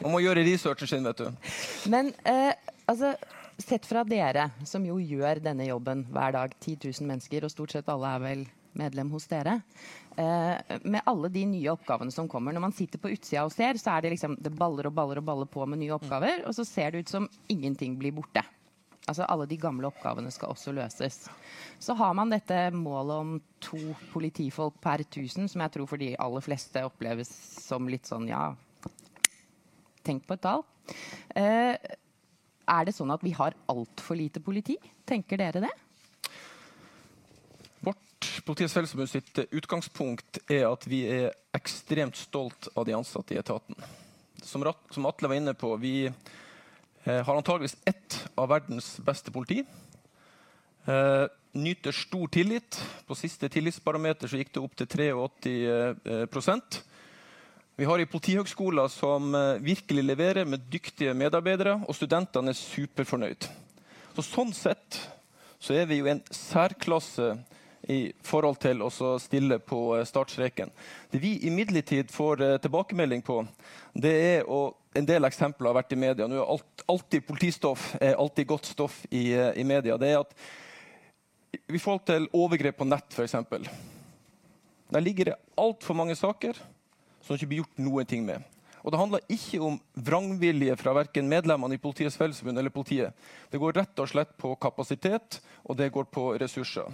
Man 0.02 0.12
må 0.12 0.20
gjøre 0.24 0.44
researchen 0.44 0.90
sin, 0.90 1.06
vet 1.06 1.22
du. 1.22 1.54
Men 1.92 2.12
eh, 2.28 2.52
altså 2.90 3.14
Sett 3.54 3.84
fra 3.86 4.00
dere, 4.02 4.48
som 4.66 4.82
jo 4.82 4.96
gjør 4.98 5.38
denne 5.38 5.68
jobben 5.68 6.00
hver 6.10 6.32
dag, 6.34 6.54
10 6.58 6.88
000 6.88 7.06
mennesker, 7.06 7.44
og 7.46 7.52
stort 7.52 7.70
sett 7.76 7.90
alle 7.92 8.08
er 8.16 8.22
vel 8.24 8.40
medlem 8.78 9.10
hos 9.14 9.26
dere. 9.30 9.60
Eh, 10.16 10.78
med 10.82 11.02
alle 11.04 11.30
de 11.34 11.44
nye 11.50 11.72
oppgavene 11.72 12.12
som 12.14 12.28
kommer. 12.30 12.54
Når 12.54 12.66
man 12.66 12.76
sitter 12.76 13.00
på 13.02 13.12
utsida 13.14 13.44
og 13.46 13.54
ser, 13.54 13.78
så 13.80 13.96
er 13.96 14.04
det 14.04 14.14
liksom 14.14 14.36
det 14.40 14.54
baller 14.54 14.90
og 14.90 14.96
baller 14.96 15.20
og 15.22 15.26
baller 15.26 15.50
på 15.50 15.66
med 15.66 15.82
nye 15.82 15.94
oppgaver, 15.96 16.44
og 16.48 16.54
så 16.56 16.66
ser 16.68 16.92
det 16.92 17.04
ut 17.04 17.14
som 17.16 17.30
ingenting 17.52 17.98
blir 18.00 18.14
borte. 18.14 18.44
Altså 19.04 19.26
Alle 19.28 19.44
de 19.48 19.58
gamle 19.60 19.88
oppgavene 19.90 20.30
skal 20.32 20.54
også 20.54 20.72
løses. 20.72 21.26
Så 21.82 21.96
har 21.98 22.14
man 22.16 22.32
dette 22.32 22.70
målet 22.72 23.16
om 23.16 23.34
to 23.60 23.80
politifolk 24.14 24.78
per 24.80 25.04
1000, 25.04 25.50
som 25.52 25.64
jeg 25.64 25.74
tror 25.74 25.90
for 25.90 26.00
de 26.00 26.14
aller 26.16 26.44
fleste 26.44 26.84
oppleves 26.86 27.28
som 27.66 27.90
litt 27.90 28.08
sånn 28.08 28.30
ja 28.30 28.52
Tenk 30.04 30.26
på 30.28 30.34
et 30.36 30.42
tall. 30.44 30.60
Eh, 31.32 31.78
er 32.68 32.84
det 32.84 32.92
sånn 32.92 33.12
at 33.14 33.22
vi 33.24 33.30
har 33.32 33.54
altfor 33.72 34.18
lite 34.20 34.42
politi? 34.44 34.76
Tenker 35.08 35.40
dere 35.40 35.62
det? 35.64 35.70
Politiets 38.44 38.74
Fellesforbund 38.76 39.10
sitt 39.10 39.38
utgangspunkt 39.50 40.38
er 40.50 40.66
at 40.68 40.86
vi 40.90 41.04
er 41.08 41.30
ekstremt 41.56 42.18
stolt 42.18 42.68
av 42.74 42.86
de 42.88 42.96
ansatte 42.96 43.36
i 43.36 43.40
etaten. 43.40 43.78
Som, 44.42 44.66
som 44.92 45.06
Atle 45.08 45.30
var 45.30 45.40
inne 45.40 45.54
på, 45.56 45.70
vi 45.80 45.94
eh, 46.06 47.20
har 47.24 47.36
antageligvis 47.36 47.76
ett 47.88 48.18
av 48.34 48.50
verdens 48.52 48.96
beste 49.04 49.32
politi. 49.32 49.62
Eh, 50.84 51.26
nyter 51.54 51.92
stor 51.92 52.28
tillit. 52.28 52.80
På 53.06 53.14
siste 53.14 53.48
tillitsbarometer 53.48 54.28
så 54.28 54.40
gikk 54.40 54.52
det 54.54 54.62
opp 54.64 54.76
til 54.76 54.90
83 54.90 55.08
eh, 56.04 56.82
Vi 57.76 57.88
har 57.88 57.98
i 58.00 58.06
politihøgskole 58.10 58.88
som 58.92 59.34
eh, 59.34 59.62
virkelig 59.64 60.04
leverer 60.04 60.44
med 60.44 60.66
dyktige 60.70 61.14
medarbeidere, 61.14 61.80
og 61.88 61.96
studentene 61.96 62.52
er 62.52 62.58
superfornøyd. 62.58 63.48
Så 64.14 64.26
sånn 64.26 64.52
sett 64.54 65.00
så 65.58 65.74
er 65.74 65.88
vi 65.88 66.02
jo 66.02 66.10
en 66.10 66.20
særklasse 66.30 67.32
i 67.88 68.12
forhold 68.24 68.58
til 68.62 68.80
å 68.84 68.90
stille 69.20 69.58
på 69.60 69.80
eh, 69.96 70.06
startstreken. 70.08 70.72
Det 71.10 71.20
vi 71.20 71.34
imidlertid 71.48 72.10
får 72.12 72.42
uh, 72.42 72.56
tilbakemelding 72.62 73.22
på, 73.26 73.42
det 73.92 74.14
er 74.14 74.48
og 74.48 74.80
en 74.94 75.06
del 75.08 75.26
eksempler 75.26 75.68
har 75.68 75.78
vært 75.80 75.92
i 75.96 75.98
media. 75.98 76.28
Nå 76.30 76.38
er 76.38 76.52
alt, 76.54 76.84
alltid 76.88 77.26
politistoff 77.26 77.90
er 78.00 78.14
alltid 78.14 78.46
godt 78.48 78.70
stoff 78.70 79.00
i, 79.10 79.32
i 79.34 79.64
media. 79.66 79.98
Det 79.98 80.12
er 80.12 80.22
at 80.22 80.36
i 81.66 81.78
forhold 81.78 82.04
til 82.06 82.28
overgrep 82.34 82.78
på 82.78 82.86
nett, 82.86 83.14
f.eks. 83.14 83.36
Der 84.94 85.02
ligger 85.02 85.32
det 85.32 85.38
altfor 85.58 85.98
mange 85.98 86.16
saker 86.18 86.58
som 87.24 87.34
ikke 87.34 87.50
blir 87.50 87.62
gjort 87.64 87.82
noen 87.82 88.08
ting 88.08 88.24
med. 88.26 88.42
Og 88.84 88.92
Det 88.92 89.00
handler 89.00 89.30
ikke 89.32 89.60
om 89.64 89.78
vrangvilje 89.96 90.74
fra 90.76 90.92
verken 90.92 91.28
medlemmene 91.28 91.78
i 91.78 91.80
Politiets 91.80 92.18
Fellesforbund 92.20 92.60
eller 92.60 92.74
politiet. 92.74 93.14
Det 93.50 93.58
går 93.60 93.78
rett 93.80 94.02
og 94.02 94.10
slett 94.10 94.34
på 94.36 94.52
kapasitet, 94.60 95.40
og 95.64 95.78
det 95.78 95.88
går 95.92 96.04
på 96.12 96.34
ressurser. 96.36 96.92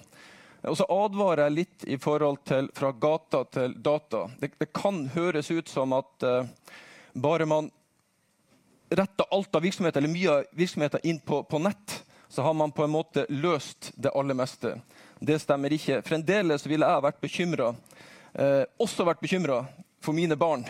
Og 0.68 0.76
så 0.76 0.84
advarer 0.92 1.46
jeg 1.46 1.56
litt 1.56 1.84
i 1.88 1.96
forhold 2.00 2.42
til 2.48 2.68
fra 2.76 2.90
gata 2.92 3.44
til 3.48 3.74
data. 3.80 4.26
Det, 4.40 4.52
det 4.60 4.72
kan 4.76 5.06
høres 5.14 5.50
ut 5.50 5.68
som 5.72 5.94
at 5.96 6.26
uh, 6.26 6.48
bare 7.16 7.46
man 7.48 7.70
retter 8.90 9.24
alt 9.30 9.54
av 9.54 9.62
virksomhet, 9.62 9.96
eller 9.96 10.12
mye 10.12 10.30
av 10.30 10.44
virksomheten 10.58 11.00
inn 11.06 11.20
på, 11.22 11.42
på, 11.44 11.58
nett, 11.62 12.04
så 12.28 12.42
har 12.42 12.54
man 12.54 12.72
på 12.72 12.84
en 12.84 12.90
måte 12.90 13.26
løst 13.28 13.92
det 13.94 14.12
aller 14.14 14.34
meste. 14.34 14.74
Det 15.20 15.38
stemmer 15.38 15.72
ikke. 15.72 16.00
Fremdeles 16.02 16.66
ville 16.66 16.88
jeg 16.88 17.04
vært 17.04 17.20
bekymra, 17.22 17.70
eh, 18.34 18.64
også 18.82 19.06
vært 19.06 19.22
bekymra 19.22 19.62
for 20.02 20.16
mine 20.16 20.36
barn 20.36 20.64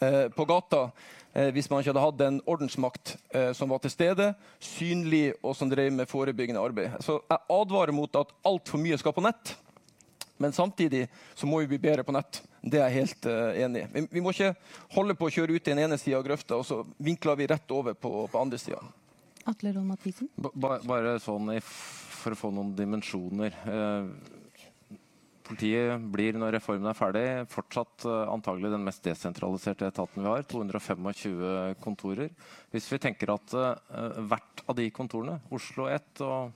eh, 0.00 0.28
på 0.28 0.44
gata 0.44 0.90
hvis 1.34 1.66
man 1.70 1.80
ikke 1.82 1.90
hadde 1.90 2.04
hatt 2.04 2.22
en 2.22 2.40
ordensmakt 2.46 3.16
eh, 3.34 3.50
som 3.58 3.72
var 3.74 3.82
til 3.82 3.90
stede, 3.90 4.30
synlig 4.62 5.32
og 5.42 5.56
som 5.58 5.70
drev 5.70 5.90
med 5.92 6.06
forebyggende 6.10 6.62
arbeid. 6.62 6.94
Så 7.02 7.18
jeg 7.26 7.42
advarer 7.50 7.94
mot 7.96 8.20
at 8.20 8.30
altfor 8.46 8.78
mye 8.78 8.98
skal 9.00 9.16
på 9.16 9.24
nett. 9.24 9.56
Men 10.38 10.52
samtidig 10.52 11.08
så 11.34 11.46
må 11.46 11.60
vi 11.62 11.72
bli 11.74 11.78
bedre 11.78 12.04
på 12.06 12.14
nett. 12.14 12.42
Det 12.62 12.78
er 12.78 12.88
jeg 12.88 13.04
helt 13.04 13.26
uh, 13.30 13.50
enig 13.64 13.84
i. 13.84 13.88
Vi, 13.92 14.04
vi, 14.16 14.22
må 14.22 14.32
ikke 14.34 14.54
holde 14.94 15.14
på 15.18 15.28
å 15.28 15.34
kjøre 15.34 15.54
ut 15.54 15.62
i 15.62 15.72
den 15.72 15.82
ene 15.84 15.98
sida 16.00 16.18
av 16.18 16.26
grøfta, 16.26 16.58
og 16.58 16.66
så 16.66 16.80
vinkler 17.02 17.38
vi 17.38 17.48
rett 17.50 17.74
over 17.74 17.94
på, 17.98 18.12
på 18.30 18.40
andre 18.40 18.58
sida. 18.58 18.80
Atle 19.46 19.74
Ron 19.76 19.90
Mathisen? 19.90 20.30
Ba, 20.34 20.78
bare 20.86 21.18
sånn 21.22 21.52
for 21.62 22.34
å 22.34 22.40
få 22.40 22.50
noen 22.54 22.72
dimensjoner. 22.78 23.54
Uh, 23.68 24.33
Politiet 25.44 26.00
blir 26.08 26.38
når 26.40 26.54
reformen 26.56 26.88
er 26.88 26.96
ferdig, 26.96 27.24
fortsatt 27.52 28.06
uh, 28.08 28.30
antagelig 28.32 28.70
den 28.72 28.84
mest 28.86 29.04
desentraliserte 29.04 29.90
etaten 29.90 30.24
vi 30.24 30.30
har. 30.30 30.46
225 30.48 31.76
kontorer. 31.84 32.30
Hvis 32.72 32.88
vi 32.88 33.00
tenker 33.02 33.34
at 33.34 33.52
uh, 33.52 33.74
hvert 34.24 34.64
av 34.64 34.78
de 34.78 34.88
kontorene, 34.94 35.36
Oslo 35.52 35.90
1 35.92 36.24
og 36.24 36.54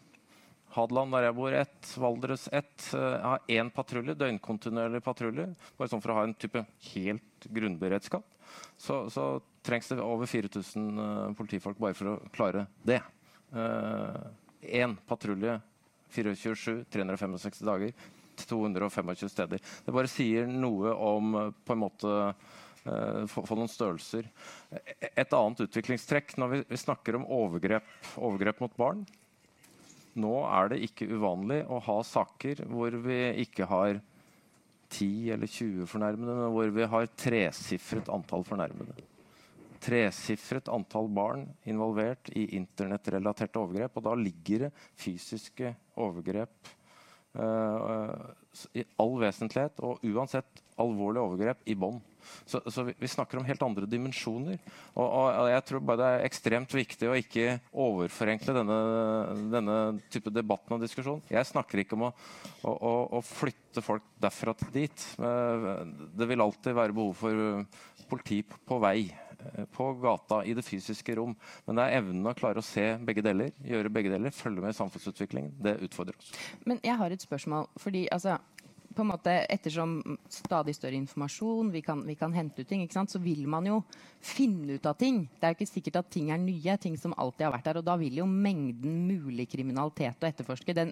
Hadeland, 0.72 1.12
der 1.12 1.29
jeg 1.29 1.37
bor, 1.37 1.59
1, 1.61 1.92
Valdres 2.01 2.48
1, 2.48 2.72
uh, 2.94 3.03
eh, 3.03 3.29
har 3.29 3.55
én 3.61 3.74
patrulje, 3.77 4.16
døgnkontinuerlig 4.24 5.05
patrulje, 5.05 5.51
bare 5.77 5.92
sånn 5.92 6.05
for 6.05 6.14
å 6.14 6.20
ha 6.22 6.27
en 6.29 6.37
type 6.40 6.64
helt 6.94 7.48
grunnberedskap, 7.61 8.24
så, 8.81 9.03
så 9.12 9.31
trengs 9.68 9.92
det 9.92 10.01
over 10.01 10.29
4000 10.29 10.92
uh, 10.96 11.09
politifolk 11.37 11.81
bare 11.81 11.96
for 11.98 12.14
å 12.16 12.20
klare 12.33 12.70
det. 12.88 13.03
Én 14.68 14.92
patrulje 15.09 15.55
24-7, 16.12 16.83
365 16.92 17.64
dager 17.64 17.92
225 18.46 19.29
steder. 19.29 19.62
Det 19.85 19.94
bare 19.94 20.11
sier 20.11 20.48
noe 20.51 20.94
om 20.94 21.35
eh, 21.38 21.55
på 21.64 21.74
en 21.74 21.83
måte 21.83 22.12
uh, 22.88 23.24
få, 23.31 23.44
noen 23.55 23.70
størrelser. 23.70 24.29
Et 25.09 25.35
annet 25.37 25.64
utviklingstrekk 25.66 26.37
når 26.40 26.55
vi, 26.55 26.61
snakker 26.81 27.18
om 27.18 27.27
overgrep, 27.27 27.88
overgrep, 28.16 28.62
mot 28.64 28.77
barn 28.79 29.03
Nå 30.18 30.33
er 30.48 30.72
det 30.72 30.81
ikke 30.83 31.07
uvanlig 31.12 31.61
å 31.70 31.79
ha 31.85 31.98
saker 32.03 32.64
hvor 32.66 32.94
vi 33.05 33.18
ikke 33.44 33.68
har 33.70 34.01
10 34.88 35.35
eller 35.35 35.46
20 35.53 35.87
fornærmede, 35.87 36.35
men 36.35 36.51
hvor 36.55 36.72
vi 36.74 36.88
har 36.90 37.11
tresifret 37.12 38.09
antall 38.11 38.42
fornærmede. 38.48 38.96
Tresifret 39.85 40.70
antall 40.74 41.07
barn 41.14 41.44
involvert 41.70 42.33
i 42.35 42.48
internettrelaterte 42.59 43.61
overgrep. 43.61 44.01
Og 44.01 44.07
da 44.09 44.16
ligger 44.18 44.64
det 44.64 44.72
fysiske 44.98 45.70
overgrep 46.03 46.72
Eh, 46.72 46.77
i 48.74 48.82
all 48.98 49.18
vesentlighet 49.20 49.82
og 49.84 50.04
uansett 50.06 50.62
alvorlige 50.80 51.24
overgrep 51.24 51.66
i 51.68 51.76
bånn. 51.78 51.98
Så, 52.48 52.60
så 52.70 52.82
vi, 52.86 52.94
vi, 52.98 53.08
snakker 53.08 53.38
om 53.38 53.46
helt 53.46 53.62
andre 53.64 53.86
dimensjoner. 53.88 54.58
Og, 54.94 55.04
og, 55.06 55.48
jeg 55.52 55.64
tror 55.68 55.84
bare 55.86 56.00
det 56.00 56.08
er 56.08 56.26
ekstremt 56.26 56.74
viktig 56.74 57.08
å 57.08 57.16
ikke 57.18 57.58
overforenkle 57.72 58.56
denne, 58.56 58.78
denne 59.52 59.76
type 60.12 60.32
debatten 60.34 60.76
og 60.76 60.82
diskusjon. 60.84 61.22
Jeg 61.30 61.48
snakker 61.48 61.84
ikke 61.84 61.96
om 61.98 62.08
å, 62.08 62.12
å, 62.68 62.94
å 63.18 63.22
flytte 63.24 63.84
folk 63.84 64.06
derfra 64.20 64.56
til 64.58 64.74
dit. 64.74 65.06
Det 65.18 66.28
vil 66.30 66.44
alltid 66.44 66.76
være 66.76 66.96
behov 66.96 67.16
for 67.22 67.64
politi 68.08 68.42
på 68.42 68.78
vei 68.82 68.98
eh, 69.08 69.27
på 69.74 69.92
gata, 70.03 70.42
i 70.44 70.55
det 70.55 70.64
fysiske 70.66 71.14
rom. 71.18 71.35
Men 71.66 71.79
det 71.79 71.87
er 71.87 71.98
evnen 72.03 72.27
å 72.27 72.37
klare 72.38 72.62
å 72.62 72.66
se 72.66 72.90
begge 73.07 73.24
deler, 73.24 73.53
gjøre 73.64 73.92
begge 73.92 74.12
deler, 74.14 74.35
følge 74.35 74.64
med 74.64 74.74
i 74.74 74.79
samfunnsutviklingen. 74.79 75.57
Det 75.62 75.79
utfordrer 75.88 76.18
oss. 76.18 76.33
Men 76.66 76.81
jeg 76.85 76.98
har 76.98 77.14
et 77.14 77.24
spørsmål. 77.24 77.68
fordi 77.79 78.09
altså, 78.12 78.38
på 78.98 79.05
en 79.05 79.12
måte, 79.12 79.33
ettersom 79.46 79.92
stadig 80.33 80.72
større 80.74 80.98
informasjon 80.98 81.68
vi 81.70 81.83
kan, 81.87 82.01
vi 82.07 82.16
kan 82.18 82.33
hente 82.35 82.64
ut 82.64 82.68
ting, 82.68 82.83
så 82.90 83.20
vil 83.22 83.44
man 83.46 83.66
jo 83.68 83.77
finne 84.18 84.74
ut 84.74 84.88
av 84.90 84.96
ting. 84.98 85.20
Det 85.38 85.46
er 85.46 85.55
jo 85.55 85.59
ikke 85.61 85.70
sikkert 85.70 86.01
at 86.01 86.11
ting 86.11 86.33
er 86.35 86.40
nye, 86.42 86.74
ting 86.83 86.96
som 86.98 87.14
alltid 87.14 87.46
har 87.46 87.55
vært 87.55 87.68
der. 87.68 87.79
Og 87.79 87.87
da 87.87 87.94
vil 88.01 88.18
jo 88.18 88.27
mengden 88.27 89.05
mulig 89.07 89.46
kriminalitet 89.53 90.18
å 90.18 90.31
etterforske, 90.33 90.74
den, 90.74 90.90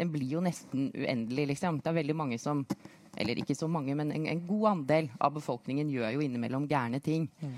den 0.00 0.10
blir 0.10 0.34
jo 0.34 0.42
nesten 0.42 0.90
uendelig. 0.90 1.52
Liksom. 1.52 1.78
Det 1.78 1.92
er 1.92 2.00
veldig 2.02 2.18
mange 2.24 2.40
som 2.42 2.66
Eller 3.14 3.38
ikke 3.38 3.54
så 3.54 3.68
mange, 3.70 3.94
men 3.94 4.08
en, 4.10 4.24
en 4.26 4.40
god 4.42 4.64
andel 4.72 5.08
av 5.22 5.36
befolkningen 5.36 5.86
gjør 5.86 6.16
jo 6.16 6.22
innimellom 6.24 6.64
gærne 6.66 6.98
ting. 6.98 7.28
Mm. 7.38 7.52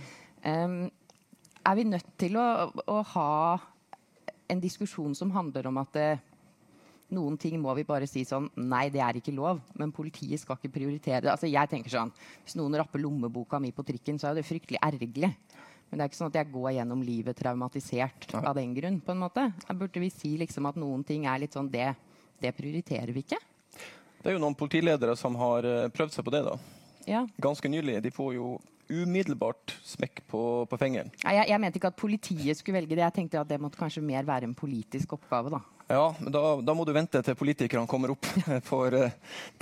Er 0.46 1.74
vi 1.74 1.84
nødt 1.88 2.12
til 2.20 2.36
å, 2.38 2.46
å, 2.86 3.00
ha 3.14 3.30
en 4.46 4.62
diskusjon 4.62 5.14
som 5.18 5.32
handler 5.34 5.66
om 5.66 5.80
at 5.82 5.96
det, 5.96 6.10
noen 7.16 7.34
ting 7.38 7.58
må 7.62 7.74
vi 7.78 7.86
bare 7.86 8.06
si 8.10 8.22
sånn 8.26 8.48
Nei, 8.62 8.86
det 8.94 9.02
er 9.02 9.18
ikke 9.18 9.34
lov. 9.34 9.60
Men 9.78 9.94
politiet 9.94 10.42
skal 10.42 10.58
ikke 10.58 10.74
prioritere 10.76 11.24
det. 11.24 11.32
Altså, 11.32 11.50
jeg 11.50 11.70
tenker 11.70 11.92
sånn, 11.92 12.12
Hvis 12.44 12.56
noen 12.58 12.78
rapper 12.78 13.02
lommeboka 13.02 13.60
mi 13.62 13.72
på 13.74 13.84
trikken, 13.86 14.20
så 14.22 14.30
er 14.30 14.38
det 14.38 14.46
fryktelig 14.46 14.78
ergerlig. 14.82 15.32
Men 15.86 15.98
det 15.98 16.04
er 16.04 16.10
ikke 16.10 16.18
sånn 16.18 16.32
at 16.32 16.38
jeg 16.40 16.50
går 16.54 16.70
gjennom 16.78 17.02
livet 17.06 17.38
traumatisert 17.38 18.30
Nei. 18.34 18.42
av 18.42 18.56
den 18.58 18.72
grunn. 18.74 19.00
på 19.00 19.14
en 19.14 19.22
måte. 19.22 19.44
Jeg 19.68 19.78
burde 19.78 20.02
vi 20.02 20.10
si 20.10 20.32
liksom 20.38 20.66
at 20.66 20.78
noen 20.82 21.04
ting 21.06 21.26
er 21.30 21.42
litt 21.42 21.54
sånn 21.54 21.70
Det, 21.70 21.92
det 22.42 22.54
prioriterer 22.56 23.12
vi 23.14 23.22
ikke. 23.22 23.38
Det 24.22 24.32
er 24.32 24.34
jo 24.34 24.42
noen 24.42 24.58
politiledere 24.58 25.14
som 25.18 25.36
har 25.38 25.66
eh, 25.66 25.90
prøvd 25.94 26.16
seg 26.16 26.26
på 26.26 26.34
det. 26.34 26.42
da. 26.46 26.56
Ja. 27.06 27.26
Ganske 27.38 27.70
nylig. 27.70 28.00
De 28.02 28.10
får 28.10 28.34
jo 28.34 28.56
umiddelbart 28.88 29.74
smekk 29.84 30.22
på, 30.30 30.42
på 30.70 30.78
fingeren. 30.80 31.10
Jeg, 31.22 31.48
jeg, 31.50 31.60
mente 31.62 31.80
ikke 31.80 31.90
at 31.90 31.98
politiet 31.98 32.58
skulle 32.58 32.80
velge 32.80 32.94
det. 32.94 33.02
Jeg 33.04 33.16
tenkte 33.18 33.40
at 33.40 33.50
det 33.50 33.60
måtte 33.62 33.80
kanskje 33.80 34.04
mer 34.04 34.26
være 34.26 34.48
en 34.48 34.54
politisk 34.56 35.16
oppgave. 35.16 35.50
da. 35.54 35.62
Ja, 35.86 36.06
men 36.18 36.32
da, 36.34 36.42
da, 36.66 36.74
må 36.74 36.84
du 36.86 36.92
vente 36.94 37.20
til 37.22 37.38
politikerne 37.38 37.86
kommer 37.90 38.14
opp, 38.16 38.26
for 38.70 38.94
uh, 38.94 39.10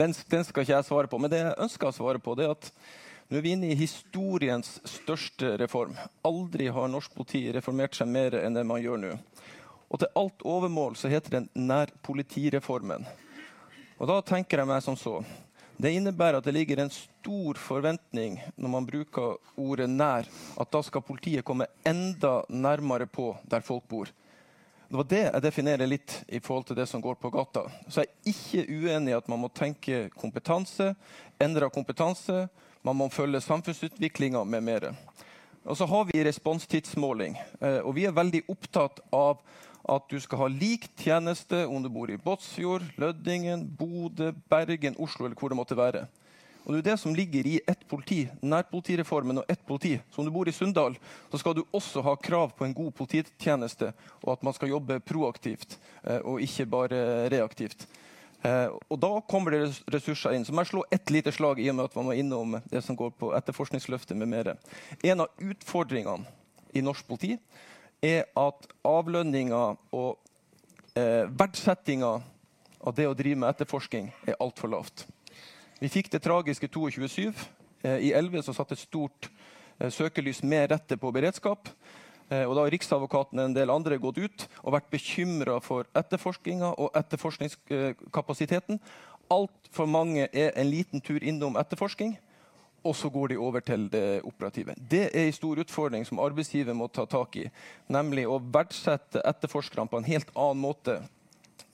den, 0.00 0.14
den, 0.32 0.44
skal 0.44 0.64
ikke 0.64 0.76
jeg 0.76 0.88
svare 0.88 1.10
på. 1.10 1.20
Men 1.20 1.32
det 1.32 1.42
jeg 1.42 1.58
ønsker 1.66 1.90
å 1.90 1.96
svare 1.96 2.22
på, 2.22 2.36
det 2.38 2.46
er 2.46 2.54
at 2.56 2.70
nå 3.28 3.38
er 3.40 3.44
vi 3.44 3.54
inne 3.56 3.70
i 3.72 3.76
historiens 3.78 4.78
største 4.88 5.54
reform. 5.60 5.94
Aldri 6.28 6.68
har 6.72 6.90
norsk 6.92 7.12
politi 7.16 7.46
reformert 7.52 7.96
seg 7.96 8.10
mer 8.12 8.36
enn 8.42 8.56
det 8.56 8.64
man 8.68 8.82
gjør 8.84 9.00
nå. 9.00 9.14
Og 9.88 10.00
til 10.00 10.10
alt 10.20 10.44
overmål 10.48 10.96
så 11.00 11.08
heter 11.12 11.38
den 11.38 11.48
nærpolitireformen. 11.54 13.06
Og 14.00 14.10
da 14.10 14.18
tenker 14.26 14.60
jeg 14.60 14.68
meg 14.68 14.82
som 14.84 14.96
så. 14.98 15.20
Det 15.76 15.90
innebærer 15.90 16.38
at 16.38 16.46
det 16.46 16.54
ligger 16.54 16.78
en 16.80 16.92
stor 16.92 17.58
forventning 17.58 18.36
når 18.54 18.70
man 18.70 18.86
bruker 18.86 19.38
ordet 19.58 19.88
'nær', 19.90 20.28
at 20.60 20.70
da 20.70 20.82
skal 20.82 21.02
politiet 21.02 21.44
komme 21.44 21.66
enda 21.86 22.42
nærmere 22.48 23.06
på 23.06 23.36
der 23.50 23.60
folk 23.60 23.82
bor. 23.88 24.06
Det 24.88 24.96
var 24.96 25.04
det 25.10 25.22
jeg 25.22 25.42
definerer 25.42 25.86
litt 25.86 26.24
i 26.28 26.38
forhold 26.38 26.64
til 26.64 26.76
det 26.76 26.86
som 26.88 27.02
går 27.02 27.14
på 27.14 27.30
gata. 27.30 27.64
Så 27.88 28.04
jeg 28.04 28.06
er 28.06 28.30
ikke 28.30 28.66
uenig 28.70 29.10
i 29.10 29.16
at 29.16 29.28
man 29.28 29.40
må 29.40 29.48
tenke 29.48 30.10
kompetanse, 30.14 30.94
endre 31.40 31.70
kompetanse, 31.70 32.48
man 32.82 32.96
må 32.96 33.08
følge 33.08 33.40
samfunnsutviklinga 33.40 34.44
med 34.44 34.62
mer. 34.62 34.94
Og 35.64 35.76
så 35.76 35.86
har 35.86 36.04
vi 36.04 36.24
responstidsmåling, 36.24 37.38
eh, 37.60 37.80
og 37.80 37.94
vi 37.94 38.04
er 38.04 38.12
veldig 38.12 38.42
opptatt 38.48 39.00
av 39.12 39.40
at 39.84 40.08
du 40.08 40.18
skal 40.20 40.44
ha 40.44 40.48
lik 40.48 40.86
tjeneste 40.96 41.64
om 41.66 41.82
du 41.82 41.90
bor 41.92 42.10
i 42.10 42.18
Båtsfjord, 42.20 42.84
Lødingen, 43.00 43.66
Bodø, 43.78 44.32
Bergen, 44.48 44.96
Oslo 44.98 45.26
eller 45.26 45.36
hvor 45.38 45.52
det 45.52 45.58
måtte 45.58 45.76
være. 45.76 46.06
Og 46.64 46.72
Det 46.72 46.78
er 46.78 46.90
det 46.90 47.00
som 47.00 47.14
ligger 47.14 47.44
i 47.46 47.58
ett 47.68 47.82
politi, 47.88 48.22
nærpolitireformen 48.40 49.42
og 49.42 49.44
ett 49.48 49.66
politi. 49.66 49.98
Så 50.10 50.20
om 50.20 50.24
du 50.24 50.32
bor 50.32 50.48
i 50.48 50.52
Sunndal, 50.52 50.96
så 51.30 51.38
skal 51.38 51.54
du 51.54 51.64
også 51.72 52.00
ha 52.00 52.14
krav 52.16 52.54
på 52.56 52.64
en 52.64 52.74
god 52.74 52.92
polititjeneste, 52.92 53.92
og 54.22 54.32
at 54.32 54.42
man 54.42 54.56
skal 54.56 54.72
jobbe 54.72 55.00
proaktivt 55.00 55.76
eh, 56.02 56.24
og 56.24 56.40
ikke 56.40 56.66
bare 56.66 57.28
reaktivt. 57.28 57.86
Eh, 58.42 58.68
og 58.88 59.00
Da 59.00 59.20
kommer 59.28 59.50
det 59.50 59.82
ressurser 59.92 60.32
inn. 60.32 60.44
Så 60.44 60.52
må 60.52 60.64
jeg 60.64 60.72
slå 60.72 60.84
ett 60.90 61.10
lite 61.10 61.32
slag 61.32 61.60
i 61.60 61.68
og 61.68 61.76
med 61.76 61.84
at 61.84 61.96
man 61.96 62.06
var 62.06 62.14
innom 62.14 62.56
det 62.70 62.84
som 62.84 62.96
går 62.96 63.12
på 63.12 63.34
etterforskningsløftet 63.36 64.16
med 64.16 64.32
mere. 64.32 64.56
En 65.04 65.20
av 65.20 65.28
utfordringene 65.36 66.24
i 66.72 66.80
norsk 66.80 67.06
politi 67.06 67.36
er 68.04 68.28
at 68.36 68.68
avlønninga 68.84 69.64
og 69.96 70.18
eh, 70.98 71.24
verdsettinga 71.30 72.12
av 72.84 72.96
det 72.96 73.08
å 73.08 73.16
drive 73.16 73.40
med 73.40 73.50
etterforskning 73.54 74.10
er 74.28 74.40
altfor 74.42 74.72
lavt. 74.72 75.06
Vi 75.80 75.90
fikk 75.92 76.10
det 76.12 76.22
tragiske 76.24 76.68
22.7. 76.68 77.32
Eh, 77.84 78.10
I 78.10 78.12
11 78.16 78.44
så 78.46 78.54
satt 78.56 78.74
et 78.74 78.82
stort 78.82 79.30
eh, 79.78 79.90
søkelys 79.92 80.42
med 80.44 80.70
rette 80.72 80.98
på 81.00 81.12
beredskap. 81.14 81.70
Eh, 82.28 82.44
og 82.44 82.54
da 82.56 82.64
har 82.64 82.74
Riksadvokaten 82.74 83.40
og 83.40 83.48
en 83.48 83.56
del 83.56 83.72
andre 83.72 83.98
gått 84.00 84.20
ut 84.20 84.46
og 84.62 84.76
vært 84.76 84.92
bekymra 84.92 85.58
for 85.64 85.88
etterforskninga 85.96 86.74
og 86.76 86.94
etterforskningskapasiteten. 87.00 88.80
Altfor 89.32 89.88
mange 89.88 90.28
er 90.28 90.52
en 90.52 90.68
liten 90.68 91.04
tur 91.04 91.24
innom 91.24 91.56
etterforskning 91.60 92.18
og 92.84 92.96
så 92.96 93.08
går 93.10 93.32
de 93.32 93.40
over 93.40 93.64
til 93.64 93.88
det 93.92 94.20
operative. 94.28 94.76
Det 94.76 95.06
er 95.08 95.26
en 95.26 95.36
stor 95.36 95.60
utfordring 95.64 96.04
som 96.06 96.20
arbeidsgiver 96.22 96.76
må 96.76 96.88
ta 96.92 97.06
tak 97.08 97.40
i. 97.40 97.48
Nemlig 97.92 98.26
å 98.28 98.38
verdsette 98.38 99.24
etterforskerne 99.24 99.88
på 99.90 100.00
en 100.00 100.08
helt 100.08 100.32
annen 100.34 100.64
måte 100.64 101.00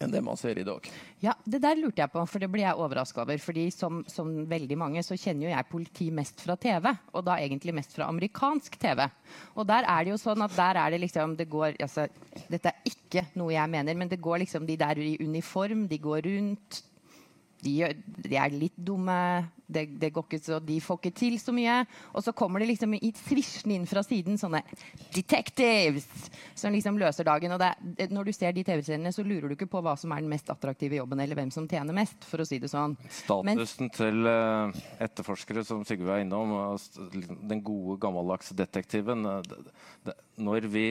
enn 0.01 0.13
det 0.13 0.21
man 0.25 0.39
ser 0.41 0.59
i 0.59 0.65
dag. 0.65 0.87
Ja, 1.21 1.35
Det 1.45 1.61
der 1.61 1.77
lurte 1.77 2.01
jeg 2.01 2.13
på, 2.13 2.23
for 2.25 2.41
det 2.41 2.49
blir 2.49 2.65
jeg 2.65 2.79
overraska 2.81 3.23
over. 3.23 3.39
fordi 3.39 3.67
som, 3.71 4.01
som, 4.09 4.31
veldig 4.49 4.79
mange 4.79 5.03
så 5.05 5.17
kjenner 5.17 5.47
jo 5.47 5.53
jeg 5.53 5.69
politi 5.71 6.11
mest 6.11 6.41
fra 6.41 6.57
TV, 6.57 6.89
og 7.13 7.25
da 7.27 7.37
egentlig 7.37 7.75
mest 7.77 7.93
fra 7.93 8.09
amerikansk 8.09 8.79
TV. 8.81 9.05
Og 9.55 9.67
der 9.69 9.85
er 9.85 10.05
det 10.05 10.15
jo 10.15 10.21
sånn 10.23 10.43
at 10.43 10.57
der 10.57 10.81
er 10.81 10.91
det 10.91 11.03
liksom 11.05 11.37
det 11.37 11.49
går, 11.51 11.77
altså, 11.81 12.09
Dette 12.49 12.73
er 12.73 12.89
ikke 12.89 13.27
noe 13.37 13.53
jeg 13.53 13.71
mener, 13.71 13.95
men 13.95 14.09
det 14.09 14.21
går 14.23 14.41
liksom 14.45 14.67
de 14.67 14.79
der 14.81 14.99
i 14.99 15.19
uniform, 15.21 15.87
de 15.91 15.99
går 15.99 16.25
rundt, 16.25 16.83
de, 17.65 17.75
de, 18.25 18.37
er 18.37 18.53
litt 18.55 18.77
dumme, 18.77 19.17
det, 19.71 19.87
det 20.01 20.11
så, 20.43 20.59
de 20.63 20.79
får 20.83 20.99
ikke 20.99 21.13
til 21.17 21.37
så 21.41 21.55
mye. 21.55 21.81
Og 22.15 22.25
så 22.25 22.35
kommer 22.37 22.63
det 22.63 22.71
liksom 22.73 22.95
i 22.99 23.13
svisjende 23.17 23.77
inn 23.77 23.87
fra 23.89 24.03
siden 24.07 24.39
sånne 24.41 24.63
'detectives' 25.15 26.31
som 26.55 26.73
liksom 26.75 26.99
løser 26.99 27.25
dagen. 27.25 27.53
Og 27.53 27.61
det, 27.63 28.09
når 28.11 28.31
du 28.31 28.33
ser 28.33 28.53
de 28.53 28.65
TV-seriene, 28.67 29.13
så 29.13 29.25
lurer 29.27 29.49
du 29.49 29.57
ikke 29.57 29.71
på 29.71 29.83
hva 29.85 29.97
som 29.99 30.13
er 30.13 30.25
den 30.25 30.33
mest 30.33 30.51
attraktive 30.51 30.99
jobben, 30.99 31.21
eller 31.21 31.39
hvem 31.39 31.53
som 31.55 31.69
tjener 31.69 31.97
mest, 31.97 32.25
for 32.27 32.43
å 32.43 32.49
si 32.49 32.59
det 32.59 32.71
sånn. 32.73 32.97
Statusen 33.23 33.89
Men, 33.89 33.95
til 33.95 34.27
uh, 34.27 34.83
etterforskere, 35.03 35.65
som 35.67 35.85
Sigve 35.89 36.19
er 36.19 36.25
innom, 36.25 36.77
den 37.51 37.63
gode, 37.63 37.99
gammeldagse 38.03 38.57
detektiven 38.59 39.27
uh, 39.27 39.41
Når 40.41 40.67
vi 40.73 40.87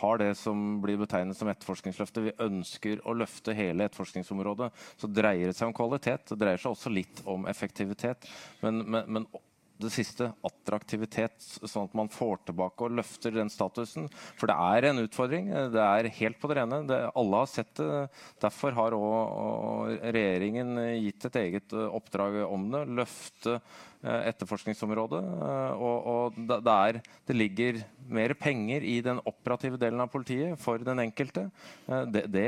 har 0.00 0.18
det 0.18 0.34
som 0.38 0.80
blir 0.82 0.98
betegnet 1.00 1.38
som 1.38 1.50
etterforskningsløftet. 1.50 2.28
Vi 2.28 2.36
ønsker 2.46 3.02
å 3.06 3.16
løfte 3.16 3.56
hele 3.56 3.88
etterforskningsområdet. 3.88 4.70
Så 5.00 5.10
dreier 5.10 5.50
det 5.50 5.58
seg 5.58 5.70
om 5.70 5.76
kvalitet. 5.76 6.28
Det 6.30 6.40
dreier 6.40 6.62
seg 6.62 6.76
også 6.76 6.92
litt 6.92 7.22
om 7.28 7.46
effektivitet. 7.50 8.28
Men, 8.62 8.82
men, 8.86 9.04
men 9.18 9.28
det 9.76 9.90
siste 9.92 10.30
attraktivitet, 10.46 11.36
sånn 11.68 11.88
at 11.90 11.96
man 11.98 12.08
får 12.12 12.46
tilbake 12.48 12.86
og 12.86 12.94
løfter 12.96 13.34
den 13.34 13.50
statusen. 13.52 14.06
For 14.38 14.48
det 14.48 14.56
er 14.56 14.88
en 14.88 15.02
utfordring. 15.02 15.50
Det 15.74 15.82
er 15.82 16.12
helt 16.20 16.40
på 16.40 16.50
det 16.50 16.60
rene. 16.60 16.80
Det, 16.88 17.00
alle 17.12 17.42
har 17.42 17.50
sett 17.52 17.74
det. 17.80 18.06
Derfor 18.42 18.76
har 18.78 18.96
òg 18.96 20.06
regjeringen 20.06 20.80
gitt 21.02 21.28
et 21.28 21.42
eget 21.42 21.76
oppdrag 21.76 22.40
om 22.46 22.70
det. 22.72 22.86
Løfte 23.02 23.60
Eh, 23.95 23.95
etterforskningsområdet. 24.06 25.20
Eh, 25.22 25.82
og, 25.82 26.06
og 26.12 26.38
det, 26.38 26.60
er, 26.72 27.00
det, 27.26 27.36
ligger 27.36 27.80
mer 28.06 28.34
penger 28.38 28.84
i 28.86 29.00
den 29.02 29.18
operative 29.26 29.78
delen 29.80 30.02
av 30.02 30.10
politiet 30.12 30.60
for 30.62 30.82
den 30.82 31.02
enkelte. 31.02 31.46
Eh, 31.88 32.04
det, 32.14 32.24
det 32.32 32.46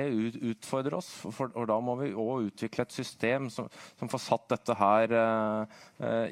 utfordrer 0.53 0.99
oss, 1.01 1.11
for, 1.35 1.51
og 1.55 1.69
da 1.71 1.79
må 1.83 1.97
vi 2.03 2.13
òg 2.15 2.51
utvikle 2.53 2.87
et 2.87 2.95
system 2.95 3.51
som, 3.53 3.69
som, 3.99 4.11
får 4.11 4.25
satt 4.25 4.49
dette 4.55 4.77
her 4.79 5.13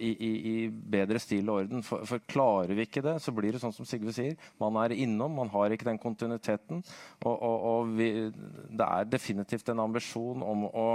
i, 0.00 0.10
i, 0.12 0.30
i, 0.52 0.54
bedre 0.70 1.20
stil 1.22 1.50
og 1.50 1.62
orden. 1.62 1.84
For, 1.86 2.06
for, 2.08 2.22
klarer 2.30 2.74
vi 2.76 2.86
ikke 2.86 3.04
det, 3.04 3.18
så 3.22 3.34
blir 3.34 3.54
det 3.54 3.62
sånn 3.62 3.74
som 3.76 3.88
Sigve 3.88 4.14
sier. 4.14 4.38
Man 4.62 4.78
er 4.80 4.94
innom, 4.96 5.34
man 5.36 5.52
har 5.52 5.74
ikke 5.74 5.88
den 5.88 6.00
kontinuiteten. 6.00 6.82
Og, 7.24 7.34
og, 7.34 7.56
og 7.72 7.94
vi, 7.98 8.10
det 8.32 8.88
er 8.88 9.10
definitivt 9.10 9.68
en 9.72 9.84
ambisjon 9.84 10.44
om 10.46 10.68
å 10.70 10.88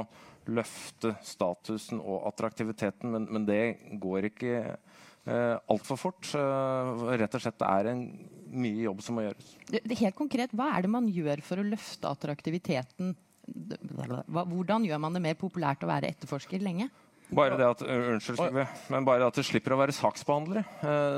løfte 0.49 1.13
statusen 1.25 2.01
og 2.01 2.25
attraktiviteten, 2.31 3.11
men, 3.13 3.27
men 3.29 3.45
det 3.47 3.61
går 4.01 4.29
ikke 4.31 4.53
eh, 4.63 5.57
altfor 5.71 5.99
fort. 5.99 6.31
Eh, 6.37 7.03
rett 7.21 7.37
og 7.37 7.43
slett 7.43 7.59
det 7.61 7.69
er 7.69 7.91
en 7.93 8.05
mye 8.51 8.87
jobb 8.87 9.03
som 9.05 9.17
må 9.17 9.27
gjøres. 9.27 9.53
Helt 10.01 10.17
konkret, 10.17 10.55
Hva 10.57 10.71
er 10.75 10.85
det 10.85 10.93
man 10.93 11.09
gjør 11.11 11.43
for 11.45 11.61
å 11.61 11.67
løfte 11.67 12.09
attraktiviteten? 12.09 13.13
Hvordan 13.51 14.85
gjør 14.87 15.01
man 15.01 15.15
det 15.17 15.23
mer 15.23 15.39
populært 15.39 15.83
å 15.85 15.91
være 15.91 16.11
etterforsker 16.13 16.63
lenge? 16.63 16.89
Bare 17.31 17.55
det 17.55 17.67
at, 17.67 17.81
unnskyld, 17.87 18.37
Sigve, 18.41 18.65
men 18.91 19.05
bare 19.07 19.27
at 19.29 19.37
de 19.37 19.43
slipper 19.45 19.71
å 19.71 19.79
være 19.79 19.93
saksbehandlere. 19.95 20.63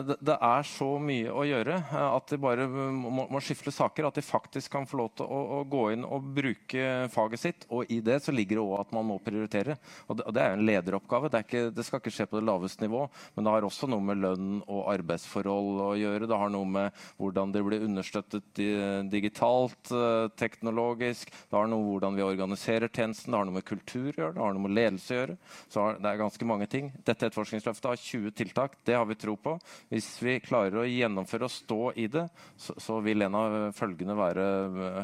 Det, 0.05 0.17
det 0.21 0.35
er 0.45 0.67
så 0.69 0.89
mye 1.01 1.31
å 1.33 1.45
gjøre 1.47 1.79
at 2.03 2.29
de 2.29 2.37
bare 2.41 2.67
må, 2.69 3.25
må 3.33 3.41
skifte 3.41 3.73
saker. 3.73 4.05
At 4.09 4.19
de 4.19 4.25
faktisk 4.25 4.75
kan 4.75 4.85
få 4.89 4.99
lov 4.99 5.09
til 5.17 5.25
å, 5.25 5.39
å, 5.57 5.61
gå 5.69 5.87
inn 5.95 6.05
og 6.05 6.27
bruke 6.35 7.07
faget 7.13 7.41
sitt. 7.41 7.65
Og 7.73 7.89
i 7.89 7.97
det 8.05 8.19
så 8.25 8.35
ligger 8.35 8.59
det 8.59 8.65
òg 8.65 8.75
at 8.83 8.93
man 8.93 9.07
må 9.09 9.17
prioritere. 9.25 9.77
Og 10.05 10.19
det, 10.19 10.27
og 10.29 10.37
det 10.37 10.43
er 10.43 10.57
en 10.57 10.65
lederoppgave. 10.67 11.31
Det, 11.33 11.41
ikke, 11.47 11.63
det, 11.73 11.87
skal 11.87 12.03
ikke 12.03 12.13
skje 12.13 12.29
på 12.29 12.37
det 12.37 12.45
laveste 12.45 12.85
nivå. 12.85 13.07
Men 13.33 13.47
det 13.47 13.55
har 13.55 13.67
også 13.67 13.89
noe 13.89 14.05
med 14.11 14.21
lønn 14.21 14.53
og 14.67 14.83
arbeidsforhold 14.93 15.81
å 15.87 15.89
gjøre. 15.97 16.29
Det 16.29 16.41
har 16.43 16.53
noe 16.53 16.69
med 16.77 17.03
hvordan 17.17 17.55
det 17.55 17.65
blir 17.65 17.87
understøttet 17.87 18.63
digitalt, 19.09 19.95
teknologisk. 20.37 21.33
Det 21.49 21.57
har 21.57 21.73
noe 21.73 21.81
med 21.81 21.95
hvordan 21.95 22.21
vi 22.21 22.27
organiserer 22.27 22.93
tjenesten. 22.93 23.33
Det 23.33 23.41
har 23.41 23.49
noe 23.49 23.57
med 23.57 23.67
kultur 23.67 24.11
å 24.11 24.17
gjøre. 24.27 24.37
Det 24.37 24.45
har 24.45 24.55
noe 24.59 24.67
med 24.67 24.77
ledelse 24.77 25.17
å 25.17 25.21
gjøre. 25.23 25.39
Så 25.73 25.89
det 26.03 26.11
er 26.11 26.19
ganske 26.19 26.47
mange 26.47 26.67
ting. 26.69 26.91
Dette 26.99 27.29
etterforskningsløftet 27.29 27.89
har 27.89 27.99
20 27.99 28.35
tiltak. 28.37 28.77
Det 28.85 28.97
har 28.97 29.07
vi 29.07 29.17
tro 29.19 29.37
på. 29.39 29.55
Hvis 29.91 30.09
vi 30.23 30.37
klarer 30.43 30.81
å 30.81 30.87
gjennomføre 30.87 31.47
og 31.47 31.53
stå 31.53 31.81
i 32.03 32.07
det, 32.11 32.27
så, 32.59 32.75
så 32.81 32.99
vil 33.05 33.25
en 33.25 33.37
av 33.39 33.57
følgene 33.77 34.17
være 34.19 34.47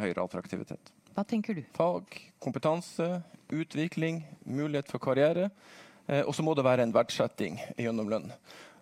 høyere 0.04 0.26
attraktivitet. 0.26 0.92
Hva 1.16 1.26
tenker 1.28 1.58
du? 1.58 1.64
Fag, 1.76 2.16
kompetanse, 2.44 3.08
utvikling, 3.52 4.22
mulighet 4.46 4.92
for 4.92 5.02
karriere. 5.04 5.50
Eh, 6.08 6.22
og 6.24 6.36
så 6.36 6.46
må 6.46 6.54
det 6.58 6.68
være 6.68 6.86
en 6.86 6.96
verdsetting 6.96 7.60
gjennom 7.80 8.12
lønn. 8.12 8.30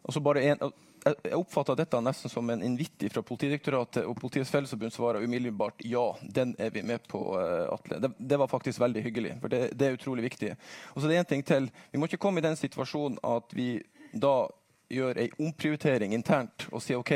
Og 0.07 0.15
så 0.15 0.23
bare 0.23 0.43
en, 0.51 0.73
jeg 1.15 1.37
oppfatta 1.37 1.75
dette 1.77 1.99
nesten 2.03 2.31
som 2.31 2.49
en 2.49 2.63
invitt 2.63 3.05
fra 3.13 3.23
Politidirektoratet, 3.25 4.05
og 4.05 4.17
Politiets 4.19 4.51
Fellesforbund 4.53 4.93
svarer 4.95 5.23
umiddelbart 5.23 5.83
ja, 5.85 6.05
den 6.21 6.55
er 6.59 6.73
vi 6.73 6.83
med 6.83 7.07
på, 7.07 7.21
uh, 7.37 7.73
Atle. 7.73 7.99
Det, 8.03 8.11
det, 8.17 8.39
var 8.39 8.51
faktisk 8.51 8.81
veldig 8.83 9.03
hyggelig, 9.05 9.35
for 9.41 9.53
det, 9.53 9.61
det 9.77 9.87
er 9.87 9.97
utrolig 9.97 10.27
viktig. 10.27 10.53
Og 10.93 11.01
så 11.01 11.07
det 11.07 11.17
er 11.17 11.25
en 11.25 11.31
ting 11.33 11.45
til. 11.45 11.69
Vi 11.91 12.01
må 12.01 12.09
ikke 12.09 12.21
komme 12.27 12.41
i 12.41 12.47
den 12.47 12.59
situasjonen 12.59 13.19
at 13.25 13.53
vi 13.57 13.75
da 14.13 14.47
gjør 14.89 15.19
en 15.19 15.47
omprioritering 15.49 16.13
internt 16.15 16.67
og 16.71 16.81
sier 16.83 17.01
OK, 17.01 17.13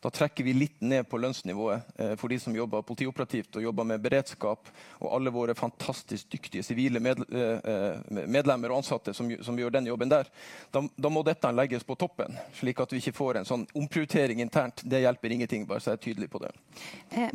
da 0.00 0.10
trekker 0.10 0.44
vi 0.44 0.54
litt 0.56 0.80
ned 0.80 1.04
på 1.08 1.18
lønnsnivået 1.20 1.98
eh, 2.00 2.14
for 2.16 2.32
de 2.32 2.38
som 2.40 2.54
jobber 2.56 2.84
politioperativt 2.88 3.58
og 3.60 3.66
jobber 3.66 3.84
med 3.84 4.00
beredskap, 4.00 4.70
og 4.98 5.12
alle 5.12 5.32
våre 5.34 5.54
fantastisk 5.54 6.30
dyktige 6.32 6.64
sivile 6.64 7.02
eh, 7.04 7.58
eh, 7.58 8.22
medlemmer 8.24 8.72
og 8.72 8.80
ansatte 8.80 9.12
som, 9.16 9.28
som, 9.44 9.58
gjør 9.60 9.74
den 9.76 9.90
jobben 9.90 10.08
der. 10.08 10.30
Da, 10.72 10.82
da, 10.96 11.12
må 11.12 11.22
dette 11.26 11.52
legges 11.52 11.84
på 11.84 11.98
toppen, 12.00 12.38
slik 12.56 12.80
at 12.80 12.94
vi 12.94 13.02
ikke 13.02 13.16
får 13.18 13.42
en 13.42 13.50
sånn 13.50 13.66
omprioritering 13.76 14.40
internt. 14.40 14.80
Det 14.88 15.02
hjelper 15.04 15.36
ingenting, 15.36 15.68
bare 15.68 15.84
så 15.84 15.92
jeg 15.92 16.00
er 16.00 16.04
tydelig 16.08 16.30
på 16.32 16.40
det. 16.46 16.54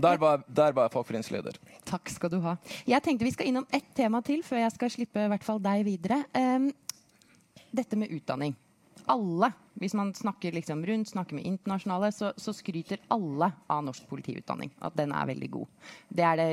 Der 0.02 0.18
var, 0.18 0.42
der 0.48 0.74
var 0.74 0.90
jeg 0.90 0.96
fagforeningsleder. 0.98 1.62
Takk 1.86 2.10
skal 2.10 2.34
du 2.34 2.40
ha. 2.48 2.58
Jeg 2.90 3.06
tenkte 3.06 3.30
vi 3.30 3.36
skal 3.38 3.52
innom 3.52 3.70
ett 3.70 3.94
tema 3.94 4.26
til 4.26 4.42
før 4.46 4.64
jeg 4.64 4.74
skal 4.74 4.96
slippe 4.98 5.28
i 5.28 5.34
hvert 5.36 5.46
fall 5.46 5.62
deg 5.62 5.86
videre. 5.86 6.24
Um, 6.34 6.72
dette 7.76 8.00
med 8.00 8.10
utdanning 8.16 8.56
alle, 9.06 9.52
hvis 9.76 9.94
man 9.98 10.14
snakker 10.16 10.56
liksom 10.56 10.86
rundt, 10.86 11.10
snakker 11.10 11.36
med 11.36 11.46
internasjonale, 11.46 12.12
så, 12.16 12.32
så, 12.38 12.54
skryter 12.54 13.02
alle 13.12 13.52
av 13.68 13.84
norsk 13.84 14.08
politiutdanning. 14.10 14.72
At 14.80 14.96
den 14.98 15.12
er 15.16 15.28
veldig 15.28 15.50
god. 15.52 15.92
Det 16.10 16.24
er 16.24 16.40
det 16.40 16.50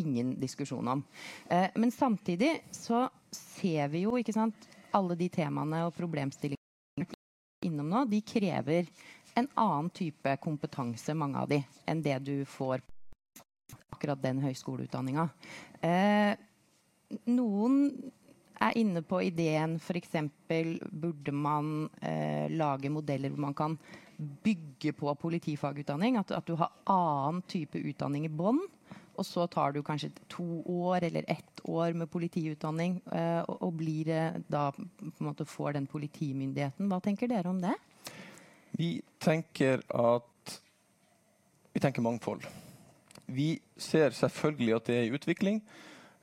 ingen 0.00 0.36
diskusjon 0.40 0.88
om. 0.88 1.02
Eh, 1.48 1.68
men 1.74 1.90
samtidig 1.90 2.60
så 2.74 3.08
ser 3.34 3.90
vi 3.90 4.04
jo 4.06 4.16
ikke 4.18 4.34
sant, 4.36 4.68
alle 4.94 5.16
de 5.18 5.28
temaene 5.30 5.84
og 5.86 5.94
problemstillingene 5.94 7.18
innom 7.66 7.90
nå, 7.92 8.04
de 8.08 8.22
krever 8.24 8.88
en 9.38 9.48
annen 9.54 9.90
type 9.94 10.36
kompetanse, 10.42 11.14
mange 11.14 11.42
av 11.42 11.50
de, 11.50 11.60
enn 11.86 12.02
det 12.02 12.16
du 12.24 12.36
får 12.48 12.82
akkurat 13.90 14.22
den 14.22 14.40
høyskoleutdanninga. 14.42 15.28
Eh, 15.84 16.32
noen 17.30 17.90
er 18.60 18.76
inne 18.78 19.02
på 19.06 19.22
ideen 19.24 19.78
f.eks. 19.80 20.16
burde 20.90 21.32
man 21.32 21.88
eh, 22.02 22.50
lage 22.52 22.90
modeller 22.92 23.32
hvor 23.32 23.46
man 23.46 23.56
kan 23.56 23.78
bygge 24.44 24.92
på 24.92 25.14
politifagutdanning. 25.16 26.18
At, 26.20 26.30
at 26.36 26.46
du 26.46 26.56
har 26.60 26.74
annen 26.90 27.42
type 27.48 27.80
utdanning 27.80 28.28
i 28.28 28.32
bånn. 28.32 28.60
Og 29.20 29.26
så 29.26 29.44
tar 29.52 29.74
du 29.74 29.82
kanskje 29.84 30.12
to 30.32 30.62
år 30.64 31.04
eller 31.10 31.24
ett 31.28 31.60
år 31.68 31.92
med 31.92 32.08
politiutdanning 32.12 33.00
eh, 33.12 33.42
og, 33.42 33.56
og, 33.66 33.74
blir 33.80 34.08
da 34.48 34.70
på 34.72 35.10
en 35.10 35.28
måte 35.28 35.48
får 35.48 35.76
den 35.76 35.88
politimyndigheten. 35.90 36.88
Hva 36.88 37.00
tenker 37.04 37.28
dere 37.28 37.52
om 37.52 37.60
det? 37.60 37.74
Vi 38.76 38.94
tenker 39.20 39.82
at 39.92 40.56
vi 41.70 41.82
tenker 41.82 42.02
mangfold. 42.02 42.46
Vi 43.30 43.60
ser 43.78 44.14
selvfølgelig 44.16 44.74
at 44.74 44.88
det 44.88 44.96
er 44.96 45.06
i 45.06 45.14
utvikling. 45.14 45.60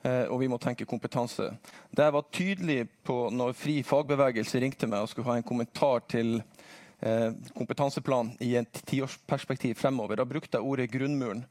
Eh, 0.02 0.24
og 0.30 0.38
vi 0.40 0.48
må 0.50 0.58
tenke 0.62 0.86
kompetanse. 0.86 1.50
Det 1.90 2.04
jeg 2.06 2.14
var 2.14 2.26
tydelig 2.34 2.78
på 3.06 3.16
når 3.34 3.56
Fri 3.58 3.80
fagbevegelse 3.86 4.60
ringte 4.62 4.86
meg 4.90 5.02
og 5.02 5.10
skulle 5.10 5.30
ha 5.32 5.38
en 5.40 5.46
kommentar 5.46 6.04
til 6.06 6.36
eh, 7.00 7.32
kompetanseplan 7.56 8.36
i 8.44 8.54
et 8.60 8.82
tiårsperspektiv 8.86 9.74
fremover, 9.80 10.20
da 10.20 10.28
brukte 10.28 10.58
jeg 10.60 10.70
ordet 10.70 10.90
grunnmuren. 10.94 11.42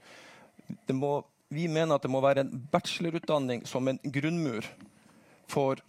Må, 0.96 1.12
vi 1.52 1.68
mener 1.68 1.96
at 1.96 2.08
det 2.08 2.14
må 2.14 2.24
være 2.24 2.46
en 2.46 2.56
bachelorutdanning 2.72 3.68
som 3.68 3.88
en 3.88 4.00
grunnmur 4.04 4.68
for 5.52 5.84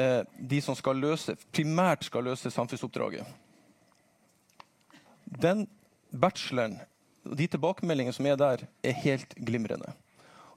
eh, 0.00 0.24
de 0.40 0.64
som 0.64 0.76
skal 0.76 1.00
løse, 1.00 1.36
primært 1.52 2.08
skal 2.08 2.30
løse 2.32 2.52
samfunnsoppdraget. 2.52 3.28
Den 5.40 5.66
bacheloren, 6.10 6.80
og 7.28 7.36
de 7.36 7.46
tilbakemeldingene 7.46 8.16
som 8.16 8.26
er 8.26 8.40
der, 8.40 8.64
er 8.82 9.02
helt 9.04 9.36
glimrende. 9.36 9.92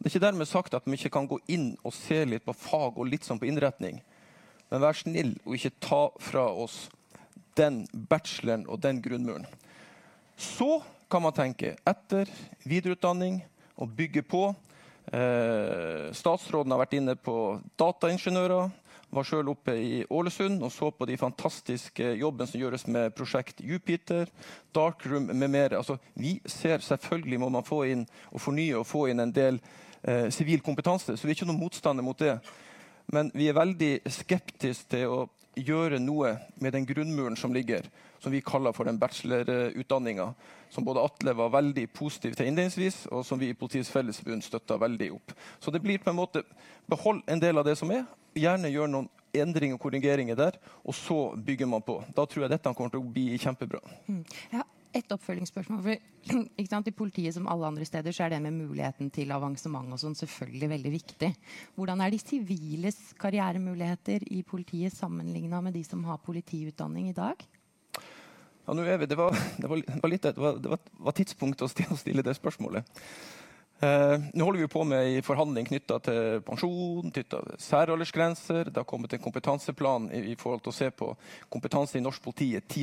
Det 0.04 0.10
er 0.10 0.18
ikke 0.18 0.26
dermed 0.26 0.48
sagt 0.52 0.74
at 0.76 0.84
vi 0.84 0.98
ikke 0.98 1.14
kan 1.16 1.28
gå 1.32 1.38
inn 1.48 1.70
og 1.80 1.94
se 1.96 2.18
litt 2.28 2.44
på 2.44 2.52
fag 2.60 2.98
og 3.00 3.08
litt 3.08 3.24
sånn 3.24 3.40
på 3.40 3.48
innretning. 3.48 4.02
Men 4.68 4.82
vær 4.84 4.98
snill 5.00 5.30
og 5.46 5.54
ikke 5.56 5.78
ta 5.80 6.00
fra 6.20 6.44
oss 6.52 6.90
den 7.56 7.86
bacheloren 8.12 8.66
og 8.68 8.82
den 8.84 9.00
grunnmuren. 9.00 9.46
Så 10.36 10.82
kan 11.08 11.24
man 11.24 11.32
tenke 11.38 11.78
etter 11.88 12.28
videreutdanning 12.68 13.38
og 13.80 13.94
bygge 13.96 14.26
på. 14.28 14.42
Eh, 15.08 16.10
statsråden 16.12 16.76
har 16.76 16.82
vært 16.84 16.98
inne 16.98 17.16
på 17.16 17.38
dataingeniører. 17.80 18.74
Var 19.14 19.30
sjøl 19.30 19.54
oppe 19.54 19.78
i 19.80 20.02
Ålesund 20.12 20.66
og 20.68 20.74
så 20.76 20.90
på 20.92 21.08
de 21.08 21.16
fantastiske 21.22 22.12
jobben 22.20 22.52
som 22.52 22.60
gjøres 22.60 22.84
med 22.92 23.16
prosjekt 23.16 23.64
Jupiter, 23.64 24.28
Darkroom 24.76 25.32
med 25.32 25.48
mer. 25.48 25.78
Altså, 25.80 25.96
vi 26.20 26.42
ser 26.44 26.84
selvfølgelig 26.84 27.40
må 27.40 27.54
man 27.56 27.64
få 27.64 27.86
inn 27.94 28.04
og 28.34 28.44
fornye 28.44 28.82
og 28.82 28.90
få 28.90 29.06
inn 29.14 29.24
en 29.24 29.32
del 29.32 29.64
sivil 30.30 30.60
eh, 30.60 30.66
kompetanse. 30.66 31.18
Så 31.18 31.28
vi 31.28 31.34
er 31.34 31.38
ikke 31.38 31.48
noen 31.50 31.62
motstander 31.62 32.06
mot 32.06 32.20
det. 32.20 32.38
Men 33.14 33.32
vi 33.36 33.50
er 33.50 33.58
veldig 33.58 33.94
skeptiske 34.08 34.90
til 34.94 35.12
å 35.12 35.22
gjøre 35.60 36.00
noe 36.02 36.38
med 36.62 36.74
den 36.74 36.86
grunnmuren 36.88 37.38
som 37.38 37.54
ligger, 37.54 37.86
som 38.24 38.32
vi 38.34 38.42
kaller 38.42 38.74
for 38.74 38.90
den 38.90 38.98
bachelorutdanninga, 39.00 40.32
som 40.74 40.86
både 40.86 41.04
Atle 41.04 41.36
var 41.38 41.52
veldig 41.54 41.88
positiv 41.94 42.34
til 42.34 42.50
innledningsvis, 42.50 43.04
og 43.14 43.26
som 43.28 43.40
vi 43.40 43.52
i 43.52 43.58
Politiets 43.58 43.92
Fellesforbund 43.94 44.46
støtta 44.46 44.80
veldig 44.82 45.12
opp. 45.14 45.36
Så 45.60 45.72
det 45.72 45.84
blir 45.84 46.02
på 46.02 46.10
en 46.10 46.18
måte 46.18 46.42
behold 46.90 47.22
en 47.28 47.44
del 47.44 47.62
av 47.62 47.68
det 47.68 47.76
som 47.78 47.92
er, 47.94 48.08
gjerne 48.34 48.72
gjør 48.74 48.90
noen 48.90 49.12
endringer 49.34 49.78
og 49.78 49.84
korrigeringer 49.86 50.38
der, 50.38 50.58
og 50.86 50.96
så 50.98 51.20
bygger 51.38 51.70
man 51.70 51.86
på. 51.86 52.00
Da 52.16 52.26
tror 52.30 52.46
jeg 52.46 52.54
dette 52.54 52.74
kommer 52.74 52.94
til 52.94 53.02
å 53.02 53.14
bli 53.14 53.38
kjempebra. 53.42 53.82
Mm. 54.08 54.24
Ja, 54.54 54.66
et 54.94 55.14
oppfølgingsspørsmål. 55.16 55.82
For, 55.84 55.98
I 56.64 56.94
politiet 56.96 57.36
som 57.36 57.48
alle 57.52 57.68
andre 57.68 57.86
steder 57.86 58.14
så 58.14 58.26
er 58.26 58.36
det 58.36 58.42
med 58.46 58.56
muligheten 58.56 59.10
til 59.14 59.34
avansement 59.34 59.94
og 59.94 60.02
sånn 60.02 60.16
selvfølgelig 60.18 60.70
veldig 60.76 60.94
viktig. 60.94 61.32
Hvordan 61.76 62.02
er 62.02 62.14
de 62.14 62.22
siviles 62.22 63.00
karrieremuligheter 63.20 64.26
i 64.32 64.44
politiet 64.44 64.96
sammenligna 64.96 65.62
med 65.62 65.74
de 65.74 65.84
som 65.84 66.04
har 66.08 66.22
politiutdanning 66.24 67.10
i 67.10 67.18
dag? 67.18 67.42
Ja, 68.64 68.74
nå 68.74 68.86
er 68.88 69.02
vi, 69.02 69.10
det 69.12 69.18
var, 69.20 69.36
det 69.60 69.68
var, 69.68 69.82
det 69.84 70.00
var 70.00 70.12
litt, 70.12 70.24
det 70.24 70.40
var, 70.40 70.60
det 70.64 70.78
var 71.04 71.16
tidspunktet 71.18 71.66
å 71.68 71.98
stille 72.00 72.24
det 72.24 72.38
spørsmålet. 72.38 72.88
Eh, 73.82 74.22
nå 74.34 74.46
holder 74.46 74.62
vi 74.62 74.68
på 74.72 74.84
med 74.88 75.08
en 75.08 75.26
forhandling 75.26 75.66
knytta 75.68 75.98
til 76.06 76.44
pensjon, 76.46 77.10
til 77.12 77.26
særaldersgrenser. 77.60 78.70
Det 78.70 78.80
har 78.80 78.88
kommet 78.88 79.16
en 79.16 79.24
kompetanseplan 79.24 80.08
i, 80.14 80.36
forhold 80.40 80.64
til 80.64 80.72
å 80.72 80.76
se 80.78 80.90
på 80.94 81.10
kompetanse 81.52 81.98
i 82.00 82.04
norsk 82.04 82.24
politi 82.24 82.52
i 82.54 82.60
et 82.62 82.78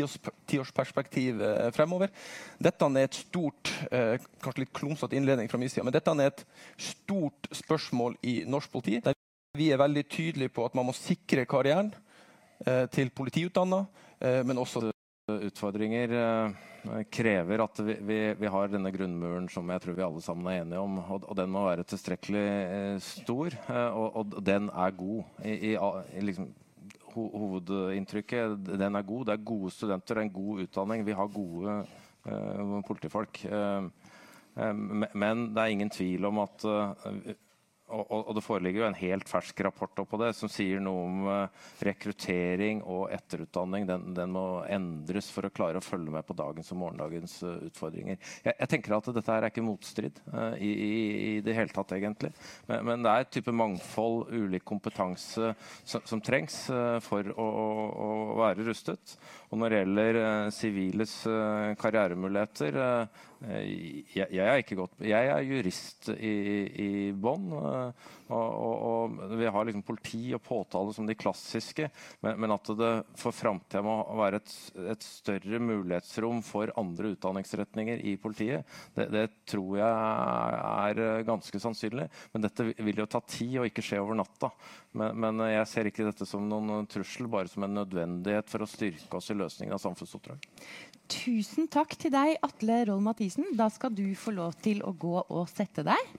tiårsperspektiv 0.51 1.41
eh, 1.47 1.71
fremover. 1.77 2.13
Dette 2.59 2.91
er 2.91 3.07
et 3.07 3.21
stort 3.23 3.73
eh, 3.89 4.19
kanskje 4.43 4.67
litt 4.67 4.75
klumsete 4.77 5.17
innledning 5.17 5.49
fra 5.49 5.61
min 5.63 5.73
side, 5.73 5.87
men 5.87 5.97
dette 5.97 6.17
er 6.17 6.35
et 6.35 6.45
stort 6.91 7.49
spørsmål 7.63 8.19
i 8.27 8.41
norsk 8.51 8.73
politi. 8.73 9.01
der 9.01 9.17
Vi 9.57 9.71
er 9.73 9.81
veldig 9.81 10.05
tydelige 10.09 10.53
på 10.55 10.67
at 10.67 10.77
man 10.79 10.91
må 10.91 10.97
sikre 10.97 11.47
karrieren 11.49 11.95
til 12.93 13.09
politiutdanna, 13.17 13.87
men 14.45 14.59
også 14.61 14.91
utfordringer 15.33 16.13
krever 17.13 17.63
at 17.65 17.81
vi, 17.85 17.97
vi, 18.01 18.19
vi, 18.39 18.49
har 18.51 18.71
denne 18.73 18.93
grunnmuren 18.95 19.49
som 19.53 19.69
jeg 19.73 19.83
tror 19.85 19.97
vi 19.99 20.05
alle 20.07 20.23
sammen 20.25 20.49
er 20.51 20.63
enige 20.63 20.81
om. 20.83 20.99
Og, 21.03 21.27
og 21.29 21.37
den 21.39 21.53
må 21.53 21.65
være 21.67 21.87
tilstrekkelig 21.89 22.45
eh, 22.47 22.97
stor, 23.05 23.57
eh, 23.69 23.89
og, 23.91 24.17
og, 24.21 24.39
den 24.45 24.71
er 24.71 24.97
god. 24.97 25.23
I, 25.45 25.57
i, 25.73 25.75
i 25.75 26.25
liksom, 26.25 26.51
ho, 27.15 27.27
hovedinntrykket 27.43 28.57
den 28.71 28.99
er 28.99 29.07
god. 29.07 29.27
Det 29.29 29.37
er 29.37 29.51
gode 29.53 29.75
studenter, 29.75 30.15
det 30.15 30.23
er 30.23 30.29
en 30.29 30.39
god 30.39 30.65
utdanning. 30.65 31.05
Vi 31.07 31.19
har 31.19 31.35
gode 31.35 31.77
uh, 32.31 32.81
politifolk. 32.87 33.45
Uh, 33.51 33.91
uh, 34.57 34.75
men 35.15 35.47
det 35.55 35.63
er 35.63 35.77
ingen 35.77 35.93
tvil 35.93 36.29
om 36.31 36.43
at 36.45 36.67
og, 37.91 38.29
og, 38.29 38.31
det 38.37 38.45
foreligger 38.45 38.83
jo 38.83 38.89
en 38.89 38.99
helt 38.99 39.31
fersk 39.31 39.61
rapport 39.67 40.03
på 40.09 40.21
det 40.21 40.31
som 40.39 40.51
sier 40.51 40.81
noe 40.83 41.05
om 41.07 41.27
uh, 41.29 41.67
rekruttering 41.87 42.83
og 42.87 43.11
etterutdanning. 43.15 43.87
Den, 43.89 44.07
den, 44.17 44.33
må 44.35 44.63
endres 44.71 45.31
for 45.33 45.49
å 45.49 45.53
klare 45.55 45.81
å 45.81 45.85
følge 45.85 46.15
med 46.15 46.27
på 46.27 46.37
dagens 46.39 46.71
og 46.75 46.81
morgendagens 46.83 47.37
uh, 47.45 47.57
utfordringer. 47.67 48.21
Jeg, 48.45 48.55
jeg, 48.55 48.71
tenker 48.71 48.97
at 48.97 49.11
dette 49.17 49.35
her 49.35 49.47
er 49.47 49.53
ikke 49.53 49.67
motstrid 49.67 50.23
uh, 50.33 50.55
i, 50.57 50.71
i, 50.71 50.93
i, 51.31 51.33
det 51.45 51.57
hele 51.57 51.75
tatt, 51.75 51.97
egentlig. 51.97 52.33
Men, 52.71 52.87
men, 52.89 53.05
det 53.07 53.13
er 53.13 53.27
et 53.27 53.35
type 53.39 53.55
mangfold, 53.55 54.31
ulik 54.31 54.65
kompetanse, 54.69 55.53
som, 55.83 56.07
som 56.07 56.23
trengs 56.25 56.63
for 57.05 57.33
å, 57.35 57.47
å, 57.47 57.69
å, 57.91 58.09
være 58.41 58.67
rustet. 58.69 59.17
Og 59.51 59.59
når 59.59 59.73
det 59.73 59.79
gjelder 59.81 60.17
siviles 60.55 61.13
karrieremuligheter 61.81 62.77
jeg, 64.15 64.27
jeg, 64.31 64.45
er 64.47 64.61
ikke 64.63 64.79
godt, 64.79 65.01
jeg 65.03 65.31
er 65.33 65.43
jurist 65.43 66.11
i, 66.15 66.35
i 66.71 66.91
bånn. 67.11 67.49
Og, 68.31 68.51
og, 68.67 69.17
og, 69.21 69.35
vi 69.41 69.49
har 69.51 69.67
liksom 69.67 69.85
politi 69.87 70.23
og 70.37 70.43
påtale 70.47 70.95
som 70.95 71.09
de 71.09 71.17
klassiske. 71.19 71.89
Men, 72.25 72.39
men 72.43 72.55
at 72.55 72.73
det 72.79 72.91
for 73.21 73.35
framtida 73.35 73.83
må 73.85 73.97
være 74.21 74.41
et, 74.41 74.55
et, 74.95 75.07
større 75.21 75.61
mulighetsrom 75.63 76.43
for 76.47 76.73
andre 76.81 77.15
utdanningsretninger 77.15 78.05
i 78.07 78.17
politiet, 78.21 78.69
det, 78.97 79.09
det, 79.13 79.27
tror 79.51 79.81
jeg 79.81 81.01
er 81.01 81.25
ganske 81.27 81.63
sannsynlig. 81.63 82.07
Men 82.35 82.47
dette 82.47 82.71
vil 82.71 83.03
jo 83.03 83.09
ta 83.11 83.23
tid 83.27 83.59
og 83.61 83.71
ikke 83.71 83.85
skje 83.85 84.01
over 84.03 84.19
natta. 84.21 84.53
Men, 84.97 85.19
men 85.23 85.45
jeg 85.51 85.67
ser 85.71 85.91
ikke 85.91 86.07
dette 86.07 86.27
som 86.29 86.47
noen 86.51 86.87
trussel, 86.91 87.29
bare 87.31 87.51
som 87.51 87.67
en 87.67 87.81
nødvendighet 87.81 88.51
for 88.51 88.65
å 88.65 88.71
styrke 88.71 89.19
oss 89.19 89.31
i 89.33 89.39
løsningen 89.39 89.75
av 89.77 89.83
samfunnsoppdrag. 89.83 90.49
Tusen 91.11 91.67
takk 91.71 91.97
til 91.99 92.13
deg, 92.15 92.37
Atle 92.47 92.77
Roll 92.87 93.01
Mathisen. 93.03 93.49
Da 93.59 93.67
skal 93.73 93.91
du 93.95 94.05
få 94.15 94.31
lov 94.37 94.55
til 94.63 94.79
å 94.87 94.93
gå 94.95 95.17
og 95.19 95.49
sette 95.51 95.83
deg. 95.87 96.13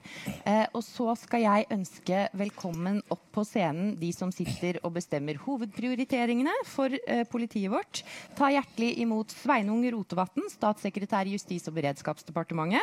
Eh, 0.44 0.66
og 0.76 0.82
så 0.84 1.14
skal 1.16 1.44
jeg 1.46 1.68
ønske 1.72 2.01
velkommen 2.32 3.02
opp 3.08 3.22
på 3.32 3.44
scenen 3.46 3.94
de 4.00 4.08
som 4.12 4.32
sitter 4.34 4.78
og 4.82 4.96
bestemmer 4.96 5.38
hovedprioriteringene 5.38 6.52
for 6.66 6.90
eh, 6.90 7.22
politiet 7.30 7.70
vårt. 7.70 8.02
Ta 8.38 8.50
hjertelig 8.50 8.98
imot 9.04 9.30
Sveinung 9.30 9.84
Rotevatn, 9.94 10.48
statssekretær 10.50 11.30
i 11.30 11.36
Justis- 11.36 11.68
og 11.70 11.76
beredskapsdepartementet. 11.78 12.82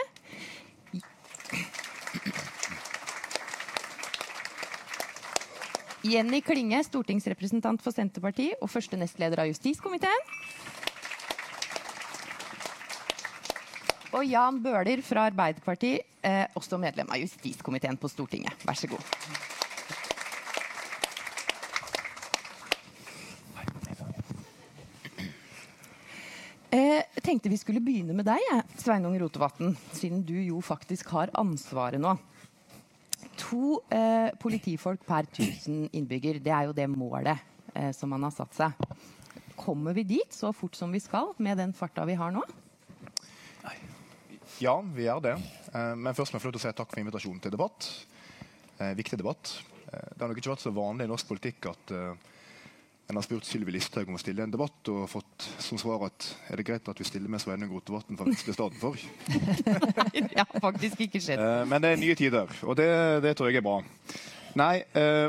Jenny 6.00 6.40
Klinge, 6.40 6.80
stortingsrepresentant 6.88 7.84
for 7.84 7.92
Senterpartiet 7.92 8.62
og 8.64 8.72
første 8.72 8.96
nestleder 8.96 9.44
av 9.44 9.50
justiskomiteen. 9.52 10.30
Og 14.20 14.28
Jan 14.28 14.58
Bøhler 14.60 15.00
fra 15.00 15.30
Arbeiderpartiet, 15.30 16.04
eh, 16.28 16.44
også 16.60 16.76
medlem 16.76 17.08
av 17.08 17.22
justiskomiteen 17.22 17.96
på 17.96 18.10
Stortinget. 18.12 18.52
Vær 18.68 18.76
så 18.76 18.90
god. 18.92 19.00
Eh, 26.70 27.00
jeg 27.16 27.24
tenkte 27.24 27.50
vi 27.50 27.62
skulle 27.64 27.80
begynne 27.80 28.14
med 28.14 28.28
deg, 28.28 28.44
Sveinung 28.76 29.16
Rotevatn, 29.22 29.72
siden 29.96 30.26
du 30.28 30.36
jo 30.36 30.60
faktisk 30.60 31.16
har 31.16 31.32
ansvaret 31.34 32.02
nå. 32.04 32.18
To 33.48 33.80
eh, 33.88 34.36
politifolk 34.36 35.08
per 35.08 35.32
1000 35.32 35.94
innbygger, 35.96 36.44
det 36.44 36.52
er 36.52 36.68
jo 36.68 36.76
det 36.76 36.92
målet 36.92 37.40
eh, 37.74 37.94
som 37.96 38.12
man 38.12 38.28
har 38.28 38.36
satt 38.36 38.52
seg. 38.52 38.90
Kommer 39.56 39.96
vi 39.96 40.04
dit 40.04 40.34
så 40.36 40.52
fort 40.52 40.76
som 40.76 40.92
vi 40.92 41.00
skal 41.00 41.32
med 41.38 41.58
den 41.58 41.72
farta 41.72 42.04
vi 42.04 42.20
har 42.20 42.36
nå? 42.36 42.44
Ja, 44.60 44.74
vi 44.96 45.06
gjør 45.06 45.22
det. 45.24 45.38
Eh, 45.72 45.94
men 45.96 46.16
først 46.16 46.34
må 46.34 46.38
jeg 46.38 46.44
få 46.44 46.50
lov 46.50 46.58
til 46.58 46.60
å 46.60 46.66
si 46.66 46.76
takk 46.76 46.90
for 46.92 47.00
invitasjonen 47.00 47.40
til 47.44 47.54
debatt. 47.54 47.86
Eh, 48.80 48.92
viktig 48.98 49.20
debatt. 49.22 49.54
Eh, 49.88 50.10
det 50.12 50.20
har 50.20 50.28
nok 50.28 50.42
ikke 50.42 50.52
vært 50.52 50.66
så 50.66 50.74
vanlig 50.76 51.08
i 51.08 51.12
norsk 51.12 51.30
politikk 51.30 51.70
at 51.72 51.94
en 53.10 53.18
har 53.18 53.26
spurt 53.26 53.48
Sylvi 53.48 53.72
Listhaug 53.74 54.10
om 54.12 54.18
å 54.18 54.22
stille 54.22 54.44
en 54.44 54.52
debatt 54.52 54.92
og 54.92 55.08
fått 55.10 55.46
som 55.64 55.80
svar 55.82 56.04
at 56.10 56.28
er 56.52 56.60
det 56.60 56.66
greit 56.68 56.92
at 56.92 57.00
vi 57.00 57.08
stiller 57.08 57.32
med 57.32 57.42
Sveinung 57.42 57.72
Rotevatn 57.72 58.20
fra 58.20 58.28
i 58.30 58.36
stedet 58.36 58.76
for. 58.82 59.00
ja, 60.38 60.46
faktisk 60.60 61.06
ikke 61.08 61.24
skjedd. 61.24 61.42
Men 61.72 61.82
det 61.82 61.94
er 61.94 62.04
nye 62.04 62.18
tider, 62.20 62.52
og 62.68 62.78
det, 62.78 62.90
det 63.26 63.34
tror 63.40 63.50
jeg 63.50 63.64
er 63.64 63.66
bra. 63.66 63.80
Nei, 64.60 64.76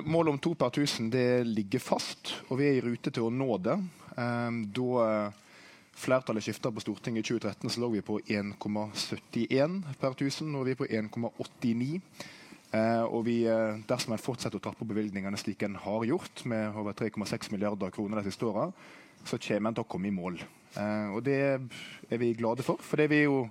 målet 0.05 0.35
om 0.35 0.43
to 0.43 0.53
per 0.59 0.75
tusen 0.75 1.09
det 1.13 1.47
ligger 1.47 1.81
fast, 1.81 2.35
og 2.51 2.59
vi 2.61 2.69
er 2.69 2.81
i 2.81 2.85
rute 2.85 3.15
til 3.15 3.31
å 3.31 3.33
nå 3.33 3.57
det. 3.63 3.79
Da 4.17 5.31
flertallet 6.01 6.45
skifta 6.45 6.73
på 6.73 6.83
Stortinget 6.83 7.25
i 7.25 7.29
2013, 7.35 7.71
så 7.71 7.83
lå 7.83 7.91
vi 7.95 8.05
på 8.05 8.19
1,71 8.21 9.81
per 10.01 10.15
1000. 10.17 10.49
Nå 10.53 10.63
er 10.65 10.71
vi 10.73 10.79
på 10.81 10.89
1,89. 10.89 12.01
Eh, 12.71 13.03
og 13.03 13.25
vi, 13.27 13.43
eh, 13.51 13.81
dersom 13.89 14.15
en 14.15 14.23
fortsetter 14.23 14.61
å 14.61 14.63
trappe 14.63 14.87
bevilgningene 14.87 15.39
slik 15.41 15.65
en 15.67 15.77
har 15.83 16.07
gjort, 16.07 16.45
med 16.47 16.77
over 16.79 16.95
3,6 16.95 17.51
milliarder 17.53 17.91
kroner 17.91 18.21
de 18.21 18.31
siste 18.31 18.47
åra, 18.47 18.71
så 19.25 19.39
kommer 19.39 19.71
en 19.71 19.75
til 19.81 19.85
å 19.85 19.91
komme 19.91 20.09
i 20.09 20.15
mål. 20.15 20.39
Eh, 20.79 21.09
og 21.11 21.25
det 21.27 21.41
er 22.11 22.19
vi 22.19 22.35
glade 22.39 22.63
for. 22.63 22.79
For 22.81 22.97
det 22.97 23.09
er 23.09 23.15
vi 23.15 23.23
jo 23.25 23.49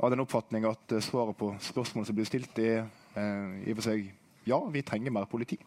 av 0.00 0.10
den 0.12 0.22
oppfatning 0.24 0.66
at 0.68 0.92
eh, 0.92 1.04
svaret 1.04 1.36
på 1.38 1.52
spørsmålet 1.60 2.10
som 2.10 2.16
blir 2.16 2.28
stilt, 2.28 2.58
er 2.58 2.84
eh, 3.16 3.62
i 3.66 3.72
og 3.72 3.80
for 3.80 3.88
seg 3.90 4.10
ja, 4.48 4.58
vi 4.74 4.82
trenger 4.82 5.14
mer 5.14 5.28
politi. 5.30 5.58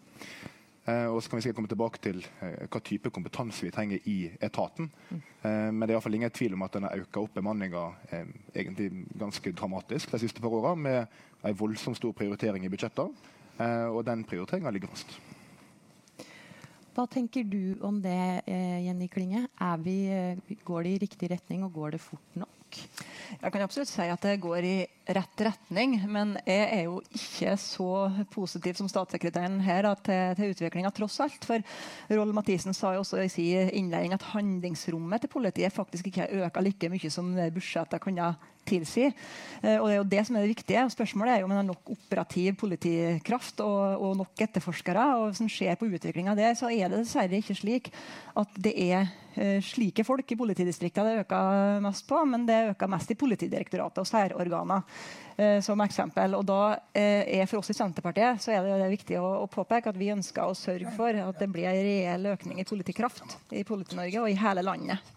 Eh, 0.86 1.08
og 1.10 1.24
så 1.24 1.30
kan 1.30 1.40
vi 1.40 1.42
sikkert 1.42 1.58
komme 1.58 1.72
tilbake 1.72 2.00
til 2.02 2.20
eh, 2.46 2.66
hva 2.70 2.80
type 2.86 3.10
kompetanse 3.14 3.66
vi 3.66 3.72
trenger 3.74 4.10
i 4.10 4.18
etaten. 4.38 4.92
Mm. 5.10 5.22
Eh, 5.42 5.70
men 5.74 5.82
det 5.82 5.94
er 5.94 5.98
iallfall 5.98 6.18
ingen 6.20 6.34
tvil 6.34 6.54
om 6.54 6.66
at 6.66 6.76
den 6.78 6.86
har 6.86 7.02
økt 7.02 7.18
opp 7.18 7.34
bemanninga 7.34 7.86
egentlig 8.54 8.92
ganske 9.18 9.54
dramatisk 9.58 10.14
de 10.14 10.22
siste 10.22 10.44
par 10.44 10.54
åra, 10.54 10.76
med 10.78 11.08
en 11.42 11.58
voldsomt 11.58 11.98
stor 11.98 12.14
prioritering 12.14 12.68
i 12.68 12.70
budsjettene. 12.70 13.34
Eh, 13.58 13.88
og 13.90 14.04
den 14.06 14.22
prioriteringa 14.30 14.74
ligger 14.76 14.94
fast. 14.94 15.18
Hva 16.96 17.08
tenker 17.12 17.44
du 17.44 17.76
om 17.84 17.98
det, 18.00 18.46
Jenny 18.48 19.10
Klinge? 19.12 19.42
Vi, 19.84 19.98
går 20.64 20.86
det 20.86 20.92
i 20.94 21.00
riktig 21.02 21.28
retning, 21.34 21.66
og 21.66 21.74
går 21.76 21.98
det 21.98 22.00
fort 22.00 22.38
nok? 22.40 22.78
Jeg 23.42 23.52
kan 23.52 23.66
absolutt 23.66 23.90
si 23.90 24.06
at 24.08 24.24
det 24.24 24.38
går 24.40 24.64
i 24.64 24.78
rett 25.08 25.42
retning, 25.48 25.98
men 26.10 26.34
jeg 26.46 26.66
er 26.80 26.84
jo 26.88 26.98
ikke 27.14 27.54
så 27.62 27.90
positiv 28.34 28.80
som 28.80 28.90
statssekretæren 28.90 29.60
her 29.66 29.88
til, 30.06 30.34
til 30.40 30.56
utviklinga, 30.56 30.92
tross 30.96 31.20
alt. 31.24 31.46
For 31.46 31.62
Roll 32.16 32.34
Mathisen 32.36 32.74
sa 32.74 32.96
jo 32.96 33.04
også 33.04 33.22
i 33.24 33.30
sin 33.30 33.70
innledning 33.70 34.16
at 34.18 34.26
handlingsrommet 34.34 35.26
til 35.26 35.34
politiet 35.34 35.76
faktisk 35.76 36.10
ikke 36.10 36.26
har 36.26 36.46
økt 36.48 36.62
like 36.66 36.92
mye 36.92 37.14
som 37.14 37.34
budsjettet 37.54 38.02
kunne 38.04 38.34
tilsi. 38.66 39.10
Eh, 39.62 39.78
og 39.80 39.88
Det 39.88 39.94
er 39.94 40.00
jo 40.00 40.08
det 40.10 40.24
som 40.28 40.36
er 40.36 40.46
det 40.46 40.54
viktige. 40.56 40.86
Spørsmålet 40.90 41.34
er 41.34 41.40
jo 41.40 41.48
om 41.48 41.54
det 41.54 41.60
har 41.62 41.68
nok 41.68 41.92
operativ 41.94 42.56
politikraft 42.62 43.62
og, 43.62 44.02
og 44.02 44.18
nok 44.18 44.42
etterforskere. 44.48 45.06
og 45.20 45.30
Hvis 45.30 45.42
en 45.42 45.50
ser 45.50 45.76
på 45.76 45.90
utviklinga 45.90 46.36
der, 46.36 46.54
så 46.54 46.70
er 46.70 46.90
det 46.90 47.04
dessverre 47.04 47.42
ikke 47.42 47.56
slik 47.56 47.92
at 48.36 48.58
det 48.60 48.74
er 48.76 49.08
uh, 49.38 49.62
slike 49.64 50.04
folk 50.04 50.32
i 50.32 50.36
politidistriktene 50.36 51.14
det 51.14 51.26
øker 51.26 51.80
mest 51.86 52.08
på, 52.08 52.20
men 52.26 52.48
det 52.48 52.72
øker 52.74 52.92
mest 52.92 53.12
i 53.12 53.16
Politidirektoratet 53.16 54.02
og 54.04 54.08
særorganer. 54.08 54.82
Uh, 55.36 55.60
som 55.60 55.82
eksempel. 55.84 56.32
Og 56.38 56.46
da 56.48 56.60
uh, 56.80 56.96
er 56.96 57.44
For 57.52 57.60
oss 57.60 57.74
i 57.74 57.76
Senterpartiet 57.76 58.40
så 58.40 58.54
er 58.56 58.62
det, 58.64 58.78
det 58.80 58.86
er 58.86 58.94
viktig 58.94 59.18
å, 59.20 59.26
å, 59.42 59.50
påpeke 59.52 59.92
at 59.92 59.98
vi 60.00 60.14
ønsker 60.14 60.48
å 60.48 60.56
sørge 60.56 60.94
for 60.96 61.12
at 61.12 61.42
det 61.42 61.50
blir 61.52 61.68
en 61.68 61.82
reell 61.84 62.30
økning 62.32 62.62
i 62.64 62.68
politikraft 62.68 63.36
i 63.52 63.66
Politi-Norge 63.68 64.22
og 64.22 64.30
i 64.32 64.38
hele 64.40 64.64
landet. 64.64 65.12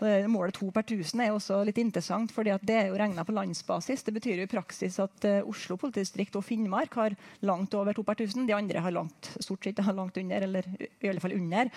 Målet 0.00 0.54
to 0.56 0.70
per 0.72 0.86
tusen 0.88 1.20
er 1.20 1.34
også 1.34 1.58
litt 1.66 1.76
interessant, 1.82 2.30
fordi 2.32 2.54
det 2.64 2.76
er 2.78 2.86
jo 2.88 2.96
regna 2.96 3.24
på 3.26 3.34
landsbasis. 3.36 4.06
Det 4.06 4.14
betyr 4.16 4.38
jo 4.38 4.46
i 4.46 4.52
praksis 4.54 5.00
at 5.02 5.26
uh, 5.26 5.50
Oslo 5.50 5.76
politidistrikt 5.82 6.38
og 6.38 6.46
Finnmark 6.46 6.94
har 7.02 7.18
langt 7.42 7.74
over 7.74 7.98
to 7.98 8.06
per 8.06 8.22
tusen. 8.22 8.46
De 8.46 8.54
andre 8.54 8.86
har 8.86 8.94
langt, 8.94 9.34
stort 9.42 9.66
sett 9.66 9.82
har 9.82 9.98
langt 9.98 10.16
under, 10.22 10.46
eller 10.46 10.70
i 10.78 11.10
alle 11.10 11.26
fall 11.26 11.34
under. 11.36 11.74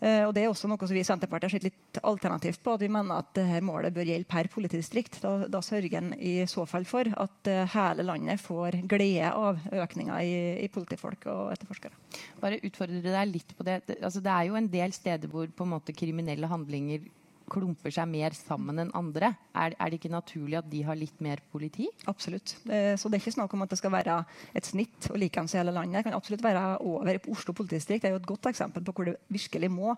Uh, 0.00 0.26
og 0.28 0.34
Det 0.36 0.44
er 0.44 0.50
også 0.50 0.68
noe 0.70 0.80
som 0.82 0.96
vi 0.96 1.02
i 1.02 1.06
Senterpartiet 1.06 1.48
har 1.48 1.54
sett 1.56 1.66
litt 1.68 2.00
alternativt 2.02 2.62
på. 2.62 2.76
at 2.76 2.84
Vi 2.84 2.90
mener 2.92 3.22
at 3.22 3.32
dette 3.36 3.62
målet 3.64 3.94
bør 3.96 4.08
gjelde 4.08 4.28
per 4.30 4.50
politidistrikt. 4.52 5.20
Da, 5.22 5.34
da 5.50 5.62
sørger 5.64 5.98
en 6.00 6.12
i 6.18 6.38
så 6.50 6.66
fall 6.68 6.86
for 6.88 7.08
at 7.08 7.52
uh, 7.52 7.62
hele 7.76 8.06
landet 8.06 8.42
får 8.42 8.80
glede 8.88 9.32
av 9.32 9.60
økninga 9.72 10.22
i, 10.22 10.34
i, 10.64 10.70
politifolk 10.72 11.28
og 11.32 11.52
etterforskere. 11.54 11.96
Bare 12.42 12.60
utfordre 12.62 13.02
deg 13.04 13.32
litt 13.32 13.56
på. 13.56 13.66
Det, 13.66 13.80
altså, 14.00 14.22
det 14.24 14.32
er 14.32 14.50
jo 14.50 14.58
en 14.58 14.72
del 14.72 14.96
steder 14.96 15.32
hvor 15.32 15.48
på 15.48 15.66
en 15.66 15.74
måte 15.76 15.96
kriminelle 15.96 16.50
handlinger 16.50 17.06
klumper 17.50 17.94
seg 17.94 18.08
mer 18.10 18.34
sammen 18.36 18.82
enn 18.82 18.92
andre. 18.96 19.32
Er, 19.54 19.76
er, 19.78 19.90
det 19.90 20.00
ikke 20.00 20.12
naturlig 20.12 20.58
at 20.60 20.70
de 20.70 20.82
har 20.86 20.98
litt 20.98 21.20
mer 21.24 21.42
politi? 21.52 21.88
Absolutt. 22.10 22.56
Så 22.66 23.08
det 23.08 23.16
er 23.16 23.22
ikke 23.22 23.36
snakk 23.36 23.54
om 23.54 23.64
at 23.64 23.72
det 23.72 23.78
skal 23.80 23.94
være 23.94 24.18
et 24.56 24.66
snitt 24.66 25.08
og 25.10 25.18
likeens 25.20 25.54
i 25.54 25.60
hele 25.60 25.74
landet. 25.74 26.00
Det 26.00 26.08
kan 26.08 26.18
absolutt 26.18 26.44
være 26.44 26.64
over. 26.84 27.20
Oslo 27.32 27.54
politidistrikt 27.56 28.06
er 28.06 28.14
jo 28.14 28.20
et 28.20 28.28
godt 28.28 28.50
eksempel 28.50 28.84
på 28.84 28.94
hvor 28.96 29.08
det 29.08 29.16
virkelig 29.32 29.70
må 29.72 29.94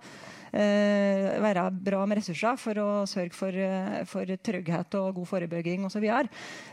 eh, 0.52 1.38
være 1.42 1.68
bra 1.72 2.04
med 2.08 2.20
ressurser 2.20 2.58
for 2.60 2.80
å 2.82 2.88
sørge 3.08 3.36
for, 3.36 3.54
eh, 3.54 4.04
for 4.08 4.28
trygghet 4.48 4.96
og 5.00 5.14
god 5.18 5.30
forebygging 5.32 5.86
osv. 5.88 6.04
Så, 6.04 6.28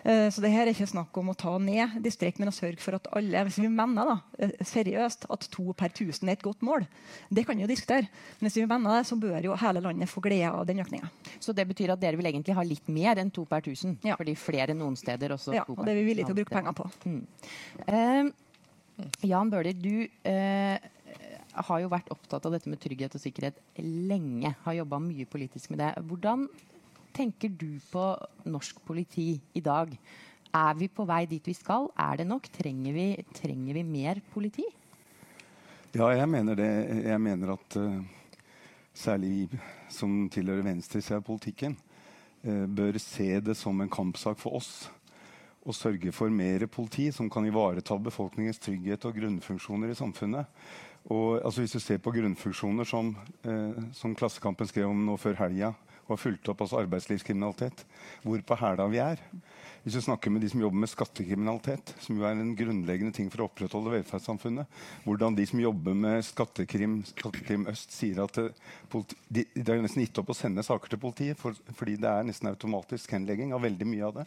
eh, 0.05 0.27
så 0.31 0.43
det 0.43 0.53
her 0.53 0.67
er 0.67 0.73
ikke 0.73 0.89
snakk 0.89 1.17
om 1.17 1.31
å 1.31 1.37
ta 1.37 1.55
ned 1.61 1.99
distrikt, 2.03 2.39
men 2.39 2.51
å 2.51 2.55
sørge 2.55 2.81
for 2.83 2.97
at 2.97 3.07
alle 3.15 3.43
Hvis 3.45 3.59
vi 3.61 3.69
mener 3.69 4.05
da, 4.05 4.15
eh, 4.39 4.51
seriøst 4.61 5.27
at 5.29 5.47
to 5.51 5.73
per 5.73 5.89
tusen 5.89 6.29
er 6.29 6.33
et 6.33 6.43
godt 6.43 6.61
mål, 6.61 6.87
det 7.31 7.45
kan 7.45 7.55
vi 7.55 7.63
jo 7.63 7.67
diskutere. 7.67 8.09
Men 8.39 8.49
hvis 8.49 8.57
vi 8.61 8.65
mener 8.65 8.97
det, 8.97 9.07
så 9.07 9.19
bør 9.19 9.43
jo 9.43 9.55
hele 9.55 9.81
landet 9.81 10.09
få 10.09 10.21
glede 10.21 10.51
av 10.51 10.64
den 10.67 10.81
økninga. 10.83 11.09
Så 11.39 11.53
det 11.55 11.67
betyr 11.69 11.93
at 11.93 12.01
dere 12.01 12.19
vil 12.19 12.29
egentlig 12.29 12.55
ha 12.57 12.65
litt 12.65 12.89
mer 12.91 13.21
enn 13.21 13.31
to 13.33 13.45
per 13.49 13.63
tusen? 13.65 13.97
Ja. 14.05 14.17
Fordi 14.19 14.35
flere 14.39 14.75
noen 14.77 14.97
steder 14.99 15.35
også 15.35 15.55
Ja, 15.55 15.63
og 15.67 15.83
det 15.85 15.93
er 15.93 16.01
vi 16.01 16.09
villige 16.09 16.29
til 16.29 16.35
å 16.35 16.39
bruke 16.41 16.55
penger 16.55 16.75
på. 16.77 16.89
Mm. 17.05 17.23
Uh, 17.89 19.05
Jan 19.27 19.51
Bøhler, 19.51 19.75
du 19.75 20.05
uh, 20.27 20.77
har 21.69 21.81
jo 21.83 21.91
vært 21.91 22.11
opptatt 22.13 22.45
av 22.47 22.55
dette 22.55 22.71
med 22.71 22.81
trygghet 22.83 23.17
og 23.17 23.23
sikkerhet 23.23 23.59
lenge. 23.81 24.55
Har 24.65 24.79
jobba 24.79 25.01
mye 25.03 25.27
politisk 25.29 25.73
med 25.73 25.83
det. 25.83 25.91
Hvordan 26.07 26.47
tenker 27.15 27.51
du 27.51 27.77
på 27.91 28.07
norsk 28.51 28.81
politi 28.87 29.35
i 29.55 29.63
dag? 29.63 29.91
Er 30.55 30.75
vi 30.79 30.87
på 30.91 31.03
vei 31.07 31.25
dit 31.27 31.47
vi 31.47 31.55
skal? 31.55 31.89
Er 31.99 32.21
det 32.21 32.27
nok? 32.29 32.47
Trenger 32.55 32.95
vi, 32.95 33.07
trenger 33.35 33.79
vi 33.79 33.83
mer 33.87 34.21
politi? 34.33 34.65
Ja, 35.95 36.09
jeg 36.11 36.27
mener 36.27 36.59
det. 36.59 36.69
Jeg 37.05 37.21
mener 37.23 37.55
at 37.55 37.77
uh, 37.79 37.99
særlig 38.95 39.31
vi 39.31 39.59
som 39.91 40.25
tilhører 40.31 40.65
venstresida 40.65 41.19
av 41.19 41.27
politikken, 41.27 41.77
uh, 42.47 42.65
bør 42.67 42.99
se 43.01 43.35
det 43.43 43.57
som 43.59 43.79
en 43.81 43.91
kampsak 43.91 44.39
for 44.41 44.59
oss 44.61 44.87
å 45.65 45.73
sørge 45.73 46.13
for 46.13 46.29
mer 46.29 46.67
politi 46.69 47.07
som 47.13 47.29
kan 47.31 47.45
ivareta 47.47 47.97
befolkningens 47.97 48.61
trygghet 48.61 49.07
og 49.07 49.15
grunnfunksjoner 49.17 49.91
i 49.91 49.97
samfunnet. 49.97 50.45
Og, 51.09 51.41
altså, 51.41 51.61
hvis 51.63 51.73
du 51.73 51.81
ser 51.81 52.01
på 52.01 52.13
grunnfunksjoner 52.13 52.85
som, 52.85 53.15
eh, 53.45 53.81
som 53.93 54.15
Klassekampen 54.17 54.69
skrev 54.69 54.89
om 54.89 55.05
nå 55.05 55.17
før 55.21 55.37
helga, 55.41 55.73
og 56.05 56.19
fulgt 56.21 56.49
opp 56.51 56.61
også 56.65 56.81
arbeidslivskriminalitet, 56.83 57.85
hvor 58.23 58.41
på 58.45 58.57
hæla 58.59 58.87
vi 58.91 59.01
er. 59.01 59.21
Hvis 59.85 59.99
du 59.99 60.01
snakker 60.01 60.31
med 60.33 60.41
de 60.41 60.49
som 60.49 60.61
jobber 60.63 60.81
med 60.81 60.89
skattekriminalitet, 60.89 61.91
som 62.01 62.17
jo 62.17 62.25
er 62.25 62.39
en 62.41 62.55
grunnleggende 62.57 63.13
ting 63.13 63.27
for 63.29 63.43
å 63.43 63.45
opprettholde 63.49 63.91
velferdssamfunnet, 63.93 64.79
hvordan 65.05 65.37
de 65.37 65.45
som 65.45 65.61
jobber 65.61 65.93
med 65.93 66.25
skattekrim, 66.25 66.95
skattekrim 67.11 67.67
øst, 67.69 67.93
sier 67.93 68.23
at 68.23 68.39
eh, 68.41 68.63
politi, 68.89 69.19
de, 69.29 69.43
de 69.53 69.65
har 69.67 69.83
nesten 69.85 70.01
gitt 70.01 70.17
opp 70.21 70.33
å 70.33 70.37
sende 70.37 70.65
saker 70.65 70.89
til 70.95 71.01
politiet 71.03 71.37
for, 71.37 71.53
fordi 71.77 71.99
det 72.01 72.09
er 72.09 72.25
nesten 72.25 72.49
automatisk 72.49 73.13
henlegging 73.13 73.53
av 73.53 73.61
veldig 73.65 73.89
mye 73.91 74.09
av 74.09 74.17
det. 74.23 74.25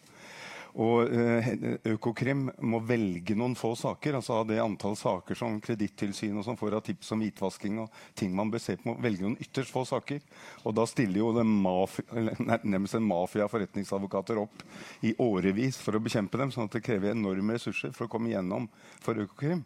Og 0.78 1.10
eh, 1.10 1.48
Økokrim 1.90 2.44
må 2.62 2.78
velge 2.86 3.34
noen 3.38 3.56
få 3.58 3.72
saker. 3.78 4.18
altså 4.18 4.36
Av 4.38 4.46
det 4.46 4.60
antall 4.62 4.94
saker 4.98 5.38
som 5.38 5.58
Kredittilsynet 5.62 6.46
får 6.58 6.76
av 6.78 6.84
tips 6.86 7.10
om 7.14 7.24
hvitvasking 7.24 7.80
og 7.82 8.00
ting 8.18 8.34
man 8.36 8.52
bør 8.52 8.62
se 8.62 8.76
på, 8.78 8.92
må 8.92 8.96
velge 9.02 9.26
noen 9.26 9.38
ytterst 9.42 9.74
få 9.74 9.82
saker. 9.88 10.22
Og 10.62 10.76
da 10.78 10.86
stiller 10.86 11.18
jo 11.18 11.32
nærmest 11.42 12.98
en 12.98 13.08
mafia 13.08 13.48
forretningsadvokater 13.50 14.38
opp 14.44 14.62
i 15.02 15.16
årevis 15.18 15.80
for 15.82 15.98
å 15.98 16.02
bekjempe 16.04 16.38
dem. 16.38 16.54
sånn 16.54 16.70
at 16.70 16.78
det 16.78 16.86
krever 16.86 17.10
enorme 17.10 17.58
ressurser 17.58 17.90
for 17.96 18.06
å 18.06 18.12
komme 18.12 18.30
igjennom 18.30 18.70
for 19.02 19.18
Økokrim. 19.18 19.64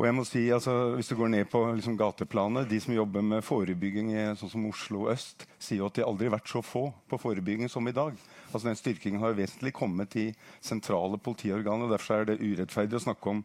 Og 0.00 0.06
jeg 0.08 0.16
må 0.16 0.22
si, 0.24 0.46
altså, 0.48 0.94
Hvis 0.96 1.10
du 1.10 1.14
går 1.18 1.28
ned 1.28 1.48
på 1.52 1.60
liksom, 1.76 1.98
gateplanet, 2.00 2.70
de 2.70 2.78
som 2.80 2.94
jobber 2.94 3.20
med 3.20 3.44
forebygging 3.44 4.14
i 4.14 4.22
sånn 4.40 4.48
som 4.48 4.62
Oslo 4.70 5.10
øst, 5.12 5.44
sier 5.60 5.82
jo 5.82 5.90
at 5.90 5.98
de 5.98 6.06
aldri 6.06 6.30
har 6.30 6.38
vært 6.38 6.48
så 6.48 6.62
få 6.64 6.86
på 7.10 7.18
forebygging 7.20 7.68
som 7.68 7.84
i 7.84 7.92
dag. 7.92 8.16
Altså 8.48 8.70
den 8.70 8.78
Styrkingen 8.80 9.20
har 9.20 9.36
vesentlig 9.36 9.74
kommet 9.76 10.16
i 10.16 10.30
sentrale 10.64 11.20
politiorganer. 11.20 11.92
Derfor 11.92 12.22
er 12.22 12.30
det 12.30 12.40
urettferdig 12.40 12.96
å 12.96 13.02
snakke 13.04 13.34
om 13.34 13.42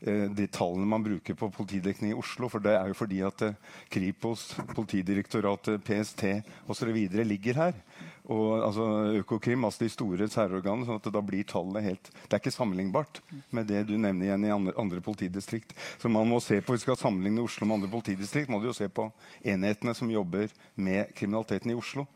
eh, 0.00 0.24
de 0.32 0.48
tallene 0.48 0.88
man 0.88 1.04
bruker 1.04 1.36
på 1.36 1.52
politidekning 1.58 2.14
i 2.14 2.16
Oslo. 2.16 2.48
For 2.48 2.64
det 2.64 2.78
er 2.78 2.88
jo 2.88 2.96
fordi 2.96 3.20
at 3.28 3.44
eh, 3.44 3.60
Kripos, 3.92 4.54
Politidirektoratet, 4.72 5.84
PST 5.84 6.24
osv. 6.72 6.96
ligger 7.28 7.60
her. 7.60 7.84
Og 8.30 8.62
altså, 8.62 8.84
Økokrim, 9.20 9.64
altså 9.66 9.84
de 9.84 9.90
store 9.90 10.28
særorganene. 10.30 10.86
sånn 10.86 11.00
at 11.00 11.08
da 11.12 11.22
blir 11.24 11.46
tallet 11.48 11.82
helt 11.82 12.10
Det 12.12 12.36
er 12.36 12.42
ikke 12.42 12.54
sammenlignbart 12.54 13.20
med 13.50 13.66
det 13.66 13.82
du 13.88 13.96
nevner 13.96 14.28
igjen 14.28 14.46
i 14.46 14.52
andre, 14.54 14.74
andre 14.78 15.00
politidistrikt. 15.02 15.74
Så 15.98 16.08
man 16.08 16.28
må 16.30 16.38
se 16.40 16.60
på, 16.60 16.72
Hvis 16.72 16.86
vi 16.86 16.90
skal 16.90 17.00
sammenligne 17.00 17.42
Oslo 17.42 17.66
med 17.66 17.80
andre 17.80 17.90
politidistrikt, 17.90 18.50
må 18.50 18.60
du 18.60 18.70
jo 18.70 18.76
se 18.76 18.88
på 18.88 19.10
enhetene 19.42 19.94
som 19.94 20.10
jobber 20.10 20.48
med 20.76 21.10
kriminaliteten 21.14 21.72
i 21.72 21.78
Oslo. 21.78 22.06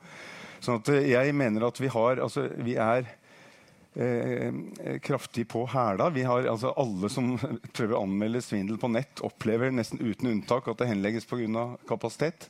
Sånn 0.62 0.80
at 0.80 0.88
eh, 0.94 1.10
jeg 1.12 1.34
mener 1.34 1.66
at 1.66 1.80
vi 1.80 1.90
har 1.92 2.22
altså, 2.22 2.46
Vi 2.62 2.76
er 2.78 3.10
eh, 3.98 4.54
kraftig 5.02 5.48
på 5.50 5.66
hæla. 5.66 6.12
Altså, 6.46 6.72
alle 6.78 7.10
som 7.10 7.34
prøver 7.76 7.98
å 7.98 8.04
anmelde 8.06 8.44
svindel 8.44 8.78
på 8.78 8.92
nett, 8.92 9.18
opplever 9.26 9.74
nesten 9.74 9.98
uten 9.98 10.30
unntak 10.30 10.70
at 10.70 10.78
det 10.78 10.92
henlegges 10.92 11.26
pga. 11.26 11.74
kapasitet. 11.88 12.48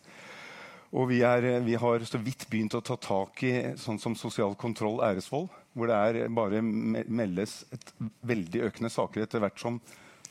Og 0.94 1.08
vi, 1.10 1.20
er, 1.26 1.42
eh, 1.48 1.62
vi, 1.64 1.74
har 1.80 2.06
så 2.06 2.20
vidt 2.22 2.46
begynt 2.50 2.76
å 2.78 2.82
ta 2.84 2.96
tak 3.00 3.42
i 3.46 3.52
sånn 3.80 3.98
som 3.98 4.14
sosial 4.18 4.54
kontroll, 4.58 5.00
æresvold. 5.02 5.50
Hvor 5.74 5.90
det 5.90 5.96
er 5.98 6.30
bare 6.30 6.60
meldes 6.62 7.64
et 7.74 7.88
veldig 8.22 8.68
økende 8.68 8.92
saker 8.94 9.24
etter 9.24 9.42
hvert 9.42 9.58
som 9.58 9.80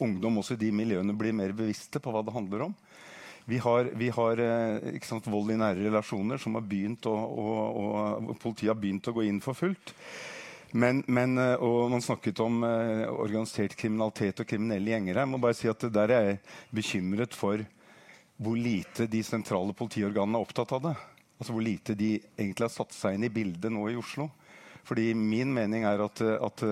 ungdom 0.04 0.40
også 0.40 0.56
i 0.56 0.62
de 0.62 0.70
miljøene 0.72 1.16
blir 1.20 1.36
mer 1.36 1.52
bevisste 1.56 2.00
på 2.00 2.14
hva 2.14 2.24
det 2.24 2.36
handler 2.36 2.70
om. 2.70 2.78
Vi 3.44 3.60
har, 3.60 3.90
vi 4.00 4.08
har 4.16 4.40
eh, 4.40 5.02
sant, 5.04 5.28
vold 5.28 5.52
i 5.52 5.60
nære 5.60 5.84
relasjoner, 5.84 6.40
som 6.40 6.56
har 6.56 6.64
begynt 6.64 7.10
å, 7.12 7.12
å, 7.12 7.50
å, 7.84 8.38
politiet 8.40 8.72
har 8.72 8.80
begynt 8.80 9.12
å 9.12 9.16
gå 9.18 9.28
inn 9.28 9.44
for 9.44 9.60
fullt. 9.60 9.92
Men, 10.80 11.04
men, 11.12 11.36
eh, 11.44 11.60
og 11.60 11.92
man 11.92 12.02
snakket 12.02 12.40
om 12.40 12.64
organisert 12.64 13.76
kriminalitet 13.76 14.40
og 14.40 14.48
kriminelle 14.48 14.96
gjenger. 14.96 15.20
Jeg 15.26 15.34
må 15.34 15.44
bare 15.44 15.60
si 15.60 15.68
at 15.68 15.84
Der 15.92 16.16
er 16.16 16.30
jeg 16.30 16.44
bekymret 16.72 17.36
for 17.36 17.68
hvor 18.38 18.58
lite 18.58 19.08
de 19.08 19.24
sentrale 19.24 19.76
politiorganene 19.78 20.40
er 20.40 20.48
opptatt 20.48 20.72
av 20.76 20.86
det. 20.88 20.94
Altså 21.40 21.54
Hvor 21.54 21.66
lite 21.66 21.96
de 21.98 22.16
egentlig 22.38 22.66
har 22.66 22.74
satt 22.74 22.96
seg 22.96 23.18
inn 23.18 23.28
i 23.28 23.34
bildet 23.34 23.72
nå 23.74 23.90
i 23.92 23.98
Oslo. 24.00 24.30
Fordi 24.88 25.14
min 25.16 25.54
mening 25.54 25.86
er 25.88 26.02
at, 26.04 26.22
at 26.22 26.64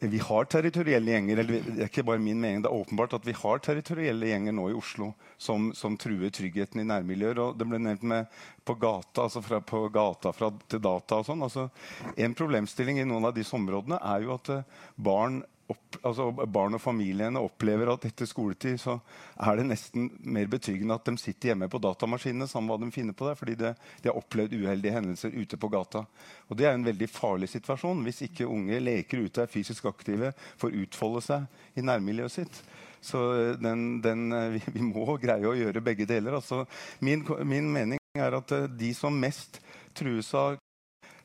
vi 0.00 0.18
har 0.18 0.44
territorielle 0.44 1.10
gjenger. 1.10 1.38
eller 1.38 1.60
det 1.60 1.82
er 1.82 1.88
ikke 1.88 2.04
bare 2.04 2.18
min 2.18 2.40
mening, 2.40 2.62
det 2.62 2.70
er 2.70 2.80
åpenbart 2.82 3.14
at 3.14 3.26
vi 3.26 3.34
har 3.38 3.62
territorielle 3.62 4.26
gjenger 4.26 4.52
nå 4.52 4.66
i 4.70 4.76
Oslo 4.76 5.12
som, 5.38 5.70
som 5.74 5.96
truer 5.96 6.32
tryggheten 6.34 6.80
i 6.82 6.86
nærmiljøer. 6.88 7.38
og 7.38 7.58
Det 7.58 7.68
ble 7.68 7.78
nevnt 7.78 8.02
med 8.02 8.26
på 8.66 8.74
gata, 8.74 9.26
altså 9.26 9.42
fra, 9.44 9.60
på 9.60 9.86
gata 9.94 10.32
fra, 10.34 10.50
til 10.68 10.82
data 10.82 11.20
og 11.20 11.28
sånn. 11.28 11.44
Altså, 11.46 11.68
en 12.16 12.34
problemstilling 12.34 13.00
i 13.00 13.08
noen 13.08 13.30
av 13.30 13.36
disse 13.36 13.54
områdene 13.56 14.00
er 14.02 14.26
jo 14.26 14.34
at 14.34 14.50
uh, 14.50 14.82
barn 14.96 15.42
opp, 15.72 15.96
altså 16.02 16.28
barn 16.32 16.76
og 16.76 16.82
familiene 16.82 17.40
opplever 17.40 17.88
at 17.92 18.04
etter 18.08 18.28
skoletid 18.28 18.76
så 18.80 18.98
er 19.46 19.58
det 19.58 19.66
nesten 19.70 20.10
mer 20.20 20.48
betryggende 20.52 20.96
at 20.98 21.08
de 21.08 21.16
sitter 21.20 21.52
hjemme 21.52 21.68
på 21.72 21.80
datamaskinene 21.82 22.48
sammen 22.50 22.68
med 22.68 22.74
hva 22.74 22.84
de 22.84 22.96
finner 22.96 23.16
på 23.16 23.28
der, 23.28 23.38
fordi 23.38 23.56
det, 23.60 23.74
de 24.02 24.10
har 24.10 24.18
opplevd 24.20 24.56
uheldige 24.58 24.94
hendelser 24.96 25.36
ute 25.36 25.60
på 25.60 25.70
gata. 25.72 26.04
Og 26.48 26.58
Det 26.58 26.68
er 26.68 26.76
en 26.76 26.86
veldig 26.86 27.08
farlig 27.10 27.48
situasjon 27.54 28.04
hvis 28.04 28.24
ikke 28.28 28.48
unge 28.50 28.80
leker 28.82 29.24
ute, 29.24 29.44
er 29.44 29.52
fysisk 29.52 29.88
aktive, 29.90 30.34
får 30.60 30.76
utfolde 30.84 31.24
seg 31.24 31.78
i 31.80 31.86
nærmiljøet 31.86 32.36
sitt. 32.38 32.64
Så 33.04 33.20
eh, 33.36 33.54
den, 33.60 34.00
den, 34.04 34.32
eh, 34.32 34.50
vi, 34.56 34.62
vi, 34.78 34.84
må 34.84 35.18
greie 35.20 35.48
å 35.48 35.56
gjøre 35.56 35.84
begge 35.84 36.08
deler. 36.08 36.38
Altså, 36.40 36.64
min, 37.04 37.24
min 37.44 37.68
mening 37.72 38.00
er 38.16 38.36
at 38.38 38.52
eh, 38.56 38.68
de 38.70 38.92
som 38.96 39.16
mest 39.16 39.60
trues 39.96 40.30
av 40.36 40.56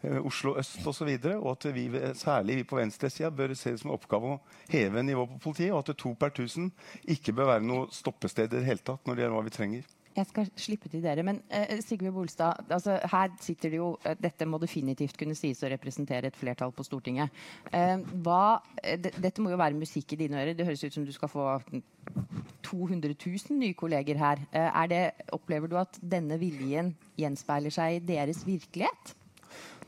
Oslo 0.03 0.55
øst 0.59 0.87
osv. 0.87 1.09
Og, 1.09 1.21
så 1.21 1.35
og 1.39 1.51
at 1.51 1.69
vi, 1.75 1.85
særlig 2.15 2.55
vi 2.61 2.67
på 2.67 2.79
venstresida 2.79 3.29
bør 3.29 3.53
se 3.53 3.73
det 3.73 3.81
som 3.81 3.91
en 3.91 3.97
oppgave 3.97 4.35
å 4.35 4.41
heve 4.71 5.03
nivået 5.03 5.35
på 5.35 5.43
politiet. 5.49 5.73
Og 5.73 5.83
at 5.83 5.95
to 5.99 6.13
per 6.19 6.35
tusen 6.35 6.71
ikke 7.03 7.35
bør 7.35 7.53
være 7.55 7.67
noe 7.67 7.87
stoppested 7.91 8.53
i 8.53 8.59
det 8.59 8.67
hele 8.67 8.85
tatt 8.85 9.07
når 9.07 9.15
det 9.15 9.25
gjelder 9.25 9.39
hva 9.39 9.47
vi 9.47 9.57
trenger. 9.57 9.95
Jeg 10.19 10.27
skal 10.27 10.47
slippe 10.59 10.89
til 10.89 11.03
dere. 11.03 11.23
Men 11.25 11.41
uh, 11.53 11.77
Sigve 11.85 12.11
Bolstad, 12.11 12.63
altså, 12.69 12.97
her 13.11 13.29
sitter 13.41 13.73
det 13.73 13.79
jo 13.79 13.91
uh, 14.03 14.15
Dette 14.19 14.47
må 14.49 14.59
definitivt 14.61 15.19
kunne 15.19 15.37
sies 15.37 15.61
å 15.63 15.69
representere 15.71 16.31
et 16.31 16.39
flertall 16.39 16.73
på 16.75 16.85
Stortinget. 16.87 17.31
Uh, 17.71 18.01
hva, 18.25 18.59
dette 18.97 19.43
må 19.43 19.53
jo 19.53 19.61
være 19.61 19.77
musikk 19.79 20.15
i 20.15 20.21
dine 20.23 20.41
ører. 20.41 20.57
Det 20.57 20.67
høres 20.67 20.83
ut 20.83 20.97
som 20.97 21.05
du 21.07 21.13
skal 21.15 21.31
få 21.31 21.45
200 22.65 23.13
000 23.13 23.59
nye 23.59 23.77
kolleger 23.77 24.19
her. 24.19 24.43
Det, 24.89 25.03
opplever 25.35 25.69
du 25.69 25.77
at 25.79 25.99
denne 26.01 26.39
viljen 26.41 26.95
gjenspeiler 27.19 27.73
seg 27.73 27.99
i 27.99 28.03
deres 28.09 28.41
virkelighet? 28.47 29.15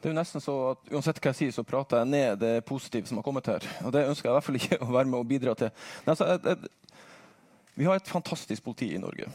Det 0.02 0.10
er 0.10 0.16
jo 0.16 0.18
nesten 0.18 0.42
så 0.42 0.54
at 0.72 0.88
Uansett 0.90 1.20
hva 1.22 1.30
jeg 1.30 1.38
sier, 1.38 1.52
så 1.54 1.64
prater 1.68 2.02
jeg 2.02 2.10
ned 2.10 2.40
det 2.42 2.66
positive 2.66 3.06
som 3.06 3.20
har 3.20 3.26
kommet 3.26 3.46
her. 3.52 3.68
Og 3.86 3.92
Det 3.94 4.08
ønsker 4.10 4.28
jeg 4.28 4.32
i 4.32 4.38
hvert 4.40 4.48
fall 4.48 4.58
ikke 4.58 4.80
å 4.82 4.94
være 4.96 5.12
med 5.12 5.20
og 5.20 5.28
bidra 5.30 5.54
til. 5.60 5.70
Altså, 6.10 6.26
jeg, 6.32 6.42
jeg, 6.48 7.02
vi 7.78 7.86
har 7.86 8.02
et 8.02 8.10
fantastisk 8.10 8.66
politi 8.66 8.90
i 8.96 9.02
Norge. 9.02 9.30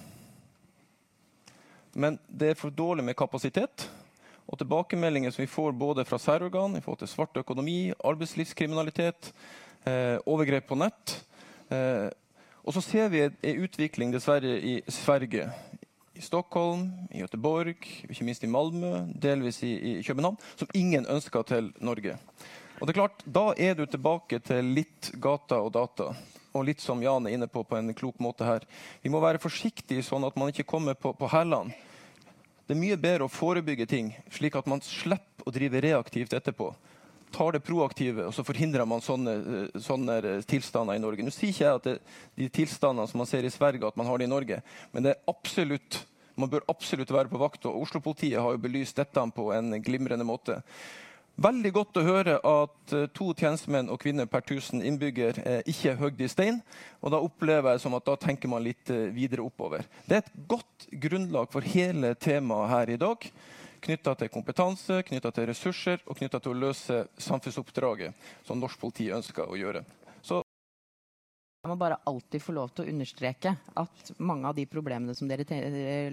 Men 1.95 2.19
det 2.27 2.51
er 2.51 2.59
for 2.59 2.75
dårlig 2.75 3.07
med 3.07 3.15
kapasitet. 3.17 3.87
Og 4.51 4.59
tilbakemeldinger 4.59 5.31
som 5.31 5.45
vi 5.45 5.51
får 5.51 5.79
både 5.79 6.05
fra 6.05 6.19
særorgan 6.19 6.75
i 6.75 6.83
forhold 6.83 6.99
til 7.05 7.15
svart 7.15 7.39
økonomi, 7.39 7.95
arbeidslivskriminalitet, 8.03 9.33
eh, 9.87 10.19
overgrep 10.27 10.67
på 10.67 10.83
nett. 10.83 11.17
Eh, 11.71 12.11
og 12.67 12.75
så 12.75 12.83
ser 12.83 13.09
vi 13.09 13.23
en 13.23 13.63
utvikling 13.63 14.11
dessverre 14.11 14.59
i 14.59 14.81
Sverige 14.91 15.47
i 16.17 16.23
Stockholm, 16.25 16.91
i 17.11 17.21
Göteborg, 17.21 17.77
ikke 18.09 18.25
minst 18.25 18.45
i 18.45 18.49
Malmö, 18.49 19.05
delvis 19.21 19.63
i, 19.63 19.73
i, 19.77 20.03
København, 20.03 20.39
som 20.57 20.69
ingen 20.75 21.07
ønsker 21.13 21.45
til 21.45 21.73
Norge. 21.81 22.17
Og 22.81 22.87
det 22.87 22.95
er 22.95 23.01
klart, 23.01 23.23
Da 23.25 23.53
er 23.57 23.75
du 23.75 23.87
tilbake 23.87 24.39
til 24.41 24.73
litt 24.77 25.13
gata 25.21 25.61
og 25.61 25.73
data. 25.73 26.11
Og 26.57 26.65
litt 26.65 26.81
som 26.81 27.03
Jan 27.03 27.27
er 27.27 27.37
inne 27.37 27.49
på 27.49 27.65
på 27.65 27.77
en 27.77 27.95
klok 27.95 28.19
måte 28.21 28.45
her. 28.45 28.65
Vi 29.03 29.13
må 29.13 29.21
være 29.21 29.43
forsiktige 29.43 30.03
sånn 30.03 30.25
at 30.25 30.37
man 30.37 30.49
ikke 30.49 30.69
kommer 30.69 30.95
på, 30.95 31.13
på 31.13 31.29
hælene. 31.29 31.75
Det 32.67 32.75
er 32.75 32.81
mye 32.81 32.99
bedre 32.99 33.29
å 33.29 33.31
forebygge 33.31 33.87
ting, 33.87 34.15
slik 34.33 34.57
at 34.57 34.67
man 34.67 34.81
slipper 34.83 35.47
å 35.47 35.53
drive 35.55 35.81
reaktivt 35.85 36.33
etterpå 36.35 36.73
tar 37.33 37.53
det 37.53 37.63
proaktive, 37.65 38.27
og 38.29 38.35
så 38.35 38.45
forhindrer 38.47 38.87
man 38.89 39.03
sånne, 39.05 39.33
eh, 39.37 39.81
sånne, 39.83 40.19
tilstander 40.49 40.97
i 40.97 41.03
Norge. 41.03 41.25
Nå 41.25 41.33
sier 41.35 41.53
ikke 41.53 41.65
jeg 41.65 41.81
at 41.81 41.89
det, 41.89 41.97
de 42.37 42.51
tilstandene 42.61 43.09
som 43.11 43.23
man 43.23 43.31
ser 43.31 43.47
i 43.47 43.53
Sverige, 43.53 43.87
at 43.87 43.97
man 43.97 44.07
har 44.07 44.19
det 44.19 44.29
i 44.29 44.33
Norge, 44.33 44.61
men 44.93 45.07
det 45.07 45.15
er 45.15 45.33
absolutt, 45.33 46.05
man 46.37 46.53
bør 46.53 46.67
absolutt 46.69 47.11
være 47.13 47.33
på 47.33 47.41
vakt. 47.41 47.67
og 47.67 47.83
Oslo-politiet 47.83 48.41
har 48.41 48.53
jo 48.53 48.63
belyst 48.63 48.97
dette 48.97 49.27
på 49.35 49.51
en 49.53 49.83
glimrende 49.83 50.25
måte. 50.25 50.63
Veldig 51.37 51.73
godt 51.73 51.99
å 52.01 52.05
høre 52.05 52.37
at 52.41 52.93
uh, 52.97 53.09
to 53.13 53.35
tjenestemenn 53.37 53.91
og 53.93 54.01
kvinner 54.01 54.25
per 54.25 54.41
1000 54.41 54.81
innbygger 54.81 55.37
ikke 55.69 55.91
er 55.91 55.99
høgd 56.01 56.23
i 56.25 56.29
stein. 56.33 56.63
og 57.03 57.13
Da 57.13 57.21
opplever 57.21 57.75
jeg 57.75 57.83
som 57.85 57.97
at 57.97 58.07
da 58.09 58.17
tenker 58.17 58.49
man 58.49 58.65
litt 58.65 58.89
videre 59.13 59.45
oppover. 59.45 59.85
Det 60.09 60.17
er 60.17 60.25
et 60.25 60.49
godt 60.49 60.89
grunnlag 61.05 61.53
for 61.53 61.61
hele 61.61 62.15
temaet 62.15 62.73
her 62.73 62.95
i 62.95 62.97
dag. 62.97 63.29
Knytta 63.83 64.17
til 64.19 64.33
kompetanse, 64.33 65.03
knytta 65.07 65.31
til 65.35 65.47
ressurser 65.51 66.03
og 66.07 66.19
knytta 66.19 66.41
til 66.43 66.55
å 66.55 66.61
løse 66.67 67.05
samfunnsoppdraget 67.19 68.29
som 68.47 68.59
norsk 68.61 68.81
politi 68.81 69.11
ønsker 69.15 69.47
å 69.47 69.59
gjøre. 69.59 69.85
Jeg 71.67 71.73
må 71.73 71.81
bare 71.81 71.97
alltid 72.07 72.39
få 72.39 72.53
lov 72.55 72.69
til 72.71 72.85
å 72.85 72.93
understreke 72.93 73.51
at 73.81 74.11
mange 74.23 74.47
av 74.47 74.55
de 74.55 74.63
problemene 74.71 75.17
som 75.19 75.27
dere 75.27 75.43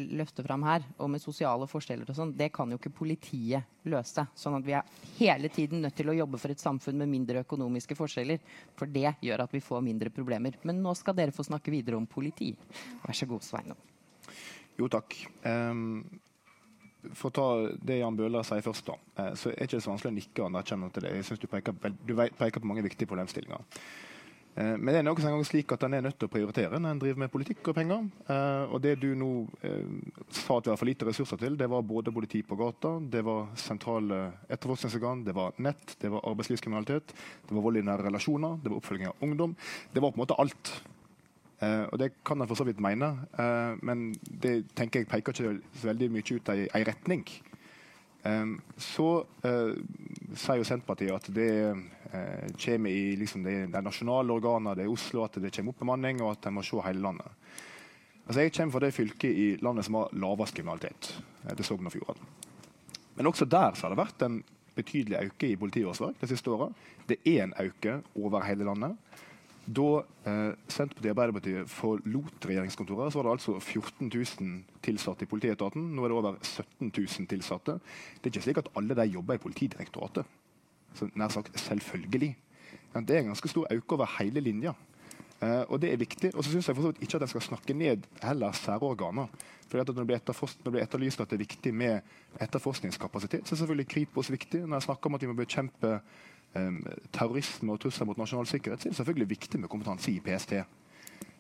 løfter 0.02 0.48
fram 0.48 0.64
her, 0.66 0.88
og 0.98 1.12
med 1.14 1.22
sosiale 1.22 1.68
forskjeller 1.70 2.10
og 2.10 2.18
sånn, 2.18 2.32
det 2.34 2.48
kan 2.56 2.74
jo 2.74 2.80
ikke 2.80 2.90
politiet 2.98 3.86
løse. 3.86 4.26
Sånn 4.34 4.58
at 4.58 4.66
vi 4.66 4.74
er 4.74 4.90
hele 5.20 5.52
tiden 5.54 5.86
nødt 5.86 5.94
til 6.00 6.10
å 6.10 6.18
jobbe 6.18 6.42
for 6.42 6.56
et 6.56 6.64
samfunn 6.64 6.98
med 7.04 7.12
mindre 7.12 7.46
økonomiske 7.46 7.94
forskjeller. 8.00 8.42
For 8.82 8.90
det 8.90 9.12
gjør 9.22 9.46
at 9.46 9.54
vi 9.54 9.62
får 9.62 9.86
mindre 9.86 10.10
problemer. 10.16 10.58
Men 10.66 10.82
nå 10.82 10.96
skal 10.98 11.20
dere 11.22 11.38
få 11.38 11.46
snakke 11.46 11.76
videre 11.76 12.02
om 12.02 12.10
politi. 12.10 12.50
Vær 13.06 13.22
så 13.22 13.30
god, 13.30 13.46
Sveinung. 13.46 13.86
Jo, 14.82 14.90
takk. 14.90 15.20
Um, 15.46 16.00
for 17.12 17.30
å 17.30 17.36
ta 17.36 17.48
det 17.84 18.00
Jan 18.00 18.18
Bøhler 18.18 18.46
sier 18.48 18.64
først, 18.66 18.88
da, 18.88 18.98
uh, 19.20 19.34
så 19.40 19.52
er 19.52 19.60
det 19.60 19.70
ikke 19.72 19.84
så 19.84 19.94
vanskelig 19.94 20.14
å 20.14 20.18
nikke 20.20 20.48
anerkjennende 20.48 20.96
til 20.96 21.08
det. 21.08 21.14
Jeg 21.18 21.28
synes 21.30 21.44
du 21.44 21.50
peker, 21.52 21.94
du 22.08 22.16
peker 22.16 22.64
på 22.64 22.70
mange 22.70 22.86
viktige 22.86 23.12
problemstillinger. 23.12 23.64
Eh, 24.56 24.76
men 24.78 24.92
det 24.92 25.00
er 25.02 25.06
nok 25.08 25.22
en 25.24 25.34
gang 25.34 25.46
slik 25.48 25.72
at 25.74 25.84
en 25.88 25.96
er 25.98 26.04
nødt 26.06 26.20
til 26.22 26.30
å 26.30 26.34
prioritere 26.34 26.78
når 26.78 26.94
en 26.94 27.02
driver 27.02 27.22
med 27.24 27.32
politikk 27.34 27.72
og 27.72 27.78
penger. 27.78 28.06
Eh, 28.30 28.74
og 28.76 28.82
det 28.86 28.96
du 29.02 29.10
nå 29.18 29.32
eh, 29.66 30.14
sa 30.30 30.60
at 30.60 30.70
vi 30.70 30.74
har 30.74 30.80
for 30.80 30.90
lite 30.90 31.08
ressurser 31.10 31.42
til, 31.42 31.58
det 31.58 31.70
var 31.72 31.86
både 31.88 32.14
politi 32.14 32.44
på 32.46 32.58
gata, 32.60 32.96
det 33.02 33.24
var 33.26 33.50
sentrale 33.60 34.22
etterforskningsorgan, 34.48 35.26
det 35.26 35.38
var 35.38 35.58
nett, 35.58 35.98
det 36.02 36.12
var 36.14 36.26
arbeidslivskriminalitet, 36.30 37.16
det 37.50 37.58
var 37.58 37.66
vold 37.66 37.82
i 37.82 37.86
nære 37.88 38.10
relasjoner, 38.10 38.60
det 38.62 38.70
var 38.74 38.82
oppfølging 38.82 39.10
av 39.10 39.26
ungdom. 39.26 39.56
Det 39.94 40.04
var 40.04 40.14
på 40.14 40.22
en 40.22 40.26
måte 40.28 40.42
alt. 40.44 40.76
Og 41.64 41.98
det 42.02 42.12
kan 42.26 42.42
en 42.42 42.50
for 42.50 42.60
så 42.60 42.66
vidt 42.68 42.82
mene, 42.84 43.12
men 43.86 44.12
det 44.26 44.74
tenker 44.76 45.04
jeg 45.04 45.10
peker 45.12 45.34
ikke 45.34 45.54
så 45.80 45.88
veldig 45.88 46.10
mye 46.14 46.38
ut 46.38 46.52
i 46.54 46.66
ei 46.66 46.84
retning. 46.88 47.24
så 48.80 49.08
sier 50.34 50.60
jo 50.60 50.66
Senterpartiet 50.68 51.14
at 51.14 51.30
det 51.36 51.50
uh, 52.14 52.48
kommer 52.56 52.90
i 52.90 53.16
liksom, 53.20 53.44
de, 53.46 53.56
de 53.72 53.82
nasjonale 53.84 54.34
organene, 54.34 54.76
det 54.78 54.86
er 54.86 54.94
Oslo, 54.94 55.26
at 55.26 55.38
det 55.42 55.54
kommer 55.56 55.74
oppbemanning, 55.74 56.22
og 56.24 56.36
at 56.36 56.48
en 56.50 56.58
må 56.58 56.64
se 56.66 56.82
hele 56.86 57.04
landet. 57.04 57.44
Altså, 58.24 58.40
jeg 58.42 58.54
kommer 58.56 58.78
fra 58.78 58.86
det 58.86 58.96
fylket 58.96 59.30
i 59.30 59.48
landet 59.64 59.86
som 59.88 60.00
har 60.00 60.14
lavest 60.16 60.56
kriminalitet, 60.56 61.12
til 61.50 61.68
Sogn 61.68 61.90
og 61.90 61.96
Fjordane. 61.96 62.30
Men 63.18 63.30
også 63.30 63.46
der 63.46 63.76
har 63.76 63.92
det 63.92 64.00
vært 64.00 64.26
en 64.26 64.40
betydelig 64.74 65.20
økning 65.20 65.52
i 65.54 65.60
politiårsverk 65.60 66.22
de 66.22 66.30
siste 66.32 66.50
åra. 66.50 66.70
Det 67.10 67.20
er 67.30 67.44
en 67.44 67.54
økning 67.62 68.02
over 68.16 68.46
hele 68.48 68.66
landet. 68.66 68.96
Da 69.64 69.90
eh, 70.28 70.54
Senterpartiet 70.68 71.08
og 71.08 71.14
Arbeiderpartiet 71.14 71.72
forlot 71.72 72.48
regjeringskontoret, 72.50 73.14
så 73.14 73.22
var 73.22 73.30
det 73.30 73.36
altså 73.38 73.60
14 73.60 74.12
000 74.12 74.56
tilsatte 74.84 75.24
i 75.24 75.32
politietaten. 75.32 75.92
Nå 75.96 76.04
er 76.04 76.12
det 76.12 76.18
over 76.20 76.40
17 76.42 76.92
000 76.92 77.30
tilsatte. 77.32 77.80
Det 78.18 78.28
er 78.28 78.34
ikke 78.34 78.48
slik 78.50 78.64
at 78.64 78.72
alle 78.76 78.98
de 79.00 79.12
jobber 79.14 79.40
i 79.40 79.44
Politidirektoratet 79.44 80.28
så 80.94 81.10
nær 81.16 81.32
sagt 81.34 81.60
selvfølgelig. 81.60 82.36
Det 82.94 83.16
er 83.16 83.24
en 83.24 83.32
ganske 83.34 83.50
stor 83.50 83.68
økning 83.70 84.00
over 84.00 84.10
hele 84.20 84.40
linja. 84.40 84.74
Uh, 85.44 85.64
og 85.68 85.82
det 85.82 85.92
er 85.92 85.98
viktig. 85.98 86.32
Og 86.36 86.44
så 86.44 86.52
syns 86.52 86.68
jeg 86.68 86.78
ikke 87.02 87.16
at 87.18 87.22
en 87.22 87.28
skal 87.28 87.42
snakke 87.42 87.74
ned 87.74 88.06
heller 88.24 88.52
særorganer. 88.52 89.28
For 89.68 89.78
når 89.78 89.84
det, 89.84 89.96
når 89.96 90.04
det 90.04 90.72
blir 90.72 90.84
etterlyst 90.84 91.22
at 91.22 91.30
det 91.30 91.36
er 91.36 91.46
viktig 91.46 91.74
med 91.74 92.00
etterforskningskapasitet, 92.42 93.48
så 93.48 93.56
er 93.56 93.58
selvfølgelig 93.58 93.88
Kripos 93.88 94.32
viktig. 94.32 94.62
Når 94.68 94.76
jeg 94.76 94.88
snakker 94.88 95.10
om 95.10 95.16
at 95.16 95.22
vi 95.22 95.28
må 95.28 95.34
bekjempe 95.34 96.00
terrorisme 96.54 97.74
og 97.74 97.80
trusler 97.82 98.06
mot 98.06 98.20
nasjonal 98.20 98.46
sikkerhet, 98.46 98.84
så 98.84 98.88
er 98.88 98.94
det 98.94 99.00
selvfølgelig 99.00 99.30
viktig 99.30 99.60
med 99.62 99.72
kompetanse 99.72 100.12
i 100.12 100.20
PST. 100.22 100.60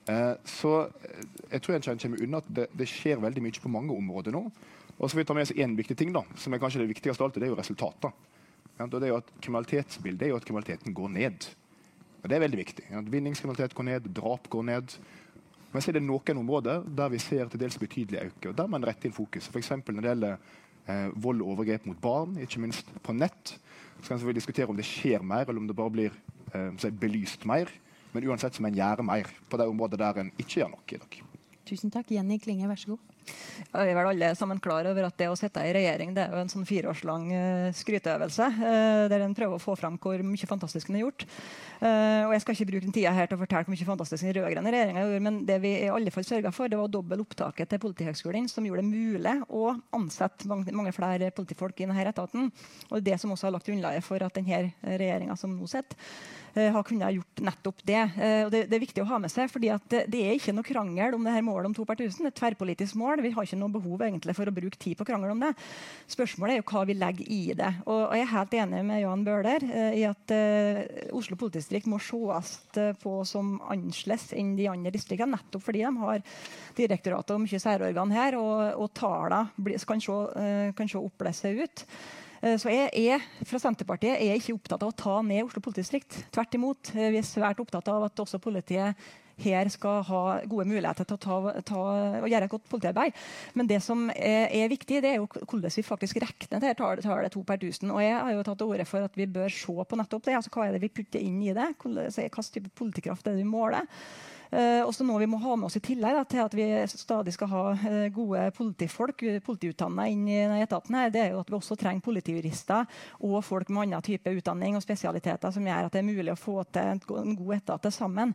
Eh, 0.09 0.33
så 0.43 0.71
jeg 1.51 1.61
tror 1.61 1.75
en 1.77 1.99
kommer 1.99 2.23
unna 2.23 2.41
at 2.41 2.47
det, 2.49 2.67
det, 2.75 2.87
skjer 2.91 3.21
veldig 3.23 3.43
mye 3.45 3.63
på 3.63 3.71
mange 3.71 3.95
områder 3.95 4.35
nå. 4.35 4.43
Og 4.97 5.09
så 5.09 5.15
vil 5.15 5.23
vi 5.23 5.27
ta 5.29 5.35
med 5.37 5.47
oss 5.47 5.55
én 5.55 5.75
viktig 5.77 5.97
ting, 5.97 6.13
da, 6.13 6.23
som 6.37 6.53
er 6.53 6.61
kanskje 6.61 6.83
det 6.83 6.91
viktigste 6.91 7.21
av 7.21 7.29
alt, 7.29 7.39
det 7.39 7.47
er 7.47 7.53
jo 7.53 7.59
resultater. 7.59 8.13
Og 8.83 8.93
det 8.93 9.05
er 9.07 9.13
jo 9.13 9.19
at 9.21 9.31
kriminalitetsbildet 9.39 10.25
er 10.25 10.33
jo 10.33 10.39
at 10.39 10.45
kriminaliteten 10.47 10.95
går 10.97 11.11
ned. 11.13 11.49
Og 12.23 12.29
Det 12.29 12.35
er 12.35 12.45
veldig 12.45 12.57
viktig. 12.57 12.85
at 12.89 13.11
vinningskriminalitet 13.11 13.75
går 13.75 13.83
ned, 13.83 14.13
drap 14.15 14.49
går 14.49 14.63
ned. 14.63 14.97
Men 15.71 15.81
så 15.81 15.89
er 15.89 15.93
det 15.93 16.03
noen 16.03 16.37
områder 16.37 16.83
der 16.85 17.09
vi 17.09 17.19
ser 17.19 17.47
til 17.47 17.59
dels 17.59 17.77
betydelig 17.77 18.19
økning. 18.19 18.49
og 18.49 18.57
Der 18.57 18.67
må 18.67 18.77
en 18.77 18.85
rette 18.85 19.07
inn 19.07 19.13
fokus. 19.13 19.49
F.eks. 19.49 19.69
når 19.69 20.01
det 20.01 20.09
gjelder 20.09 20.33
eh, 20.33 20.37
vold 21.15 21.41
og 21.41 21.53
overgrep 21.53 21.85
mot 21.87 21.99
barn, 22.01 22.37
ikke 22.43 22.59
minst 22.59 22.89
på 23.03 23.15
nett. 23.15 23.55
Så 24.01 24.09
kan 24.11 24.19
vi 24.19 24.35
diskutere 24.35 24.67
om 24.67 24.77
det 24.77 24.87
skjer 24.87 25.23
mer, 25.23 25.47
eller 25.47 25.61
om 25.61 25.67
det 25.69 25.77
bare 25.77 25.93
blir 25.93 26.15
eh, 26.53 26.89
belyst 26.99 27.45
mer. 27.47 27.71
Men 28.13 28.27
uansett 28.29 28.55
så 28.55 28.61
må 28.61 28.69
en 28.69 28.77
gjøre 28.77 29.05
mer 29.07 29.29
på 29.49 29.57
de 29.57 29.67
områdene 29.69 30.03
der 30.03 30.21
en 30.21 30.33
ikke 30.37 30.59
gjør 30.59 30.73
noe 30.75 30.83
i 30.91 30.99
dag. 31.01 31.21
Tusen 31.69 31.93
takk. 31.93 32.11
Jenny 32.11 32.37
Klinge, 32.43 32.67
vær 32.69 32.79
så 32.79 32.93
god. 32.93 33.12
Vi 33.73 33.91
er 33.91 33.97
vel 33.97 34.09
alle 34.11 34.31
sammen 34.37 34.59
klar 34.63 34.87
over 34.89 35.07
at 35.07 35.17
det 35.19 35.29
å 35.31 35.37
sitte 35.39 35.63
i 35.65 35.73
regjering 35.75 36.13
det 36.15 36.25
er 36.25 36.35
jo 36.35 36.41
en 36.43 36.51
sånn 36.51 36.67
fireårslang 36.67 37.29
uh, 37.31 37.69
skryteøvelse. 37.75 38.49
Uh, 38.59 39.05
der 39.11 39.25
en 39.25 39.35
prøver 39.37 39.57
å 39.57 39.63
få 39.63 39.75
fram 39.79 39.97
hvor 40.01 40.21
mye 40.25 40.49
fantastisk 40.49 40.91
en 40.91 40.99
har 40.99 41.05
gjort. 41.05 41.25
Uh, 41.81 42.27
og 42.27 42.35
Jeg 42.35 42.43
skal 42.43 42.57
ikke 42.57 42.69
bruke 42.71 42.87
den 42.87 42.95
tida 42.95 43.15
her 43.15 43.29
til 43.29 43.39
å 43.39 43.43
fortelle 43.43 43.65
hvor 43.67 43.75
mye 43.75 43.89
fantastisk 43.89 44.27
den 44.27 44.35
rød-grønne 44.37 44.75
regjeringa 44.75 45.05
gjorde, 45.07 45.23
men 45.29 45.41
det 45.49 45.59
vi 45.63 45.73
i 45.79 45.89
alle 45.93 46.13
fall 46.13 46.27
sørga 46.27 46.53
for, 46.55 46.71
det 46.71 46.79
var 46.79 46.91
dobbel 46.93 47.25
opptaket 47.25 47.73
til 47.73 47.81
Politihøgskolen, 47.83 48.47
som 48.51 48.67
gjorde 48.67 48.85
det 48.85 48.91
mulig 48.91 49.35
å 49.49 49.73
ansette 49.95 50.47
mange, 50.49 50.95
flere 50.95 51.31
politifolk 51.35 51.81
i 51.81 51.87
denne 51.87 52.07
etaten. 52.07 52.51
Og 52.91 53.03
det 53.03 53.17
som 53.21 53.33
også 53.33 53.49
har 53.49 53.57
lagt 53.57 53.69
grunnlaget 53.69 54.05
for 54.05 54.23
at 54.23 54.37
denne 54.37 54.65
regjeringa 54.83 55.37
som 55.39 55.55
nå 55.57 55.69
sitter, 55.69 55.97
Eh, 55.97 56.42
har 56.53 56.83
kunnet 56.85 57.15
gjort 57.15 57.41
nettopp 57.41 57.81
det. 57.87 58.01
Eh, 58.21 58.41
og 58.45 58.51
det, 58.53 58.65
det, 58.69 58.77
er 58.77 58.83
viktig 58.83 59.03
å 59.03 59.07
ha 59.09 59.19
med 59.21 59.31
seg, 59.33 59.49
fordi 59.51 59.71
det, 59.89 60.19
er 60.19 60.35
ikke 60.35 60.53
noe 60.55 60.67
krangel 60.67 61.17
om 61.17 61.25
det 61.25 61.33
her 61.33 61.45
målet 61.45 61.71
om 61.71 61.75
to 61.77 61.85
per 61.89 61.97
tusen. 61.99 62.23
Det 62.23 62.29
er 62.29 62.33
et 62.33 62.39
tverrpolitisk 62.41 62.97
mål. 62.99 63.23
Vi 63.25 63.33
har 63.33 63.47
ikke 63.47 63.59
noe 63.59 63.73
behov 63.73 64.03
egentlig 64.05 64.35
for 64.37 64.49
å 64.49 64.55
bruke 64.55 64.79
tid 64.79 64.97
på 64.99 65.07
krangel 65.09 65.33
om 65.33 65.43
det. 65.43 65.53
Spørsmålet 66.13 66.55
er 66.55 66.61
jo 66.61 66.67
hva 66.69 66.85
vi 66.89 66.97
legger 66.97 67.33
i 67.33 67.41
det. 67.57 67.71
Og, 67.87 67.99
og 68.05 68.15
jeg 68.17 68.27
er 68.27 68.33
helt 68.35 68.57
enig 68.61 68.83
med 68.89 69.01
Jan 69.03 69.25
Bøhler 69.25 69.67
uh, 69.69 69.91
i 69.97 70.05
at 70.07 70.35
Oslo 71.13 71.37
politidistrikt 71.39 71.89
må 71.89 71.99
ses 72.01 72.55
på 73.01 73.13
som 73.27 73.55
annerledes 73.71 74.31
enn 74.37 74.53
de 74.57 74.67
andre 74.69 74.91
distriktene, 74.93 75.37
nettopp 75.37 75.63
fordi 75.65 75.83
de 75.83 75.91
har 76.01 76.23
direktoratet 76.77 77.35
og 77.35 77.43
mye 77.43 77.61
særorgan 77.61 78.13
her, 78.13 78.37
og, 78.39 78.81
og 78.81 78.91
tallene 78.97 79.79
kan 79.87 80.01
se, 80.03 80.17
kan 80.77 80.91
se 80.93 81.53
ut. 81.63 81.85
Eh, 82.43 82.57
så 82.59 82.71
jeg 82.73 82.91
er 83.07 83.23
fra 83.47 83.59
Senterpartiet 83.61 84.19
er 84.19 84.35
ikke 84.35 84.57
opptatt 84.57 84.83
av 84.83 84.91
å 84.91 84.99
ta 84.99 85.17
ned 85.23 85.45
Oslo 85.45 85.63
politidistrikt. 85.63 86.25
Tvert 86.33 86.57
imot. 86.57 86.91
Eh, 86.95 87.11
vi 87.13 87.21
er 87.21 87.27
svært 87.27 87.61
opptatt 87.63 87.87
av 87.91 88.09
at 88.09 88.19
også 88.19 88.41
politiet 88.43 88.99
her 89.43 89.67
skal 89.73 90.03
ha 90.05 90.19
gode 90.45 90.67
muligheter 90.69 91.07
til 91.09 91.17
å 91.17 91.21
ta, 91.23 91.37
ta, 91.65 91.83
gjøre 92.29 92.45
et 92.45 92.51
godt 92.51 92.67
politiarbeid. 92.69 93.15
Men 93.57 93.69
det 93.69 93.79
som 93.81 94.05
er, 94.13 94.51
er, 94.53 94.69
viktig, 94.69 94.99
det 95.01 95.09
er 95.09 95.17
jo 95.17 95.25
hvordan 95.31 95.73
vi 95.73 95.85
faktisk 95.87 96.19
regner 96.21 96.61
det 96.61 96.75
tallet, 96.77 97.01
tallet 97.01 97.33
to 97.33 97.41
per 97.47 97.57
tusen. 97.63 97.89
Og 97.95 98.03
jeg 98.03 98.13
har 98.13 98.35
jo 98.35 98.43
tatt 98.45 98.61
til 98.61 98.75
orde 98.75 98.85
for 98.85 99.07
at 99.07 99.17
vi 99.17 99.25
bør 99.39 99.49
se 99.49 99.73
på 99.73 99.99
nettopp 99.99 100.27
det. 100.27 100.37
altså 100.37 100.53
Hva 100.53 100.67
er 100.67 100.77
det 100.77 100.83
vi 100.83 100.93
putter 100.99 101.23
inn 101.23 101.41
i 101.41 101.55
det? 101.55 101.71
Hvilken 101.81 102.51
type 102.51 102.75
politikraft 102.77 103.25
er 103.25 103.33
det 103.33 103.41
vi 103.41 103.49
måler? 103.49 103.89
Uh, 104.53 104.83
også 104.85 105.05
noe 105.07 105.17
vi 105.23 105.29
må 105.29 105.39
ha 105.41 105.55
med 105.57 105.65
oss 105.65 105.79
i 105.79 105.83
tillegg 105.83 106.13
da, 106.13 106.23
til 106.29 106.43
at 106.43 106.53
vi 106.53 106.67
stadig 106.91 107.33
skal 107.33 107.49
ha 107.49 107.63
uh, 107.73 108.07
gode 108.13 108.43
politifolk 108.53 109.23
politiutdanna 109.45 110.05
inn 110.11 110.27
i 110.29 110.61
etaten. 110.61 110.93
her, 110.99 111.09
det 111.09 111.21
er 111.23 111.31
jo 111.33 111.39
at 111.41 111.49
Vi 111.49 111.57
også 111.57 111.77
trenger 111.79 112.05
politijurister 112.05 112.85
og 113.19 113.39
folk 113.45 113.69
med 113.69 113.87
annen 113.87 114.05
type 114.05 114.29
utdanning 114.29 114.77
og 114.77 114.83
spesialiteter 114.85 115.51
som 115.53 115.65
gjør 115.65 115.87
at 115.87 115.95
det 115.95 116.03
er 116.03 116.07
mulig 116.07 116.33
å 116.33 116.39
få 116.39 116.63
til 116.69 116.93
en, 116.93 117.35
god 117.37 117.55
etat 117.55 117.89
sammen. 117.93 118.33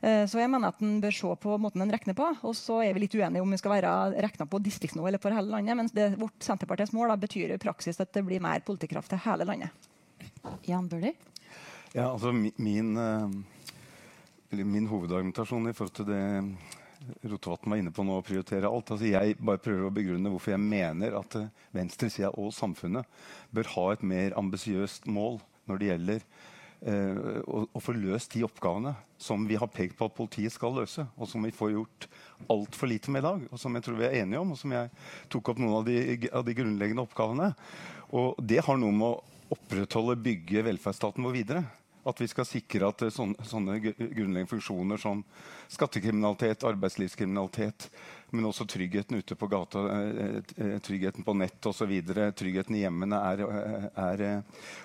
Eh, 0.00 0.24
så 0.30 0.40
jeg 0.40 0.50
mener 0.50 0.72
at 0.72 0.82
en 0.82 0.98
bør 1.02 1.14
se 1.14 1.34
på 1.42 1.56
måten 1.62 1.84
en 1.84 1.92
regner 1.92 2.16
på. 2.16 2.28
Og 2.46 2.56
så 2.56 2.80
er 2.84 2.94
vi 2.96 3.04
litt 3.04 3.14
uenige 3.14 3.44
om 3.44 3.54
vi 3.54 3.60
skal 3.60 3.76
være 3.76 3.94
regna 4.26 4.46
på 4.50 4.62
distriktsnivå 4.64 5.08
eller 5.08 5.22
for 5.22 5.34
hele 5.34 5.52
landet. 5.52 5.78
Men 5.78 5.90
det, 5.94 6.10
vårt 6.20 6.38
Senterpartiets 6.44 6.94
mål 6.96 7.12
da, 7.12 7.18
betyr 7.20 7.54
i 7.54 7.62
praksis 7.62 8.00
at 8.02 8.12
det 8.16 8.24
blir 8.26 8.42
mer 8.42 8.64
politikraft 8.66 9.12
til 9.12 9.22
hele 9.26 9.48
landet. 9.48 9.90
Jan 10.68 10.88
Bøhler? 10.90 11.16
Ja, 11.92 12.12
altså 12.12 12.30
min 12.32 12.94
min 14.50 14.88
hovedargumentasjon 14.90 15.70
i 15.70 15.74
forhold 15.76 15.96
til 16.00 16.08
det 16.10 16.22
Rotevatn 17.24 17.72
var 17.72 17.80
inne 17.80 17.92
på 17.94 18.04
nå, 18.04 18.18
å 18.18 18.24
prioritere 18.24 18.68
alt. 18.68 18.92
Altså 18.92 19.08
jeg 19.08 19.38
bare 19.40 19.62
prøver 19.62 19.86
å 19.88 19.94
begrunne 19.94 20.32
hvorfor 20.32 20.52
jeg 20.52 20.62
mener 20.62 21.16
at 21.16 21.36
uh, 21.38 21.48
venstresida 21.76 22.32
og 22.36 22.52
samfunnet 22.52 23.08
bør 23.54 23.70
ha 23.76 23.86
et 23.94 24.04
mer 24.04 24.36
ambisiøst 24.38 25.08
mål 25.08 25.40
når 25.70 25.80
det 25.80 25.88
gjelder 25.88 26.24
eh, 26.82 27.18
å, 27.46 27.62
å, 27.70 27.80
få 27.80 27.94
løst 27.94 28.34
de 28.34 28.42
oppgavene 28.42 28.92
som 29.22 29.44
vi 29.46 29.58
har 29.60 29.70
pekt 29.70 29.94
på 29.98 30.08
at 30.08 30.16
politiet 30.16 30.50
skal 30.50 30.74
løse, 30.74 31.04
og 31.14 31.28
som 31.30 31.44
vi 31.46 31.52
får 31.54 31.76
gjort 31.76 32.06
altfor 32.50 32.90
lite 32.90 33.12
med 33.14 33.22
i 33.22 33.26
dag, 33.28 33.44
og 33.52 33.60
som 33.62 33.76
jeg 33.76 33.86
tror 33.86 34.00
vi 34.00 34.08
er 34.08 34.16
enige 34.24 34.40
om, 34.42 34.50
og 34.50 34.58
som 34.58 34.74
jeg 34.74 34.90
tok 35.30 35.52
opp 35.52 35.60
noen 35.62 35.76
av 35.78 35.86
de, 35.86 36.00
av 36.26 36.42
de 36.48 36.56
grunnleggende 36.58 37.04
oppgavene. 37.06 37.52
Og 38.18 38.40
det 38.42 38.64
har 38.66 38.80
noe 38.82 38.96
med 38.96 39.06
å 39.12 39.54
opprettholde, 39.54 40.18
bygge 40.26 40.66
velferdsstaten 40.66 41.28
vår 41.28 41.38
videre. 41.38 41.62
At 42.08 42.20
vi 42.20 42.28
skal 42.30 42.46
sikre 42.48 42.88
at 42.88 43.02
sånne, 43.12 43.44
sånne 43.44 43.74
grunnleggende 43.82 44.48
funksjoner 44.48 45.00
som 45.00 45.20
skattekriminalitet, 45.68 46.64
arbeidslivskriminalitet, 46.64 47.90
men 48.32 48.48
også 48.48 48.66
tryggheten 48.68 49.20
ute 49.20 49.36
på 49.38 49.48
gata, 49.50 49.84
tryggheten 50.84 51.26
på 51.26 51.34
nett 51.38 51.66
osv. 51.66 51.92
Tryggheten 52.36 52.76
i 52.76 52.84
hjemmene 52.84 53.20
er, 53.30 53.44
er 53.98 54.24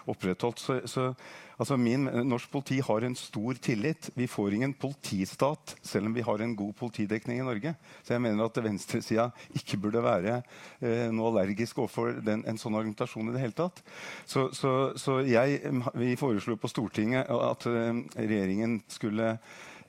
opprettholdt. 0.09 0.61
Så, 0.61 0.77
så 0.89 1.09
altså 1.57 1.77
min, 1.79 2.07
norsk 2.27 2.51
politi 2.51 2.79
har 2.83 3.05
en 3.05 3.17
stor 3.17 3.59
tillit. 3.61 4.09
Vi 4.15 4.27
får 4.27 4.55
ingen 4.57 4.73
politistat 4.73 5.75
selv 5.81 6.09
om 6.09 6.15
vi 6.15 6.25
har 6.25 6.41
en 6.41 6.55
god 6.55 6.73
politidekning 6.79 7.39
i 7.39 7.47
Norge. 7.47 7.75
Så 8.03 8.15
jeg 8.15 8.23
mener 8.25 8.45
at 8.45 8.61
venstresida 8.63 9.29
ikke 9.55 9.79
burde 9.83 10.03
være 10.05 10.39
eh, 10.81 11.07
noe 11.13 11.31
allergisk 11.31 11.83
overfor 11.83 12.19
den, 12.25 12.45
en 12.47 12.59
sånn 12.61 12.75
argumentasjon 12.77 13.31
i 13.31 13.35
det 13.35 13.45
hele 13.45 13.57
tatt. 13.57 13.83
Så, 14.25 14.49
så, 14.55 15.19
jeg, 15.25 15.61
vi 15.95 16.15
foreslo 16.19 16.57
på 16.59 16.71
Stortinget 16.71 17.31
at 17.31 17.65
regjeringen 17.65 18.79
skulle 18.91 19.35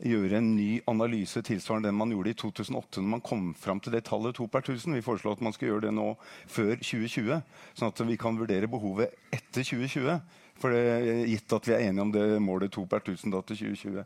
gjøre 0.03 0.41
en 0.41 0.49
ny 0.57 0.81
analyse 0.91 1.41
tilsvarende 1.45 1.89
den 1.89 1.97
man 1.97 2.11
gjorde 2.13 2.33
i 2.33 2.39
2008 2.39 3.01
når 3.01 3.13
man 3.15 3.23
kom 3.25 3.47
fram 3.57 3.81
til 3.81 3.95
det 3.95 4.05
tallet 4.09 4.37
to 4.37 4.47
per 4.51 4.65
tusen. 4.67 4.97
Vi 4.97 5.05
foreslår 5.05 5.39
at 5.39 5.45
man 5.45 5.55
skal 5.57 5.71
gjøre 5.71 5.87
det 5.87 5.95
nå 5.97 6.11
før 6.53 6.75
2020, 6.77 7.39
sånn 7.79 7.93
at 7.93 8.03
vi 8.09 8.19
kan 8.21 8.37
vurdere 8.39 8.69
behovet 8.71 9.15
etter 9.33 9.65
2020. 9.65 10.21
For 10.57 10.73
det, 10.73 11.27
gitt 11.29 11.53
at 11.53 11.67
vi 11.69 11.75
er 11.77 11.83
enige 11.85 12.05
om 12.07 12.13
det 12.15 12.25
målet 12.41 12.73
to 12.73 12.87
per 12.89 13.03
tusen 13.05 13.33
da 13.33 13.43
til 13.45 13.59
2020. 13.61 14.05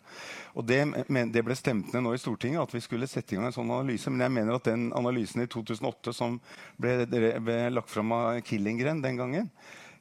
Og 0.58 0.66
det, 0.66 0.80
men, 1.06 1.30
det, 1.30 1.44
ble 1.46 1.54
stemt 1.58 1.92
ned 1.94 2.02
nå 2.02 2.14
i 2.16 2.22
Stortinget 2.22 2.64
at 2.64 2.74
vi 2.74 2.82
skulle 2.82 3.06
sette 3.10 3.36
i 3.36 3.38
gang 3.38 3.46
en 3.46 3.54
sånn 3.54 3.70
analyse. 3.70 4.10
Men 4.10 4.26
jeg 4.26 4.34
mener 4.34 4.58
at 4.58 4.66
den 4.66 4.88
analysen 4.98 5.44
i 5.44 5.50
2008 5.50 6.14
som 6.16 6.40
ble, 6.80 7.04
ble 7.06 7.60
lagt 7.70 7.92
fram 7.92 8.16
av 8.16 8.40
Killingren 8.46 9.02
den 9.04 9.20
gangen, 9.20 9.52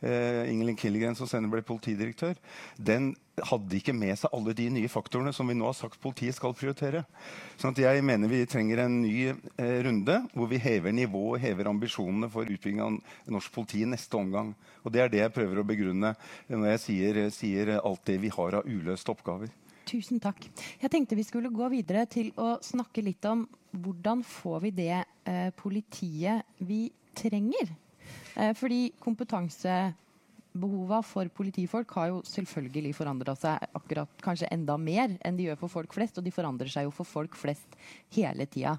Ingelin 0.02 0.78
Killegren 0.80 1.18
som 1.18 1.28
senere 1.28 1.52
ble 1.52 1.64
politidirektør, 1.68 2.38
den 2.78 3.12
hadde 3.46 3.78
ikke 3.78 3.96
med 3.96 4.16
seg 4.20 4.34
alle 4.36 4.54
de 4.56 4.68
nye 4.74 4.90
faktorene 4.92 5.34
som 5.36 5.48
vi 5.50 5.56
nå 5.58 5.68
har 5.68 5.78
sagt 5.78 6.00
politiet 6.02 6.38
skal 6.38 6.56
prioritere. 6.58 7.04
Sånn 7.60 7.78
jeg 7.80 8.04
mener 8.06 8.32
vi 8.32 8.42
trenger 8.50 8.84
en 8.86 9.00
ny 9.04 9.30
eh, 9.30 9.80
runde 9.86 10.20
hvor 10.34 10.50
vi 10.52 10.62
hever 10.62 10.96
nivået 10.96 11.40
og 11.40 11.46
hever 11.46 11.72
ambisjonene 11.72 12.30
for 12.32 12.48
utbygging 12.48 12.84
av 12.84 13.00
norsk 13.32 13.56
politi 13.56 13.84
i 13.84 13.90
neste 13.90 14.20
omgang. 14.20 14.54
Og 14.84 14.94
Det 14.94 15.04
er 15.04 15.12
det 15.12 15.24
jeg 15.24 15.36
prøver 15.36 15.62
å 15.62 15.68
begrunne 15.68 16.14
når 16.50 16.70
jeg 16.74 16.84
sier, 16.86 17.24
sier 17.34 17.76
alt 17.80 18.06
det 18.08 18.20
vi 18.24 18.32
har 18.34 18.60
av 18.60 18.70
uløste 18.70 19.14
oppgaver. 19.14 19.52
Tusen 19.90 20.22
takk. 20.22 20.44
Jeg 20.82 20.92
tenkte 20.94 21.18
vi 21.18 21.26
skulle 21.26 21.50
gå 21.50 21.70
videre 21.74 22.06
til 22.10 22.30
å 22.38 22.60
snakke 22.62 23.02
litt 23.02 23.26
om 23.26 23.48
hvordan 23.74 24.22
får 24.28 24.66
vi 24.68 24.74
det 24.84 24.98
eh, 25.00 25.50
politiet 25.58 26.46
vi 26.62 26.88
trenger. 27.18 27.74
Eh, 28.40 28.54
fordi 28.56 28.92
kompetansebehova 29.04 31.02
for 31.04 31.28
politifolk 31.36 31.92
har 31.98 32.08
jo 32.14 32.22
selvfølgelig 32.28 32.96
forandra 32.96 33.36
seg 33.36 33.60
akkurat 33.76 34.22
kanskje 34.24 34.48
enda 34.56 34.78
mer 34.80 35.18
enn 35.28 35.38
de 35.38 35.44
gjør 35.50 35.60
for 35.66 35.70
folk 35.80 35.94
flest, 35.98 36.18
og 36.18 36.24
de 36.24 36.32
forandrer 36.32 36.72
seg 36.72 36.84
jo 36.88 36.94
for 36.96 37.08
folk 37.10 37.36
flest 37.40 37.76
hele 38.16 38.46
tida. 38.48 38.78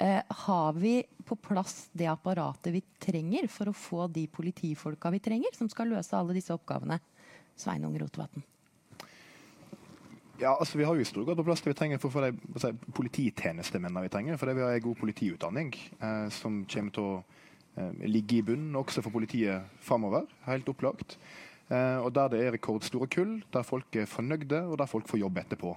Eh, 0.00 0.22
har 0.46 0.72
vi 0.74 1.04
på 1.26 1.38
plass 1.38 1.88
det 1.92 2.08
apparatet 2.10 2.74
vi 2.74 2.82
trenger 3.02 3.46
for 3.52 3.70
å 3.70 3.76
få 3.76 4.08
de 4.10 4.26
politifolka 4.26 5.10
vi 5.14 5.22
trenger, 5.22 5.54
som 5.54 5.68
skal 5.70 5.88
løse 5.94 6.16
alle 6.18 6.34
disse 6.36 6.54
oppgavene? 6.54 6.98
Sveinung 7.56 7.94
Rotevatn. 7.98 8.42
Ja, 10.38 10.50
altså 10.52 10.78
Vi 10.78 10.84
har 10.84 10.94
jo 10.94 11.00
i 11.00 11.08
stor 11.08 11.24
grad 11.24 11.38
på 11.38 11.46
plass 11.46 11.62
det 11.64 11.70
vi 11.70 11.78
trenger 11.78 11.98
for 12.02 12.10
å 12.10 12.12
få 12.12 12.26
de 12.26 12.60
si, 12.60 12.68
polititjenestemennene 12.92 14.02
vi 14.04 14.10
trenger. 14.12 14.36
Fordi 14.36 14.52
vi 14.58 14.64
har 14.66 14.74
en 14.76 14.84
god 14.84 14.98
politiutdanning 15.00 15.70
eh, 15.96 16.26
som 16.28 16.58
kommer 16.68 16.92
til 16.92 17.06
å 17.06 17.22
ligge 18.08 18.38
i 18.38 18.42
bunnen 18.42 18.76
også 18.78 19.02
for 19.04 19.12
politiet 19.12 19.62
framover. 19.84 20.24
Helt 20.46 20.68
opplagt. 20.68 21.18
Eh, 21.68 21.98
og 21.98 22.14
der 22.14 22.28
det 22.28 22.44
er 22.44 22.54
rekordstore 22.54 23.08
kull, 23.10 23.42
der 23.52 23.62
folk 23.66 23.96
er 23.96 24.06
fornøyde, 24.06 24.62
og 24.66 24.78
der 24.78 24.86
folk 24.86 25.08
får 25.08 25.18
jobb 25.18 25.38
etterpå. 25.38 25.76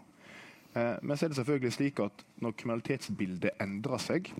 Eh, 0.75 0.97
men 1.01 1.17
så 1.17 1.25
er 1.25 1.29
det 1.29 1.39
selvfølgelig 1.39 1.73
slik 1.73 1.99
at 1.99 2.25
når 2.37 2.51
kriminalitetsbildet 2.51 3.57
endrer 3.61 3.97
seg 3.97 4.33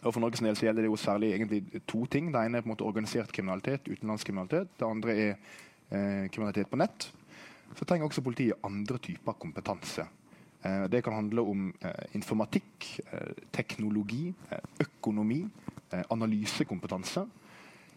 og 0.00 0.14
For 0.14 0.20
Norges 0.22 0.40
del 0.40 0.56
så 0.56 0.64
gjelder 0.64 0.86
det 0.86 0.88
jo 0.88 0.96
særlig 0.96 1.32
egentlig 1.34 1.80
to 1.86 2.06
ting. 2.06 2.30
Det 2.32 2.40
ene 2.40 2.56
er 2.56 2.62
på 2.62 2.70
en 2.70 2.72
måte 2.72 2.86
organisert 2.86 3.32
kriminalitet, 3.32 3.88
utenlandskriminalitet. 3.90 4.68
Det 4.78 4.86
andre 4.86 5.16
er 5.16 5.32
eh, 5.90 6.30
kriminalitet 6.30 6.70
på 6.70 6.78
nett. 6.80 7.10
Så 7.76 7.84
trenger 7.84 8.06
også 8.06 8.22
politiet 8.24 8.62
andre 8.64 8.96
typer 9.02 9.32
kompetanse. 9.32 10.06
Eh, 10.64 10.86
det 10.88 11.02
kan 11.04 11.18
handle 11.18 11.42
om 11.42 11.66
eh, 11.82 12.14
informatikk, 12.16 12.86
teknologi, 13.52 14.32
økonomi, 14.80 15.42
Eh, 15.42 15.79
analysekompetanse. 16.10 17.26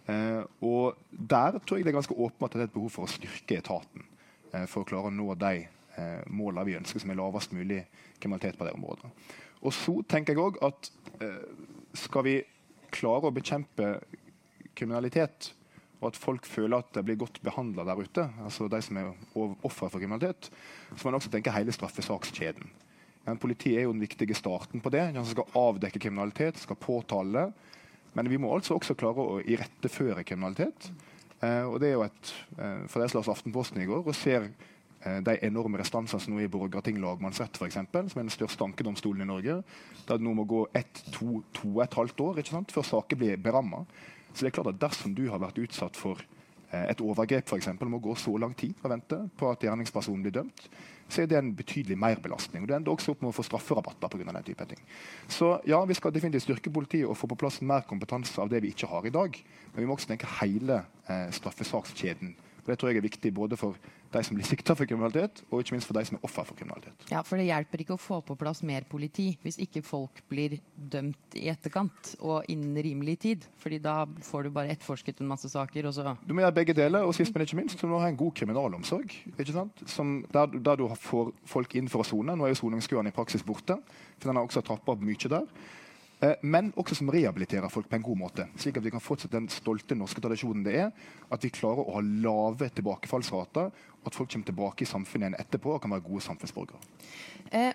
Eh, 0.06 0.42
og 0.66 0.98
Der 1.12 1.60
tror 1.60 1.78
jeg 1.78 1.86
det 1.86 1.94
er 1.94 2.00
ganske 2.00 2.18
åpenbart 2.18 2.56
at 2.56 2.60
det 2.60 2.66
er 2.66 2.72
et 2.72 2.76
behov 2.76 2.92
for 2.92 3.08
å 3.08 3.12
styrke 3.12 3.60
etaten 3.62 4.04
eh, 4.52 4.66
for 4.66 4.84
å 4.84 4.90
klare 4.90 5.12
å 5.12 5.16
nå 5.16 5.34
de 5.36 5.70
målene 6.34 6.66
vi 6.66 6.74
ønsker, 6.74 6.98
som 6.98 7.12
er 7.14 7.18
lavest 7.20 7.52
mulig 7.54 7.84
kriminalitet 8.18 8.56
på 8.58 8.66
det 8.66 8.72
området. 8.74 9.12
Og 9.62 9.76
så 9.78 9.94
tenker 10.10 10.34
jeg 10.34 10.42
òg 10.42 10.56
at 10.66 10.88
skal 11.94 12.26
vi 12.26 12.34
klare 12.90 13.30
å 13.30 13.36
bekjempe 13.36 13.92
kriminalitet, 14.74 15.52
og 16.02 16.10
at 16.10 16.20
folk 16.20 16.48
føler 16.50 16.82
at 16.82 16.90
de 16.98 17.04
blir 17.06 17.20
godt 17.22 17.38
behandla 17.46 17.86
der 17.88 18.02
ute, 18.02 18.26
altså 18.44 18.68
de 18.72 18.82
som 18.84 18.98
er 19.00 19.12
ofre 19.38 19.88
for 19.88 20.02
kriminalitet, 20.02 20.50
så 20.92 21.00
må 21.04 21.12
man 21.12 21.20
også 21.22 21.32
tenke 21.32 21.54
hele 21.54 21.76
straffesakskjeden. 21.76 22.74
Ja, 23.24 23.38
politiet 23.40 23.80
er 23.80 23.86
jo 23.86 23.94
den 23.94 24.04
viktige 24.04 24.36
starten 24.36 24.84
på 24.84 24.92
det. 24.92 25.06
De 25.16 25.24
skal 25.30 25.56
avdekke 25.56 26.02
kriminalitet, 26.04 26.60
skal 26.60 26.80
påtale 26.80 27.32
det. 27.38 27.46
Men 28.14 28.30
vi 28.30 28.38
må 28.42 28.52
altså 28.54 28.78
også 28.78 28.96
klare 28.98 29.24
å 29.24 29.40
iretteføre 29.42 30.26
kriminalitet. 30.28 30.92
Eh, 31.44 31.64
og 31.66 31.80
det 31.82 31.90
er 31.90 31.98
jo 31.98 32.06
et, 32.06 32.34
eh, 32.58 32.86
for 32.88 33.02
jeg 33.02 33.10
leste 33.10 33.34
Aftenposten 33.34 33.82
i 33.82 33.88
går 33.90 34.06
og 34.06 34.16
ser 34.16 34.48
eh, 35.04 35.20
de 35.26 35.38
enorme 35.44 35.82
restansene 35.82 36.22
som 36.22 36.34
nå 36.34 36.40
er 36.42 36.48
i 36.48 36.54
Borgarting 36.54 37.02
lagmannsrett, 37.02 37.60
eksempel, 37.68 38.10
som 38.10 38.22
er 38.22 38.28
den 38.28 38.36
største 38.36 38.68
ankedomstolen 38.68 39.26
i 39.26 39.30
Norge. 39.30 39.58
Der 40.08 40.22
det 40.22 40.26
nå 40.26 40.36
må 40.38 40.46
gå 40.48 40.66
ett, 40.78 41.04
to, 41.12 41.42
to 41.56 41.74
og 41.76 41.84
et 41.88 42.00
halvt 42.00 42.24
år 42.28 42.40
ikke 42.44 42.56
sant, 42.56 42.76
før 42.76 42.88
saker 42.88 43.20
blir 43.20 43.42
beramma. 43.42 43.84
Så 44.34 44.46
det 44.46 44.52
er 44.52 44.58
klart 44.58 44.74
at 44.74 44.82
dersom 44.82 45.14
du 45.18 45.28
har 45.30 45.42
vært 45.42 45.62
utsatt 45.62 46.00
for 46.00 46.22
eh, 46.72 46.86
et 46.88 47.02
overgrep, 47.02 47.56
eksempel, 47.58 47.90
må 47.90 48.02
gå 48.04 48.16
så 48.18 48.38
lang 48.42 48.56
tid 48.58 48.78
å 48.82 48.94
vente 48.94 49.20
på 49.38 49.52
at 49.52 49.66
gjerningspersonen 49.66 50.26
blir 50.26 50.38
dømt, 50.40 50.68
så 51.10 51.24
er 51.24 51.30
det 51.30 51.38
en 51.38 51.52
betydelig 51.56 51.98
merbelastning. 52.00 52.68
Det 52.68 52.76
ender 52.76 52.94
også 52.94 53.14
opp 53.14 53.22
med 53.24 53.32
å 53.32 53.36
få 53.36 53.46
strafferabatter 53.46 54.10
pga. 54.10 54.32
den 54.32 54.48
type 54.48 54.66
ting. 54.70 54.82
Så 55.28 55.60
ja, 55.70 55.84
vi 55.86 55.98
skal 55.98 56.14
definitivt 56.14 56.48
styrke 56.48 56.74
politiet 56.74 57.08
og 57.10 57.18
få 57.18 57.28
på 57.28 57.40
plass 57.44 57.62
mer 57.62 57.86
kompetanse 57.90 58.42
av 58.42 58.50
det 58.50 58.64
vi 58.64 58.74
ikke 58.74 58.90
har 58.90 59.06
i 59.06 59.14
dag. 59.14 59.38
Men 59.74 59.82
vi 59.82 59.88
må 59.90 59.98
også 59.98 60.14
tenke 60.14 60.32
hele 60.40 60.84
eh, 61.08 61.30
straffesakskjeden 61.32 62.36
Det 62.64 62.78
tror 62.80 62.92
jeg 62.92 63.02
er 63.02 63.06
viktig 63.06 63.34
både 63.36 63.58
for 63.60 63.76
de 64.14 64.22
som 64.24 64.38
blir 64.38 64.46
sikta 64.48 64.76
for 64.78 64.88
kriminalitet, 64.88 65.42
og 65.50 65.64
ikke 65.64 65.76
minst 65.76 65.90
for 65.90 65.98
de 65.98 66.04
som 66.08 66.18
er 66.18 66.26
offer 66.28 66.46
for 66.48 66.58
kriminalitet. 66.58 67.06
Ja, 67.12 67.24
for 67.26 67.42
Det 67.42 67.48
hjelper 67.48 67.84
ikke 67.84 67.96
å 67.98 68.02
få 68.02 68.20
på 68.26 68.38
plass 68.40 68.62
mer 68.64 68.86
politi 68.90 69.32
hvis 69.44 69.58
ikke 69.64 69.84
folk 69.86 70.22
blir 70.30 70.60
dømt 70.76 71.38
i 71.40 71.48
etterkant 71.52 72.14
og 72.22 72.48
innen 72.52 72.78
rimelig 72.86 73.18
tid. 73.26 73.48
Fordi 73.60 73.82
da 73.84 74.04
får 74.06 74.48
du 74.48 74.54
bare 74.56 74.74
etterforsket 74.76 75.22
en 75.22 75.32
masse 75.34 75.50
saker. 75.50 75.90
Og 75.90 75.98
så 75.98 76.16
du 76.24 76.34
må 76.34 76.46
gjøre 76.46 76.58
begge 76.62 76.78
deler, 76.78 77.04
og 77.08 77.16
sist, 77.18 77.34
men 77.34 77.46
ikke 77.48 77.60
minst, 77.60 77.82
du 77.82 77.90
må 77.90 78.02
ha 78.04 78.12
en 78.12 78.20
god 78.20 78.36
kriminalomsorg. 78.38 79.12
ikke 79.34 79.52
sant? 79.52 79.86
Som, 79.90 80.20
der, 80.34 80.54
der, 80.54 80.80
du 80.80 80.88
får 81.00 81.34
folk 81.50 81.76
inn 81.80 81.90
for 81.92 82.04
å 82.04 82.08
sone. 82.08 82.38
Nå 82.38 82.46
er 82.46 82.54
jo 82.54 82.62
soningskøene 82.64 83.12
i 83.12 83.16
praksis 83.16 83.46
borte, 83.46 83.80
for 84.20 84.30
den 84.30 84.40
har 84.40 84.46
også 84.46 84.64
trappa 84.66 84.96
opp 84.96 85.04
mye 85.04 85.32
der. 85.32 85.50
Eh, 86.24 86.36
men 86.42 86.72
også 86.80 86.96
som 87.00 87.12
rehabiliterer 87.12 87.72
folk 87.72 87.90
på 87.92 88.00
en 88.00 88.06
god 88.06 88.20
måte. 88.20 88.48
Slik 88.60 88.80
at 88.80 88.86
vi 88.86 88.94
kan 88.94 89.04
fortsette 89.04 89.36
den 89.36 89.50
stolte 89.52 89.98
norske 89.98 90.24
tradisjonen 90.24 90.64
det 90.66 90.76
er 90.86 90.92
at 91.34 91.44
vi 91.44 91.52
klarer 91.54 91.84
å 91.84 91.98
ha 91.98 92.04
lave 92.04 92.70
tilbakefallsrater, 92.78 93.72
og 94.00 94.12
at 94.12 94.16
folk 94.16 94.32
kommer 94.32 94.48
tilbake 94.48 94.86
i 94.86 94.90
samfunnet 94.90 95.28
igjen 95.28 95.42
etterpå 95.42 95.76
og 95.76 95.82
kan 95.84 95.96
være 95.96 96.06
gode 96.06 96.24
samfunnsborgere. 96.28 96.80
Eh, 97.52 97.74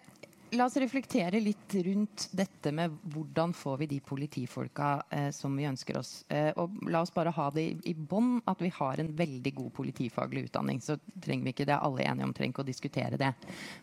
la 0.57 0.65
oss 0.65 0.79
reflektere 0.81 1.41
litt 1.43 1.75
rundt 1.85 2.29
dette 2.37 2.73
med 2.73 2.95
hvordan 3.13 3.53
får 3.57 3.83
vi 3.83 3.89
de 3.91 3.99
politifolka 4.05 4.93
eh, 5.11 5.29
som 5.35 5.57
vi 5.59 5.67
ønsker 5.69 5.99
oss. 6.01 6.13
Eh, 6.33 6.49
og 6.57 6.79
la 6.89 7.03
oss 7.05 7.13
bare 7.13 7.35
ha 7.37 7.51
det 7.53 7.67
i, 7.67 7.75
i 7.93 7.95
bånn 7.95 8.39
at 8.49 8.63
vi 8.65 8.73
har 8.79 9.03
en 9.03 9.13
veldig 9.19 9.53
god 9.59 9.75
politifaglig 9.77 10.47
utdanning. 10.49 10.81
Så 10.81 10.97
trenger 11.21 11.51
vi 11.51 11.57
ikke 11.57 11.69
det, 11.69 11.77
alle 11.77 12.05
er 12.05 12.15
enige 12.15 12.31
om, 12.31 12.33
trenger 12.37 12.57
ikke 12.57 12.65
å 12.65 12.71
diskutere 12.71 13.21
det. 13.21 13.35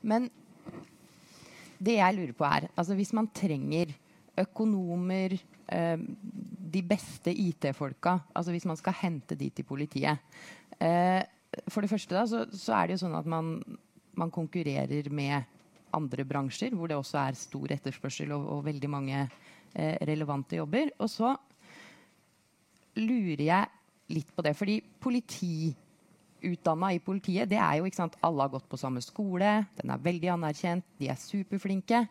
Men 0.01 0.31
det 1.77 1.99
jeg 1.99 2.17
lurer 2.17 2.33
på 2.33 2.47
er, 2.47 2.69
altså 2.73 2.97
hvis 2.97 3.13
man 3.13 3.29
trenger 3.35 3.93
økonomer, 4.37 5.37
eh, 5.71 5.97
de 5.97 6.81
beste 6.83 7.31
IT-folka. 7.31 8.19
Altså 8.35 8.51
hvis 8.51 8.67
man 8.67 8.77
skal 8.79 8.97
hente 9.01 9.35
de 9.35 9.49
til 9.49 9.65
politiet. 9.65 10.19
Eh, 10.79 11.23
for 11.71 11.81
det 11.81 11.89
første 11.89 12.15
da, 12.15 12.25
så, 12.27 12.45
så, 12.51 12.73
er 12.75 12.87
det 12.87 12.97
jo 12.97 13.05
sånn 13.05 13.15
at 13.15 13.27
man, 13.29 13.57
man, 14.19 14.31
konkurrerer 14.31 15.07
med 15.09 15.45
andre 15.95 16.25
bransjer 16.27 16.75
hvor 16.75 16.91
det 16.91 16.97
også 16.97 17.21
er 17.21 17.37
stor 17.39 17.71
etterspørsel 17.71 18.33
og, 18.35 18.47
og 18.57 18.65
veldig 18.65 18.89
mange 18.91 19.21
eh, 19.21 19.95
relevante 20.07 20.59
jobber. 20.59 20.91
Og 20.99 21.09
så 21.11 21.31
lurer 22.99 23.45
jeg 23.45 24.15
litt 24.15 24.35
på 24.35 24.43
det, 24.45 24.53
fordi 24.57 24.79
politi 25.01 25.71
utdanna 26.43 26.91
i 26.93 27.01
politiet, 27.03 27.49
det 27.49 27.59
er 27.61 27.79
jo 27.79 27.87
ikke 27.87 28.01
sant, 28.01 28.17
alle 28.25 28.45
har 28.45 28.51
gått 28.53 28.67
på 28.69 28.79
samme 28.79 29.01
skole, 29.03 29.57
den 29.79 29.93
er 29.93 30.03
veldig 30.03 30.33
anerkjent, 30.35 30.85
de 30.99 31.09
er 31.11 31.19
superflinke. 31.19 32.05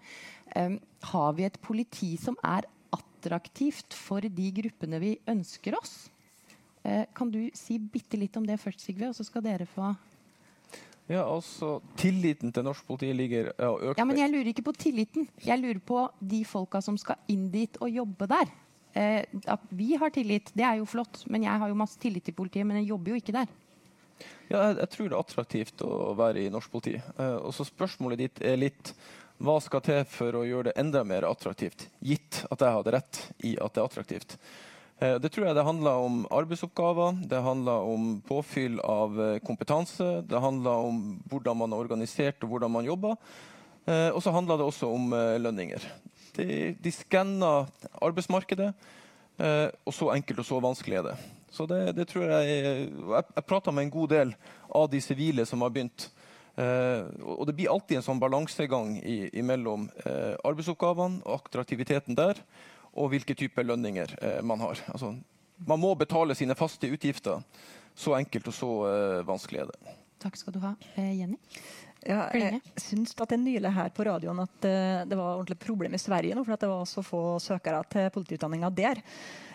Um, 0.55 0.79
har 1.11 1.37
vi 1.37 1.47
et 1.47 1.61
politi 1.63 2.15
som 2.21 2.37
er 2.45 2.69
attraktivt 2.95 3.97
for 3.97 4.25
de 4.25 4.49
gruppene 4.59 5.01
vi 5.03 5.15
ønsker 5.31 5.77
oss? 5.79 5.95
Uh, 6.85 7.05
kan 7.17 7.31
du 7.33 7.47
si 7.57 7.79
bitte 7.79 8.19
litt 8.21 8.37
om 8.41 8.47
det 8.47 8.61
først, 8.63 8.85
Sigve, 8.85 9.11
og 9.11 9.17
så 9.17 9.27
skal 9.27 9.45
dere 9.45 9.69
få 9.69 9.95
Ja, 11.09 11.23
altså 11.23 11.79
Tilliten 12.01 12.53
til 12.53 12.65
norsk 12.65 12.87
politi 12.89 13.13
ligger 13.13 13.53
ja, 13.53 13.71
økt. 13.71 13.99
Ja, 14.01 14.09
men 14.09 14.21
jeg 14.21 14.33
lurer 14.33 14.53
ikke 14.55 14.65
på 14.71 14.77
tilliten. 14.77 15.29
Jeg 15.45 15.61
lurer 15.61 15.81
på 15.85 16.07
de 16.21 16.45
folka 16.49 16.81
som 16.85 16.97
skal 17.01 17.21
inn 17.29 17.51
dit 17.53 17.77
og 17.85 17.93
jobbe 17.93 18.29
der. 18.31 18.53
Eh, 18.95 19.27
at 19.51 19.63
vi 19.75 19.97
har 19.99 20.13
tillit, 20.15 20.53
det 20.55 20.65
er 20.65 20.79
jo 20.79 20.87
flott. 20.87 21.25
Men 21.27 21.45
jeg 21.45 21.61
har 21.61 21.69
jo 21.69 21.77
masse 21.77 21.99
tillit 22.01 22.25
til 22.25 22.37
politiet, 22.37 22.67
men 22.67 22.81
jeg 22.81 22.93
jobber 22.93 23.13
jo 23.13 23.21
ikke 23.21 23.35
der. 23.35 23.51
Ja, 24.49 24.61
jeg, 24.69 24.79
jeg 24.81 24.91
tror 24.95 25.09
det 25.09 25.17
er 25.17 25.21
attraktivt 25.21 25.85
å 25.87 25.93
være 26.19 26.45
i 26.45 26.53
norsk 26.53 26.73
politi. 26.73 26.97
Eh, 26.99 27.37
og 27.41 27.55
så 27.57 27.67
Spørsmålet 27.69 28.25
ditt 28.25 28.43
er 28.45 28.61
litt 28.61 28.95
hva 29.43 29.57
skal 29.63 29.83
til 29.85 30.05
for 30.09 30.39
å 30.39 30.45
gjøre 30.47 30.71
det 30.71 30.79
enda 30.81 31.03
mer 31.07 31.27
attraktivt, 31.27 31.89
gitt 32.05 32.45
at 32.55 32.63
jeg 32.63 32.77
hadde 32.79 32.95
rett 32.95 33.21
i 33.43 33.57
at 33.59 33.75
det 33.75 33.83
er 33.83 33.89
attraktivt. 33.89 34.37
Eh, 35.03 35.17
det 35.19 35.33
tror 35.35 35.49
jeg 35.49 35.57
det 35.59 35.67
handler 35.67 36.05
om 36.07 36.21
arbeidsoppgaver, 36.31 37.19
det 37.31 37.43
handler 37.43 37.89
om 37.91 38.21
påfyll 38.27 38.79
av 38.81 39.19
eh, 39.21 39.41
kompetanse, 39.45 40.23
det 40.29 40.43
handler 40.43 40.87
om 40.89 41.03
hvordan 41.31 41.59
man 41.65 41.75
er 41.75 41.83
organisert 41.83 42.45
og 42.47 42.55
hvordan 42.55 42.73
man 42.77 42.87
jobber. 42.87 43.19
Eh, 43.85 44.11
og 44.15 44.23
så 44.23 44.33
handler 44.35 44.61
det 44.61 44.69
også 44.69 44.93
om 44.95 45.11
lønninger. 45.43 45.83
De, 46.39 46.47
de 46.79 46.93
skanner 46.95 47.69
arbeidsmarkedet, 48.03 48.73
og 49.35 49.95
så 49.95 50.09
enkelt 50.15 50.41
og 50.43 50.47
så 50.47 50.59
vanskelig 50.63 50.97
er 50.99 51.05
det. 51.09 51.13
Så 51.55 51.69
det, 51.71 51.93
det 51.95 52.09
tror 52.11 52.27
Jeg 52.27 52.65
Jeg, 52.65 53.25
jeg 53.37 53.47
prata 53.47 53.71
med 53.71 53.87
en 53.87 53.95
god 53.95 54.11
del 54.11 54.35
av 54.75 54.89
de 54.91 55.01
sivile 55.01 55.47
som 55.47 55.63
har 55.63 55.71
begynt. 55.71 56.09
Eh, 56.57 57.03
og 57.23 57.47
Det 57.47 57.55
blir 57.57 57.71
alltid 57.71 57.99
en 57.99 58.07
sånn 58.07 58.23
balansegang 58.23 58.97
mellom 59.47 59.89
eh, 60.07 60.35
arbeidsoppgavene 60.47 61.23
og 61.25 61.49
attraktiviteten 61.49 62.19
der, 62.19 62.39
og 62.95 63.11
hvilke 63.11 63.35
typer 63.39 63.67
lønninger 63.67 64.15
eh, 64.21 64.43
man 64.47 64.63
har. 64.63 64.83
Altså, 64.93 65.15
man 65.67 65.83
må 65.83 65.95
betale 65.99 66.37
sine 66.39 66.55
faste 66.59 66.91
utgifter. 66.91 67.43
Så 67.95 68.17
enkelt 68.19 68.49
og 68.51 68.55
så 68.57 68.69
vanskelig 69.23 69.61
er 69.63 69.69
det. 69.71 69.93
Takk 70.19 70.35
skal 70.41 70.55
du 70.57 70.59
ha. 70.65 70.73
Jenny? 70.97 71.37
Ja, 72.03 72.25
jeg 72.35 72.59
syns 72.83 73.13
at 73.23 73.31
det 73.31 73.39
nylig 73.39 73.71
her 73.71 73.93
på 73.95 74.03
radioen 74.09 74.43
at 74.43 74.67
det 74.67 75.15
var 75.15 75.37
ordentlig 75.37 75.61
problem 75.63 75.95
i 75.95 76.01
Sverige 76.03 76.35
nå, 76.35 76.43
for 76.43 76.57
at 76.57 76.65
det 76.65 76.73
var 76.73 76.89
så 76.91 77.05
få 77.07 77.21
søkere 77.39 77.85
til 77.95 78.11
politiutdanninga 78.17 78.73
der. 78.75 78.99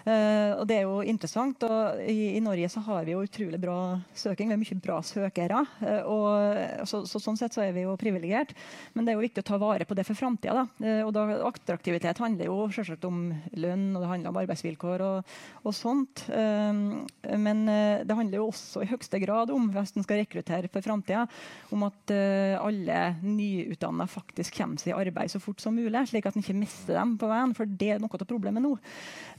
Uh, 0.10 0.57
og 0.57 0.66
Det 0.70 0.78
er 0.80 0.88
jo 0.88 1.01
interessant. 1.05 1.64
og 1.68 2.01
i, 2.01 2.36
i, 2.38 2.41
Norge 2.41 2.70
så 2.72 2.82
har 2.88 3.05
vi 3.05 3.14
jo 3.14 3.24
utrolig 3.26 3.60
bra 3.62 3.99
søking. 4.18 4.49
Vi 4.49 4.55
har 4.55 4.62
mye 4.62 4.82
bra 4.82 4.99
søkere. 5.05 5.62
Uh, 5.84 6.01
og 6.10 6.88
så, 6.89 7.03
så, 7.05 7.22
Sånn 7.22 7.38
sett 7.38 7.53
så 7.53 7.62
er 7.66 7.76
vi 7.76 7.84
jo 7.86 7.97
privilegert. 7.99 8.55
Men 8.95 9.05
det 9.05 9.14
er 9.14 9.20
jo 9.20 9.26
viktig 9.26 9.43
å 9.43 9.49
ta 9.51 9.60
vare 9.62 9.86
på 9.86 9.97
det 9.97 10.07
for 10.07 10.18
framtida. 10.18 10.66
Og 11.05 11.12
da, 11.14 11.26
attraktivitet 11.49 12.22
handler 12.24 12.49
jo 12.49 12.57
selvsagt 12.74 13.05
om 13.05 13.28
lønn 13.60 13.91
og 13.93 14.01
det 14.01 14.10
handler 14.10 14.32
om 14.32 14.39
arbeidsvilkår 14.41 15.03
og, 15.05 15.34
og 15.64 15.76
sånt. 15.76 16.24
men 16.30 17.62
det 17.68 18.16
handler 18.16 18.39
jo 18.39 18.47
også 18.49 18.84
i 18.84 18.89
høyeste 18.89 19.20
grad 19.22 19.51
om 19.53 19.68
hvis 19.74 19.93
en 19.97 20.05
skal 20.05 20.22
rekruttere 20.22 20.72
for 20.72 20.86
framtida, 20.86 21.26
om 21.76 21.86
at 21.88 22.14
alle 22.62 22.99
nyutdanna 23.22 24.07
faktisk 24.10 24.57
kommer 24.57 24.82
seg 24.82 24.93
i 24.93 24.97
arbeid 24.97 25.34
så 25.34 25.41
fort 25.43 25.62
som 25.62 25.76
mulig, 25.76 26.05
slik 26.10 26.30
at 26.30 26.38
en 26.38 26.45
ikke 26.45 26.57
mister 26.57 26.97
dem 26.97 27.18
på 27.20 27.30
veien. 27.30 27.53
For 27.57 27.70
det 27.70 27.93
er 27.95 28.01
noe 28.01 28.16
av 28.16 28.30
problemet 28.30 28.64
nå. 28.64 28.76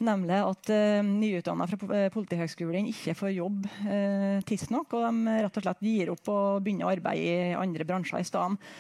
Nemlig 0.05 0.41
at 0.45 0.60
uh, 0.69 1.01
nyutdanna 1.07 1.67
fra 1.71 1.79
eh, 1.97 2.11
Politihøgskolen 2.13 2.89
ikke 2.91 3.15
får 3.17 3.33
jobb 3.33 3.65
uh, 3.87 4.43
tidsnok, 4.47 4.93
og 4.99 5.07
de 5.07 5.37
rett 5.47 5.57
og 5.57 5.65
slett 5.65 5.83
gir 5.87 6.13
opp 6.13 6.29
og 6.33 6.61
begynner 6.67 6.89
å 6.89 6.93
arbeide 6.93 7.49
i 7.51 7.57
andre 7.57 7.87
bransjer 7.89 8.21
i 8.21 8.29
stedet. 8.29 8.71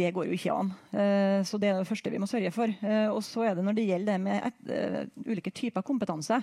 Det 0.00 0.10
går 0.16 0.26
jo 0.26 0.38
ikke 0.38 0.56
an. 0.56 0.74
Uh, 0.90 1.38
så 1.46 1.60
Det 1.60 1.70
er 1.70 1.78
det 1.78 1.88
første 1.88 2.12
vi 2.12 2.20
må 2.22 2.30
sørge 2.30 2.52
for. 2.54 2.74
Uh, 2.82 3.08
og 3.12 3.22
så 3.26 3.46
er 3.46 3.54
det 3.54 3.66
Når 3.68 3.78
det 3.78 3.88
gjelder 3.92 4.12
det 4.12 4.20
med 4.26 4.50
et, 4.50 5.08
ulike 5.28 5.54
typer 5.54 5.86
kompetanse, 5.86 6.42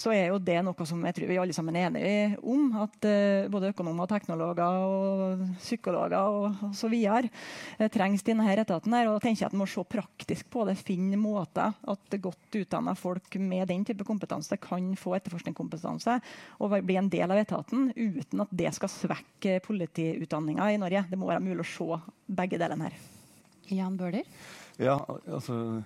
så 0.00 0.12
er 0.14 0.30
jo 0.30 0.38
det 0.40 0.56
noe 0.64 0.86
som 0.88 1.02
jeg 1.04 1.16
tror 1.16 1.28
vi 1.28 1.36
alle 1.42 1.54
sammen 1.54 1.76
er 1.76 1.90
enige 1.90 2.38
om. 2.40 2.70
At 2.80 3.04
uh, 3.04 3.48
både 3.52 3.72
økonomer, 3.74 4.08
teknologer, 4.08 4.78
og 4.80 5.42
psykologer 5.60 6.16
og 6.16 6.62
osv. 6.70 6.94
Uh, 6.96 7.88
trengs 7.92 8.24
i 8.24 8.30
denne 8.30 8.46
etaten. 8.54 8.96
her, 8.96 9.10
og 9.10 9.18
da 9.18 9.24
tenker 9.26 9.44
jeg 9.44 9.50
at 9.50 9.56
En 9.56 9.60
må 9.60 9.68
se 9.68 9.84
praktisk 9.84 10.48
på 10.52 10.64
det. 10.68 10.78
Finne 10.80 11.18
måter 11.20 11.74
at 11.74 12.16
godt 12.22 12.60
utdanna 12.62 12.94
folk 12.96 13.36
med 13.36 13.68
den 13.68 13.84
type 13.84 14.06
kompetanse 14.08 14.56
kan 14.60 14.94
få 14.96 15.16
etterforskningskompetanse 15.18 16.16
og 16.60 16.76
bli 16.86 16.96
en 16.96 17.10
del 17.12 17.30
av 17.30 17.40
etaten, 17.40 17.90
uten 17.96 18.44
at 18.44 18.54
det 18.56 18.72
skal 18.76 18.92
svekke 18.92 19.58
politiutdanninga 19.66 20.70
i 20.72 20.80
Norge. 20.80 21.04
Det 21.10 21.18
må 21.20 21.28
være 21.28 21.44
mulig 21.44 21.66
å 21.66 21.72
se 21.74 22.00
begge 22.40 22.60
delene 22.60 22.88
her. 22.88 22.96
Jan 23.70 24.00
Bøhler? 24.00 24.24
Ja, 24.80 24.96
altså, 25.28 25.82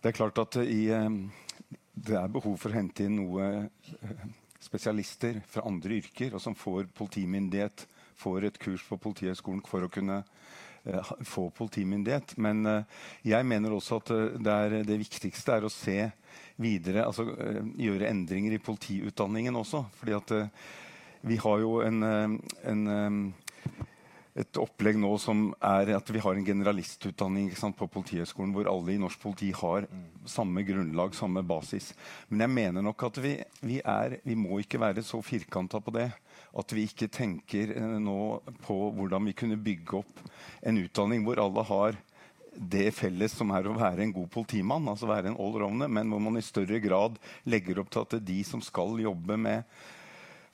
det 0.00 0.12
er 0.12 0.16
klart 0.20 0.38
at 0.38 0.60
i 0.62 0.86
um 0.94 1.26
det 1.96 2.16
er 2.20 2.32
behov 2.32 2.58
for 2.60 2.72
å 2.72 2.76
hente 2.76 3.06
inn 3.06 3.16
noe 3.16 3.46
eh, 3.64 4.24
spesialister 4.60 5.40
fra 5.48 5.64
andre 5.68 5.96
yrker, 6.00 6.34
og 6.36 6.42
som 6.42 6.56
får 6.58 6.90
politimyndighet, 6.96 7.86
får 8.20 8.48
et 8.48 8.58
kurs 8.60 8.84
på 8.88 8.98
Politihøgskolen 9.00 9.62
for 9.68 9.84
å 9.84 9.90
kunne 9.92 10.22
uh, 10.22 11.10
få 11.28 11.50
politimyndighet. 11.56 12.32
Men 12.40 12.62
uh, 12.64 13.02
jeg 13.24 13.44
mener 13.48 13.74
også 13.76 14.00
at 14.00 14.12
det, 14.40 14.54
er, 14.54 14.76
det, 14.88 14.96
viktigste 15.02 15.58
er 15.58 15.66
å 15.68 15.72
se 15.72 15.98
videre, 16.56 17.04
altså 17.04 17.26
uh, 17.28 17.60
gjøre 17.76 18.08
endringer 18.08 18.56
i 18.56 18.62
politiutdanningen 18.64 19.60
også. 19.60 19.84
fordi 20.00 20.16
at 20.16 20.34
vi 21.26 21.36
har 21.42 21.60
jo 21.60 21.80
en, 21.84 22.02
en 22.72 22.82
et 24.36 24.58
opplegg 24.60 24.98
nå 25.00 25.10
som 25.20 25.48
er 25.64 25.94
at 25.96 26.10
vi 26.12 26.20
har 26.20 26.36
en 26.36 26.44
generalistutdanning 26.44 27.48
sant, 27.56 27.76
på 27.78 27.88
Politihøgskolen 27.88 28.52
hvor 28.52 28.68
alle 28.68 28.92
i 28.92 29.00
norsk 29.00 29.22
politi 29.22 29.48
har 29.56 29.86
samme 30.28 30.64
grunnlag, 30.66 31.14
samme 31.16 31.40
basis. 31.46 31.92
Men 32.28 32.44
jeg 32.44 32.54
mener 32.58 32.84
nok 32.84 33.06
at 33.08 33.20
vi, 33.24 33.32
vi, 33.64 33.80
er, 33.80 34.18
vi 34.26 34.36
må 34.36 34.60
ikke 34.60 34.82
være 34.82 35.04
så 35.06 35.22
firkanta 35.24 35.80
på 35.80 35.94
det. 35.96 36.10
At 36.56 36.76
vi 36.76 36.84
ikke 36.88 37.08
tenker 37.12 37.72
eh, 37.76 37.96
nå 38.02 38.18
på 38.66 38.76
hvordan 38.98 39.30
vi 39.30 39.36
kunne 39.36 39.60
bygge 39.60 40.02
opp 40.02 40.20
en 40.66 40.82
utdanning 40.84 41.24
hvor 41.24 41.40
alle 41.40 41.64
har 41.70 41.98
det 42.56 42.88
felles 42.96 43.34
som 43.36 43.50
er 43.52 43.68
å 43.68 43.76
være 43.76 44.04
en 44.04 44.14
god 44.16 44.30
politimann, 44.32 44.88
altså 44.88 45.08
være 45.08 45.32
en 45.32 45.40
allrounder, 45.40 45.90
men 45.92 46.08
hvor 46.12 46.22
man 46.24 46.38
i 46.40 46.44
større 46.44 46.80
grad 46.80 47.18
legger 47.48 47.82
opp 47.82 47.92
til 47.92 48.04
at 48.06 48.16
de 48.24 48.38
som 48.48 48.62
skal 48.64 48.96
jobbe 49.00 49.36
med 49.40 49.64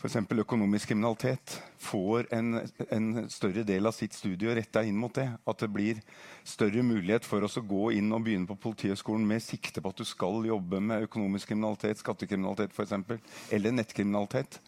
f.eks. 0.03 0.17
økonomisk 0.43 0.91
kriminalitet, 0.91 1.61
får 1.79 2.27
en, 2.35 2.57
en, 2.91 3.11
større 3.31 3.63
del 3.63 3.87
av 3.87 3.95
sitt 3.95 4.17
studie 4.17 4.55
retta 4.59 4.83
inn 4.83 4.99
mot 4.99 5.15
det. 5.15 5.29
At 5.47 5.63
det 5.63 5.69
blir 5.71 6.01
større 6.43 6.83
mulighet 6.83 7.27
for 7.29 7.47
oss 7.47 7.61
å 7.61 7.63
gå 7.63 7.93
inn 7.95 8.11
og 8.11 8.25
begynne 8.27 8.49
på 8.51 8.59
Politihøgskolen 8.65 9.27
med 9.29 9.45
sikte 9.45 9.79
på 9.79 9.93
at 9.93 10.03
du 10.03 10.09
skal 10.09 10.43
jobbe 10.49 10.81
med 10.83 11.07
økonomisk 11.07 11.53
kriminalitet, 11.53 12.03
skattekriminalitet 12.03 12.75
f.eks., 12.75 13.23
eller 13.55 13.79
nettkriminalitet. 13.79 14.59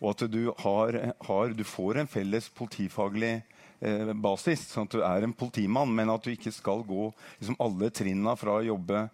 Og 0.00 0.14
at 0.14 0.24
du, 0.32 0.40
har, 0.64 1.00
har, 1.28 1.52
du 1.52 1.64
får 1.68 2.00
en 2.00 2.08
felles 2.08 2.48
politifaglig 2.56 3.34
eh, 3.84 4.14
basis, 4.16 4.70
sånn 4.72 4.88
at 4.88 4.96
du 4.96 5.02
er 5.04 5.26
en 5.26 5.36
politimann, 5.36 5.92
men 5.92 6.14
at 6.14 6.24
du 6.24 6.32
ikke 6.32 6.54
skal 6.54 6.86
gå 6.88 7.10
liksom, 7.42 7.60
alle 7.60 7.92
trinna 7.92 8.38
fra 8.40 8.56
å 8.56 8.68
jobbe 8.70 9.04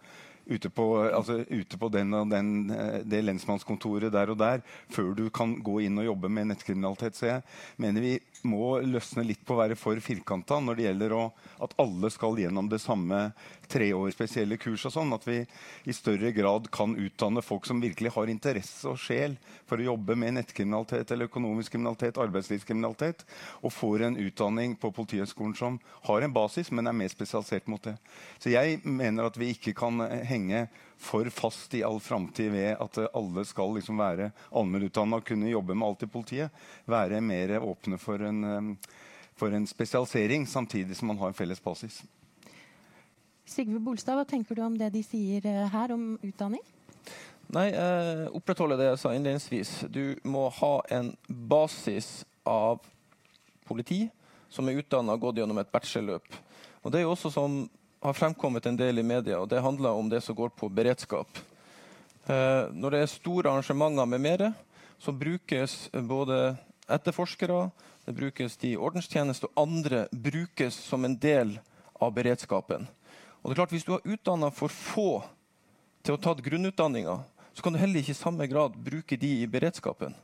ute 0.46 0.70
på, 0.70 0.86
altså, 1.08 1.40
ute 1.48 1.78
på 1.80 1.88
den 1.92 2.14
og 2.16 2.30
den, 2.32 2.70
eh, 2.70 3.00
det 3.04 3.22
lensmannskontoret 3.24 4.12
der 4.12 4.32
og 4.32 4.38
der 4.40 4.62
før 4.92 5.14
du 5.16 5.28
kan 5.34 5.56
gå 5.64 5.80
inn 5.86 5.98
og 6.00 6.08
jobbe 6.10 6.28
med 6.28 6.50
nettkriminalitet. 6.52 7.16
Så 7.16 7.28
jeg 7.30 7.42
mener 7.80 8.04
vi 8.04 8.14
må 8.44 8.78
løsne 8.84 9.24
litt 9.24 9.44
på 9.46 9.56
å 9.56 9.62
være 9.62 9.78
for 9.78 10.00
firkanta 10.04 10.60
når 10.60 10.76
det 10.76 10.88
gjelder 10.88 11.16
å, 11.16 11.24
at 11.64 11.76
alle 11.80 12.10
skal 12.12 12.38
gjennom 12.40 12.68
det 12.68 12.82
samme 12.82 13.26
tre 13.70 13.90
år 13.94 14.10
spesielle 14.14 14.56
kurs. 14.60 14.84
og 14.86 14.92
sånn, 14.92 15.12
At 15.12 15.26
vi 15.26 15.46
i 15.84 15.92
større 15.92 16.32
grad 16.32 16.70
kan 16.70 16.96
utdanne 16.96 17.42
folk 17.42 17.66
som 17.66 17.80
virkelig 17.80 18.12
har 18.14 18.30
interesse 18.30 18.88
og 18.88 18.98
sjel 18.98 19.36
for 19.66 19.78
å 19.78 19.88
jobbe 19.90 20.16
med 20.16 20.34
nettkriminalitet 20.34 21.10
eller 21.10 21.28
økonomisk 21.28 21.72
kriminalitet, 21.72 22.18
arbeidslivskriminalitet, 22.18 23.24
og 23.62 23.72
får 23.72 24.02
en 24.02 24.16
utdanning 24.16 24.76
på 24.76 24.92
Politihøgskolen 24.94 25.54
som 25.56 25.78
har 26.08 26.22
en 26.22 26.32
basis, 26.32 26.70
men 26.70 26.86
er 26.86 26.96
mer 26.96 27.08
spesialisert 27.08 27.68
mot 27.68 27.82
det. 27.82 27.96
Så 28.38 28.50
jeg 28.50 28.80
mener 28.84 29.26
at 29.26 29.38
vi 29.38 29.52
ikke 29.54 29.74
kan 29.74 30.00
henge 30.24 30.68
for 30.96 31.28
fast 31.30 31.74
i 31.74 31.82
all 31.84 32.00
framtid 32.00 32.52
ved 32.54 32.76
at 32.80 32.98
alle 33.14 33.44
skal 33.44 33.74
liksom 33.76 33.98
være 34.00 34.30
allmennutdanna 34.54 35.20
og 35.20 35.26
kunne 35.28 35.52
jobbe 35.52 35.76
med 35.76 35.88
alt 35.88 36.06
i 36.06 36.10
politiet. 36.10 36.66
Være 36.86 37.20
mer 37.20 37.58
åpne 37.60 37.98
for 38.00 38.22
en, 38.24 38.76
for 39.36 39.54
en 39.54 39.66
spesialisering, 39.66 40.46
samtidig 40.46 40.96
som 40.96 41.10
man 41.12 41.18
har 41.18 41.32
en 41.32 41.40
felles 41.40 41.62
basis. 41.62 42.02
Sigve 43.44 43.78
Bolstad, 43.78 44.16
hva 44.16 44.24
tenker 44.24 44.56
du 44.56 44.62
om 44.64 44.76
det 44.78 44.88
de 44.94 45.02
sier 45.04 45.44
eh, 45.46 45.66
her 45.68 45.92
om 45.92 46.14
utdanning? 46.24 46.62
Nei, 47.52 47.68
eh, 47.70 48.24
opprettholde 48.32 48.78
det 48.80 48.88
jeg 48.88 49.00
sa 49.02 49.12
innledningsvis. 49.12 49.72
Du 49.92 50.16
må 50.24 50.46
ha 50.60 50.74
en 50.96 51.12
basis 51.28 52.24
av 52.48 52.80
politi 53.68 54.06
som 54.52 54.68
er 54.68 54.80
utdanna 54.80 55.16
og 55.16 55.26
gått 55.26 55.42
gjennom 55.42 55.60
et 55.60 55.72
bachelorløp. 55.72 56.38
Og 56.84 56.92
Det 56.92 57.00
er 57.00 57.04
jo 57.04 57.12
også 57.12 57.32
som 57.32 57.58
har 58.04 58.16
fremkommet 58.16 58.66
en 58.66 58.76
del 58.76 59.00
i 59.00 59.06
media, 59.06 59.38
og 59.40 59.48
det 59.48 59.62
handler 59.64 59.96
om 59.96 60.08
det 60.08 60.22
som 60.24 60.36
går 60.36 60.52
på 60.56 60.68
beredskap. 60.68 61.28
Eh, 62.26 62.72
når 62.72 62.90
det 62.90 63.00
er 63.00 63.12
store 63.12 63.50
arrangementer 63.50 64.08
med 64.08 64.20
mere, 64.20 64.52
så 64.98 65.12
brukes 65.12 65.90
både 65.92 66.56
etterforskere, 66.88 67.70
det 68.04 68.16
brukes 68.16 68.56
de 68.60 68.74
ordenstjeneste 68.76 69.48
og 69.48 69.62
andre 69.68 70.06
brukes 70.12 70.76
som 70.76 71.04
en 71.04 71.16
del 71.16 71.58
av 72.00 72.12
beredskapen. 72.12 72.88
Og 73.44 73.50
det 73.50 73.54
er 73.54 73.60
klart, 73.60 73.72
Hvis 73.76 73.84
du 73.84 73.92
har 73.92 74.06
utdanna 74.08 74.48
for 74.50 74.72
få 74.72 75.22
til 76.02 76.16
å 76.16 76.20
ta 76.20 76.32
grunnutdanninga, 76.34 77.18
så 77.52 77.62
kan 77.62 77.72
du 77.72 77.78
heller 77.78 78.00
ikke 78.00 78.16
i 78.16 78.16
samme 78.16 78.46
grad 78.48 78.76
bruke 78.76 79.16
de 79.20 79.42
i 79.42 79.46
beredskapen. 79.46 80.14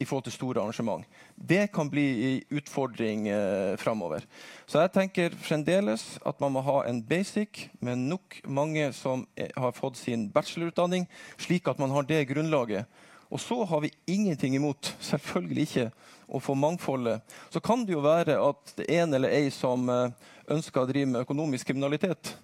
i 0.00 0.04
forhold 0.04 0.24
til 0.24 0.32
store 0.32 0.60
arrangement. 0.60 1.04
Det 1.34 1.72
kan 1.74 1.90
bli 1.90 2.04
en 2.36 2.42
utfordring 2.58 3.28
eh, 3.28 3.76
framover. 3.76 4.22
Så 4.66 4.78
jeg 4.78 4.92
tenker 4.94 5.34
fremdeles 5.34 6.20
at 6.26 6.38
man 6.40 6.52
må 6.52 6.60
ha 6.62 6.84
en 6.86 7.02
basic 7.02 7.64
med 7.80 7.98
nok 7.98 8.40
mange 8.46 8.92
som 8.92 9.26
er, 9.36 9.50
har 9.56 9.74
fått 9.74 9.98
sin 9.98 10.28
bachelorutdanning, 10.30 11.08
slik 11.36 11.66
at 11.66 11.78
man 11.82 11.90
har 11.90 12.06
det 12.06 12.28
grunnlaget. 12.30 12.86
Og 13.26 13.40
så 13.40 13.64
har 13.64 13.80
vi 13.80 13.90
ingenting 14.06 14.54
imot, 14.54 14.94
selvfølgelig 15.00 15.66
ikke, 15.66 15.90
å 16.28 16.40
få 16.42 16.54
mangfoldet. 16.58 17.24
Så 17.50 17.60
kan 17.64 17.84
det 17.86 17.94
jo 17.94 18.04
være 18.04 18.36
at 18.42 18.74
det 18.76 18.86
er 18.88 19.04
en 19.04 19.16
eller 19.16 19.32
ei 19.32 19.48
som 19.54 19.88
eh, 19.92 20.12
ønsker 20.52 20.82
å 20.82 20.88
drive 20.88 21.10
med 21.12 21.24
økonomisk 21.24 21.70
kriminalitet. 21.70 22.34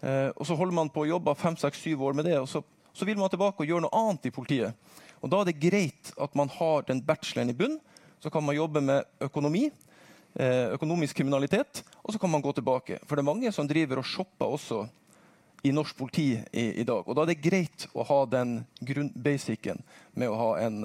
Eh, 0.00 0.30
og 0.36 0.46
så 0.46 0.56
holder 0.58 0.76
man 0.78 0.92
på 0.92 1.02
å 1.02 1.10
jobbe 1.10 1.34
fem, 1.38 1.56
seks, 1.58 1.80
syv 1.82 2.04
år 2.06 2.16
med 2.18 2.28
det, 2.28 2.36
og 2.40 2.48
så, 2.50 2.62
så 2.94 3.08
vil 3.08 3.18
man 3.18 3.32
tilbake 3.32 3.62
og 3.62 3.70
gjøre 3.70 3.86
noe 3.86 4.02
annet 4.02 4.28
i 4.28 4.34
politiet. 4.34 4.76
Og 5.24 5.32
Da 5.32 5.40
er 5.40 5.50
det 5.50 5.60
greit 5.60 6.12
at 6.22 6.36
man 6.38 6.50
har 6.52 6.86
den 6.86 7.02
bacheloren 7.02 7.50
i 7.50 7.56
bunn. 7.56 7.80
Så 8.22 8.30
kan 8.32 8.44
man 8.44 8.56
jobbe 8.56 8.80
med 8.80 9.04
økonomi, 9.22 9.66
eh, 10.38 10.72
økonomisk 10.76 11.18
kriminalitet, 11.18 11.82
og 12.02 12.14
så 12.14 12.20
kan 12.20 12.30
man 12.30 12.44
gå 12.44 12.52
tilbake. 12.56 13.00
For 13.04 13.16
det 13.16 13.24
er 13.24 13.32
mange 13.32 13.52
som 13.52 13.68
driver 13.68 14.00
og 14.00 14.08
shopper 14.08 14.54
også 14.56 14.84
i 15.66 15.72
norsk 15.74 15.96
politi 15.98 16.28
i, 16.52 16.66
i 16.80 16.84
dag. 16.86 17.02
Og 17.02 17.16
da 17.16 17.24
er 17.24 17.32
det 17.32 17.42
greit 17.42 17.88
å 17.92 18.06
ha 18.06 18.20
den 18.30 18.60
basicen 19.14 19.82
med 20.14 20.30
å 20.30 20.38
ha 20.38 20.50
en, 20.62 20.78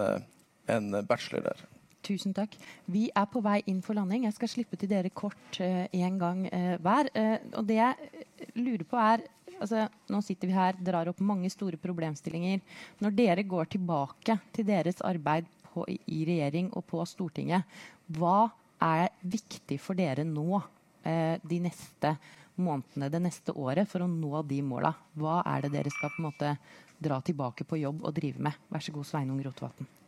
en 0.68 0.90
bachelor 1.08 1.52
der. 1.52 1.64
Tusen 2.02 2.34
takk. 2.34 2.56
Vi 2.90 3.10
er 3.14 3.28
på 3.30 3.42
vei 3.46 3.60
inn 3.70 3.82
for 3.86 3.98
landing. 3.98 4.26
Jeg 4.26 4.38
skal 4.38 4.50
slippe 4.50 4.80
til 4.80 4.90
dere 4.90 5.12
kort 5.14 5.60
én 5.62 6.16
uh, 6.16 6.20
gang 6.22 6.48
uh, 6.50 6.76
hver. 6.82 7.12
Uh, 7.14 7.38
og 7.60 7.68
det 7.70 7.78
jeg 7.78 8.26
lurer 8.58 8.88
på 8.90 8.98
er 8.98 9.26
altså, 9.62 9.88
Nå 10.12 10.22
sitter 10.26 10.50
vi 10.50 10.58
her, 10.58 10.78
drar 10.82 11.12
opp 11.12 11.22
mange 11.24 11.50
store 11.54 11.80
problemstillinger. 11.82 12.62
Når 13.04 13.16
dere 13.18 13.46
går 13.48 13.72
tilbake 13.76 14.38
til 14.56 14.68
deres 14.68 15.02
arbeid 15.06 15.50
på, 15.72 15.86
i 15.88 16.24
regjering 16.28 16.72
og 16.76 16.86
på 16.90 17.06
Stortinget, 17.08 17.80
hva 18.18 18.50
er 18.82 19.12
viktig 19.22 19.78
for 19.82 19.98
dere 19.98 20.26
nå 20.28 20.60
eh, 21.06 21.38
de 21.38 21.62
neste 21.64 22.16
månedene, 22.62 23.12
det 23.14 23.22
neste 23.24 23.56
året, 23.56 23.90
for 23.90 24.04
å 24.04 24.10
nå 24.12 24.44
de 24.50 24.62
måla? 24.66 24.94
Hva 25.18 25.42
er 25.54 25.68
det 25.68 25.76
dere 25.78 25.94
skal 25.94 26.14
på 26.16 26.24
en 26.24 26.30
måte 26.32 26.54
dra 27.02 27.22
tilbake 27.26 27.66
på 27.66 27.80
jobb 27.82 28.04
og 28.04 28.16
drive 28.18 28.42
med? 28.50 28.70
Vær 28.74 28.84
så 28.84 28.94
god, 28.96 29.10
Sveinung 29.14 29.42
Rotevatn. 29.46 30.01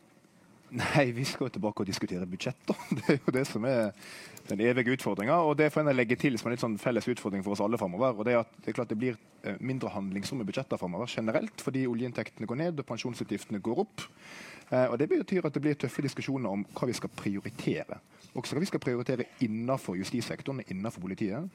Nei, 0.74 1.12
vi 1.14 1.24
skal 1.28 1.52
tilbake 1.54 1.84
og 1.84 1.90
diskutere 1.90 2.26
budsjett. 2.30 2.72
Det 2.98 3.04
er 3.14 3.20
jo 3.20 3.34
det 3.36 3.44
som 3.46 3.66
er 3.70 3.92
den 4.50 4.64
evige 4.66 4.96
utfordringa. 4.98 5.36
Og 5.46 5.58
det 5.60 5.70
får 5.74 5.84
en 5.84 5.96
legge 5.96 6.18
til 6.20 6.38
som 6.40 6.50
en 6.50 6.56
litt 6.56 6.64
sånn 6.64 6.80
felles 6.82 7.08
utfordring 7.14 7.44
for 7.46 7.54
oss 7.54 7.62
alle 7.64 7.78
framover. 7.78 8.18
Og 8.18 8.26
det 8.26 8.34
er 8.34 8.42
at 8.42 8.56
det 8.64 8.72
er 8.72 8.78
klart 8.80 8.90
det 8.92 8.98
blir 9.00 9.20
eh, 9.46 9.60
mindre 9.62 9.92
handlingsrom 9.94 10.42
i 10.42 10.48
budsjetter 10.48 10.82
framover 10.82 11.12
generelt, 11.12 11.62
fordi 11.62 11.86
oljeinntektene 11.90 12.50
går 12.50 12.60
ned 12.64 12.82
og 12.82 12.90
pensjonsutgiftene 12.90 13.62
går 13.64 13.84
opp. 13.86 14.08
Eh, 14.74 14.90
og 14.90 15.00
Det 15.00 15.10
betyr 15.10 15.46
at 15.46 15.54
det 15.54 15.62
blir 15.62 15.78
tøffe 15.78 16.02
diskusjoner 16.02 16.50
om 16.50 16.66
hva 16.74 16.90
vi 16.90 16.98
skal 16.98 17.12
prioritere. 17.14 18.00
Også 18.34 18.56
hva 18.56 18.64
vi 18.64 18.70
skal 18.70 18.82
prioritere 18.82 19.28
innenfor 19.46 19.98
justissektoren 20.00 20.64
innenfor 20.66 21.04
politiet. 21.04 21.50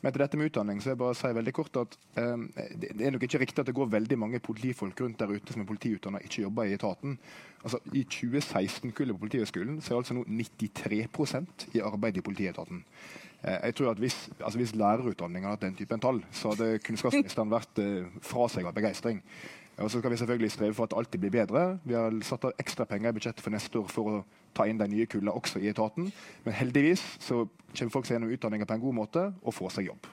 Men 0.00 0.12
til 0.12 0.22
dette 0.22 0.38
med 0.40 0.48
utdanning 0.48 0.80
så 0.80 0.92
jeg 0.92 1.00
bare 1.02 1.16
si 1.18 1.28
veldig 1.36 1.52
kort 1.52 1.76
at 1.76 1.96
um, 2.16 2.46
det, 2.56 2.94
er 2.96 3.12
nok 3.12 3.26
ikke 3.26 3.42
riktig 3.42 3.60
at 3.60 3.68
det 3.68 3.76
går 3.76 3.92
veldig 3.92 4.18
mange 4.18 4.40
politifolk 4.40 5.00
rundt 5.04 5.20
der 5.20 5.34
ute 5.34 5.52
som 5.52 5.62
er 5.62 5.68
politiutdanna 5.68 6.22
ikke 6.24 6.46
jobber 6.46 6.70
i 6.70 6.72
etaten. 6.78 7.18
Altså, 7.62 7.78
I 7.92 8.06
2016-kullet 8.08 9.14
på 9.14 9.26
Politihøgskolen 9.26 9.82
så 9.82 9.92
er 9.92 10.00
altså 10.00 10.16
nå 10.16 10.24
93 10.24 11.76
i 11.76 11.84
arbeid 11.84 12.16
i 12.16 12.24
politietaten. 12.24 12.84
Uh, 13.44 13.58
jeg 13.58 13.74
tror 13.74 13.90
at 13.90 13.98
Hvis, 13.98 14.30
altså 14.40 14.58
hvis 14.58 14.74
lærerutdanninga 14.74 15.48
hadde 15.48 15.60
hatt 15.60 15.68
den 15.68 15.76
typen 15.76 16.00
tall, 16.00 16.24
så 16.32 16.54
hadde 16.56 16.78
kunnskapsministeren 16.78 17.52
vært 17.52 17.84
uh, 17.84 18.08
fra 18.22 18.48
seg 18.48 18.66
av 18.66 18.74
begeistring. 18.74 19.20
Og 19.80 19.90
så 19.90 19.98
skal 19.98 20.12
vi 20.12 20.20
selvfølgelig 20.20 20.52
streve 20.52 20.76
for 20.76 20.84
at 20.84 20.92
det 20.92 20.98
alltid 21.00 21.22
blir 21.22 21.34
bedre. 21.34 21.62
Vi 21.84 21.96
har 21.96 22.16
satt 22.26 22.44
av 22.44 22.56
ekstra 22.60 22.84
penger 22.88 23.12
i 23.12 23.16
budsjettet 23.16 23.44
for 23.44 23.54
neste 23.54 23.80
år 23.80 23.92
for 23.92 24.10
å 24.10 24.24
ta 24.52 24.66
inn 24.68 24.80
de 24.80 24.88
nye 24.92 25.08
kullene 25.08 25.32
også 25.32 25.62
i 25.62 25.70
etaten. 25.72 26.10
Men 26.44 26.58
heldigvis 26.58 27.04
så 27.22 27.46
kommer 27.72 27.94
folk 27.94 28.08
seg 28.08 28.18
gjennom 28.18 28.34
utdanninga 28.34 28.68
på 28.68 28.76
en 28.76 28.84
god 28.84 28.98
måte 29.00 29.30
og 29.40 29.56
får 29.56 29.78
seg 29.78 29.88
jobb. 29.88 30.10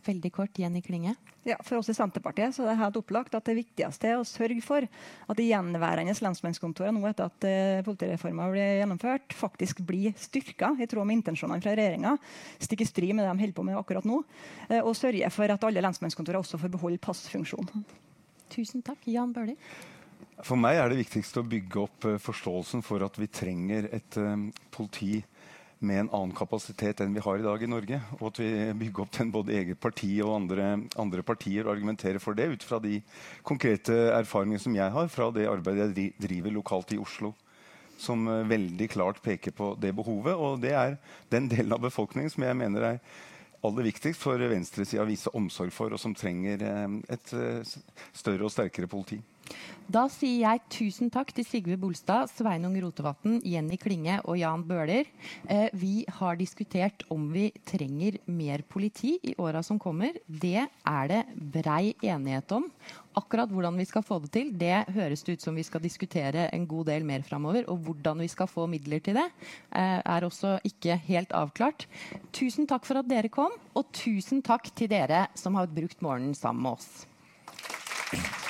Veldig 0.00 0.30
kort, 0.32 0.56
Jenny 0.56 0.80
Klinge. 0.80 1.12
Ja, 1.44 1.56
For 1.64 1.80
oss 1.80 1.90
i 1.92 1.94
Senterpartiet 1.96 2.54
så 2.56 2.64
er 2.64 2.70
det 2.70 2.80
helt 2.80 2.98
opplagt 3.00 3.34
at 3.36 3.46
det 3.48 3.56
viktigste 3.58 4.08
er 4.08 4.20
å 4.20 4.26
sørge 4.28 4.60
for 4.64 4.84
at 4.84 5.38
de 5.38 5.46
gjenværende 5.46 6.14
lensmannskontorene 6.24 6.96
nå 6.96 7.08
etter 7.10 7.28
at 7.28 7.46
uh, 7.48 7.82
politireformen 7.84 8.52
blir 8.54 8.80
gjennomført, 8.80 9.36
faktisk 9.36 9.82
blir 9.88 10.16
styrka 10.20 10.72
i 10.80 10.88
tråd 10.88 11.08
med 11.08 11.20
intensjonene 11.20 11.64
fra 11.64 11.74
regjeringa. 11.76 12.14
Stikk 12.60 12.84
i 12.84 12.88
strid 12.88 13.12
med 13.16 13.26
det 13.26 13.32
de 13.32 13.44
holder 13.44 13.56
på 13.56 13.66
med 13.68 13.80
akkurat 13.80 14.08
nå. 14.08 14.22
Uh, 14.70 14.80
og 14.80 14.94
sørge 14.96 15.32
for 15.34 15.52
at 15.52 15.68
alle 15.68 15.84
lensmannskontorer 15.84 16.40
også 16.40 16.60
får 16.60 16.72
beholde 16.76 17.02
passfunksjonen. 17.04 17.84
Tusen 18.50 18.82
takk. 18.84 19.06
Jan 19.08 19.32
Bøhler? 19.34 19.56
For 20.44 20.56
meg 20.56 20.78
er 20.80 20.90
det 20.90 21.02
viktigste 21.02 21.42
å 21.42 21.48
bygge 21.48 21.82
opp 21.82 22.06
uh, 22.08 22.16
forståelsen 22.20 22.84
for 22.84 23.04
at 23.04 23.18
vi 23.20 23.28
trenger 23.30 23.90
et 23.92 24.16
uh, 24.20 24.48
politi 24.72 25.20
med 25.80 26.02
en 26.02 26.10
annen 26.12 26.32
kapasitet 26.36 27.00
enn 27.00 27.14
vi 27.16 27.22
har 27.24 27.40
i 27.40 27.44
dag 27.44 27.62
i 27.64 27.68
Norge. 27.68 28.00
Og 28.18 28.26
at 28.30 28.40
vi 28.42 28.50
bygger 28.82 29.04
opp 29.04 29.14
den 29.16 29.32
både 29.32 29.54
eget 29.56 29.80
parti 29.80 30.10
og 30.24 30.34
andre, 30.36 30.72
andre 31.00 31.24
partier 31.24 31.64
og 31.64 31.74
argumenterer 31.74 32.20
for 32.20 32.36
det 32.36 32.50
ut 32.52 32.66
fra 32.66 32.80
de 32.84 32.98
konkrete 33.46 33.96
erfaringene 34.16 34.60
som 34.60 34.76
jeg 34.76 34.96
har 34.96 35.12
fra 35.12 35.30
det 35.36 35.48
arbeidet 35.48 35.92
jeg 35.96 36.12
driver 36.20 36.56
lokalt 36.56 36.92
i 36.96 37.00
Oslo. 37.00 37.34
Som 38.00 38.28
uh, 38.28 38.42
veldig 38.48 38.90
klart 38.92 39.20
peker 39.24 39.56
på 39.56 39.74
det 39.80 39.92
behovet. 39.96 40.36
Og 40.36 40.60
det 40.64 40.72
er 40.76 40.96
den 41.32 41.48
delen 41.52 41.76
av 41.76 41.84
befolkningen 41.84 42.32
som 42.32 42.48
jeg 42.48 42.60
mener 42.60 42.94
er 42.94 43.02
aller 43.66 43.82
viktigst 43.90 44.20
for 44.20 44.40
venstresida 44.50 45.04
å 45.04 45.08
vise 45.08 45.32
omsorg 45.36 45.72
for, 45.74 45.92
og 45.92 46.00
som 46.00 46.14
trenger 46.16 46.62
eh, 46.64 46.86
et 47.12 47.34
eh, 47.36 47.74
større 48.16 48.46
og 48.46 48.54
sterkere 48.54 48.88
politi. 48.90 49.20
Da 49.90 50.04
sier 50.06 50.44
jeg 50.44 50.60
tusen 50.70 51.08
takk 51.10 51.32
til 51.34 51.42
Sigve 51.42 51.74
Bolstad, 51.80 52.28
Sveinung 52.30 52.76
Rotevatn, 52.78 53.40
Jenny 53.42 53.74
Klinge 53.80 54.20
og 54.22 54.36
Jan 54.38 54.62
Bøhler. 54.62 55.08
Eh, 55.50 55.66
vi 55.74 56.04
har 56.20 56.38
diskutert 56.38 57.02
om 57.10 57.24
vi 57.32 57.48
trenger 57.66 58.20
mer 58.30 58.62
politi 58.70 59.16
i 59.26 59.34
åra 59.42 59.64
som 59.66 59.80
kommer. 59.82 60.14
Det 60.26 60.62
er 60.62 61.10
det 61.10 61.24
brei 61.34 61.96
enighet 62.06 62.54
om. 62.54 62.68
Akkurat 63.18 63.50
hvordan 63.50 63.82
vi 63.82 63.88
skal 63.88 64.06
få 64.06 64.20
det 64.22 64.30
til, 64.36 64.52
det 64.54 64.84
høres 64.94 65.26
det 65.26 65.34
ut 65.34 65.48
som 65.48 65.58
vi 65.58 65.66
skal 65.66 65.82
diskutere 65.82 66.46
en 66.54 66.68
god 66.70 66.86
del 66.92 67.08
mer 67.08 67.26
framover. 67.26 67.66
Og 67.66 67.82
hvordan 67.88 68.22
vi 68.22 68.30
skal 68.30 68.46
få 68.46 68.68
midler 68.70 69.02
til 69.02 69.18
det, 69.18 69.26
eh, 69.74 69.98
er 69.98 70.28
også 70.28 70.60
ikke 70.70 71.00
helt 71.10 71.34
avklart. 71.34 71.88
Tusen 72.30 72.70
takk 72.70 72.86
for 72.86 73.02
at 73.02 73.10
dere 73.10 73.28
kom, 73.28 73.58
og 73.74 73.90
tusen 73.90 74.38
takk 74.40 74.70
til 74.70 74.86
dere 74.94 75.26
som 75.34 75.58
har 75.58 75.66
brukt 75.66 75.98
morgenen 75.98 76.38
sammen 76.38 76.62
med 76.62 76.78
oss. 76.78 78.49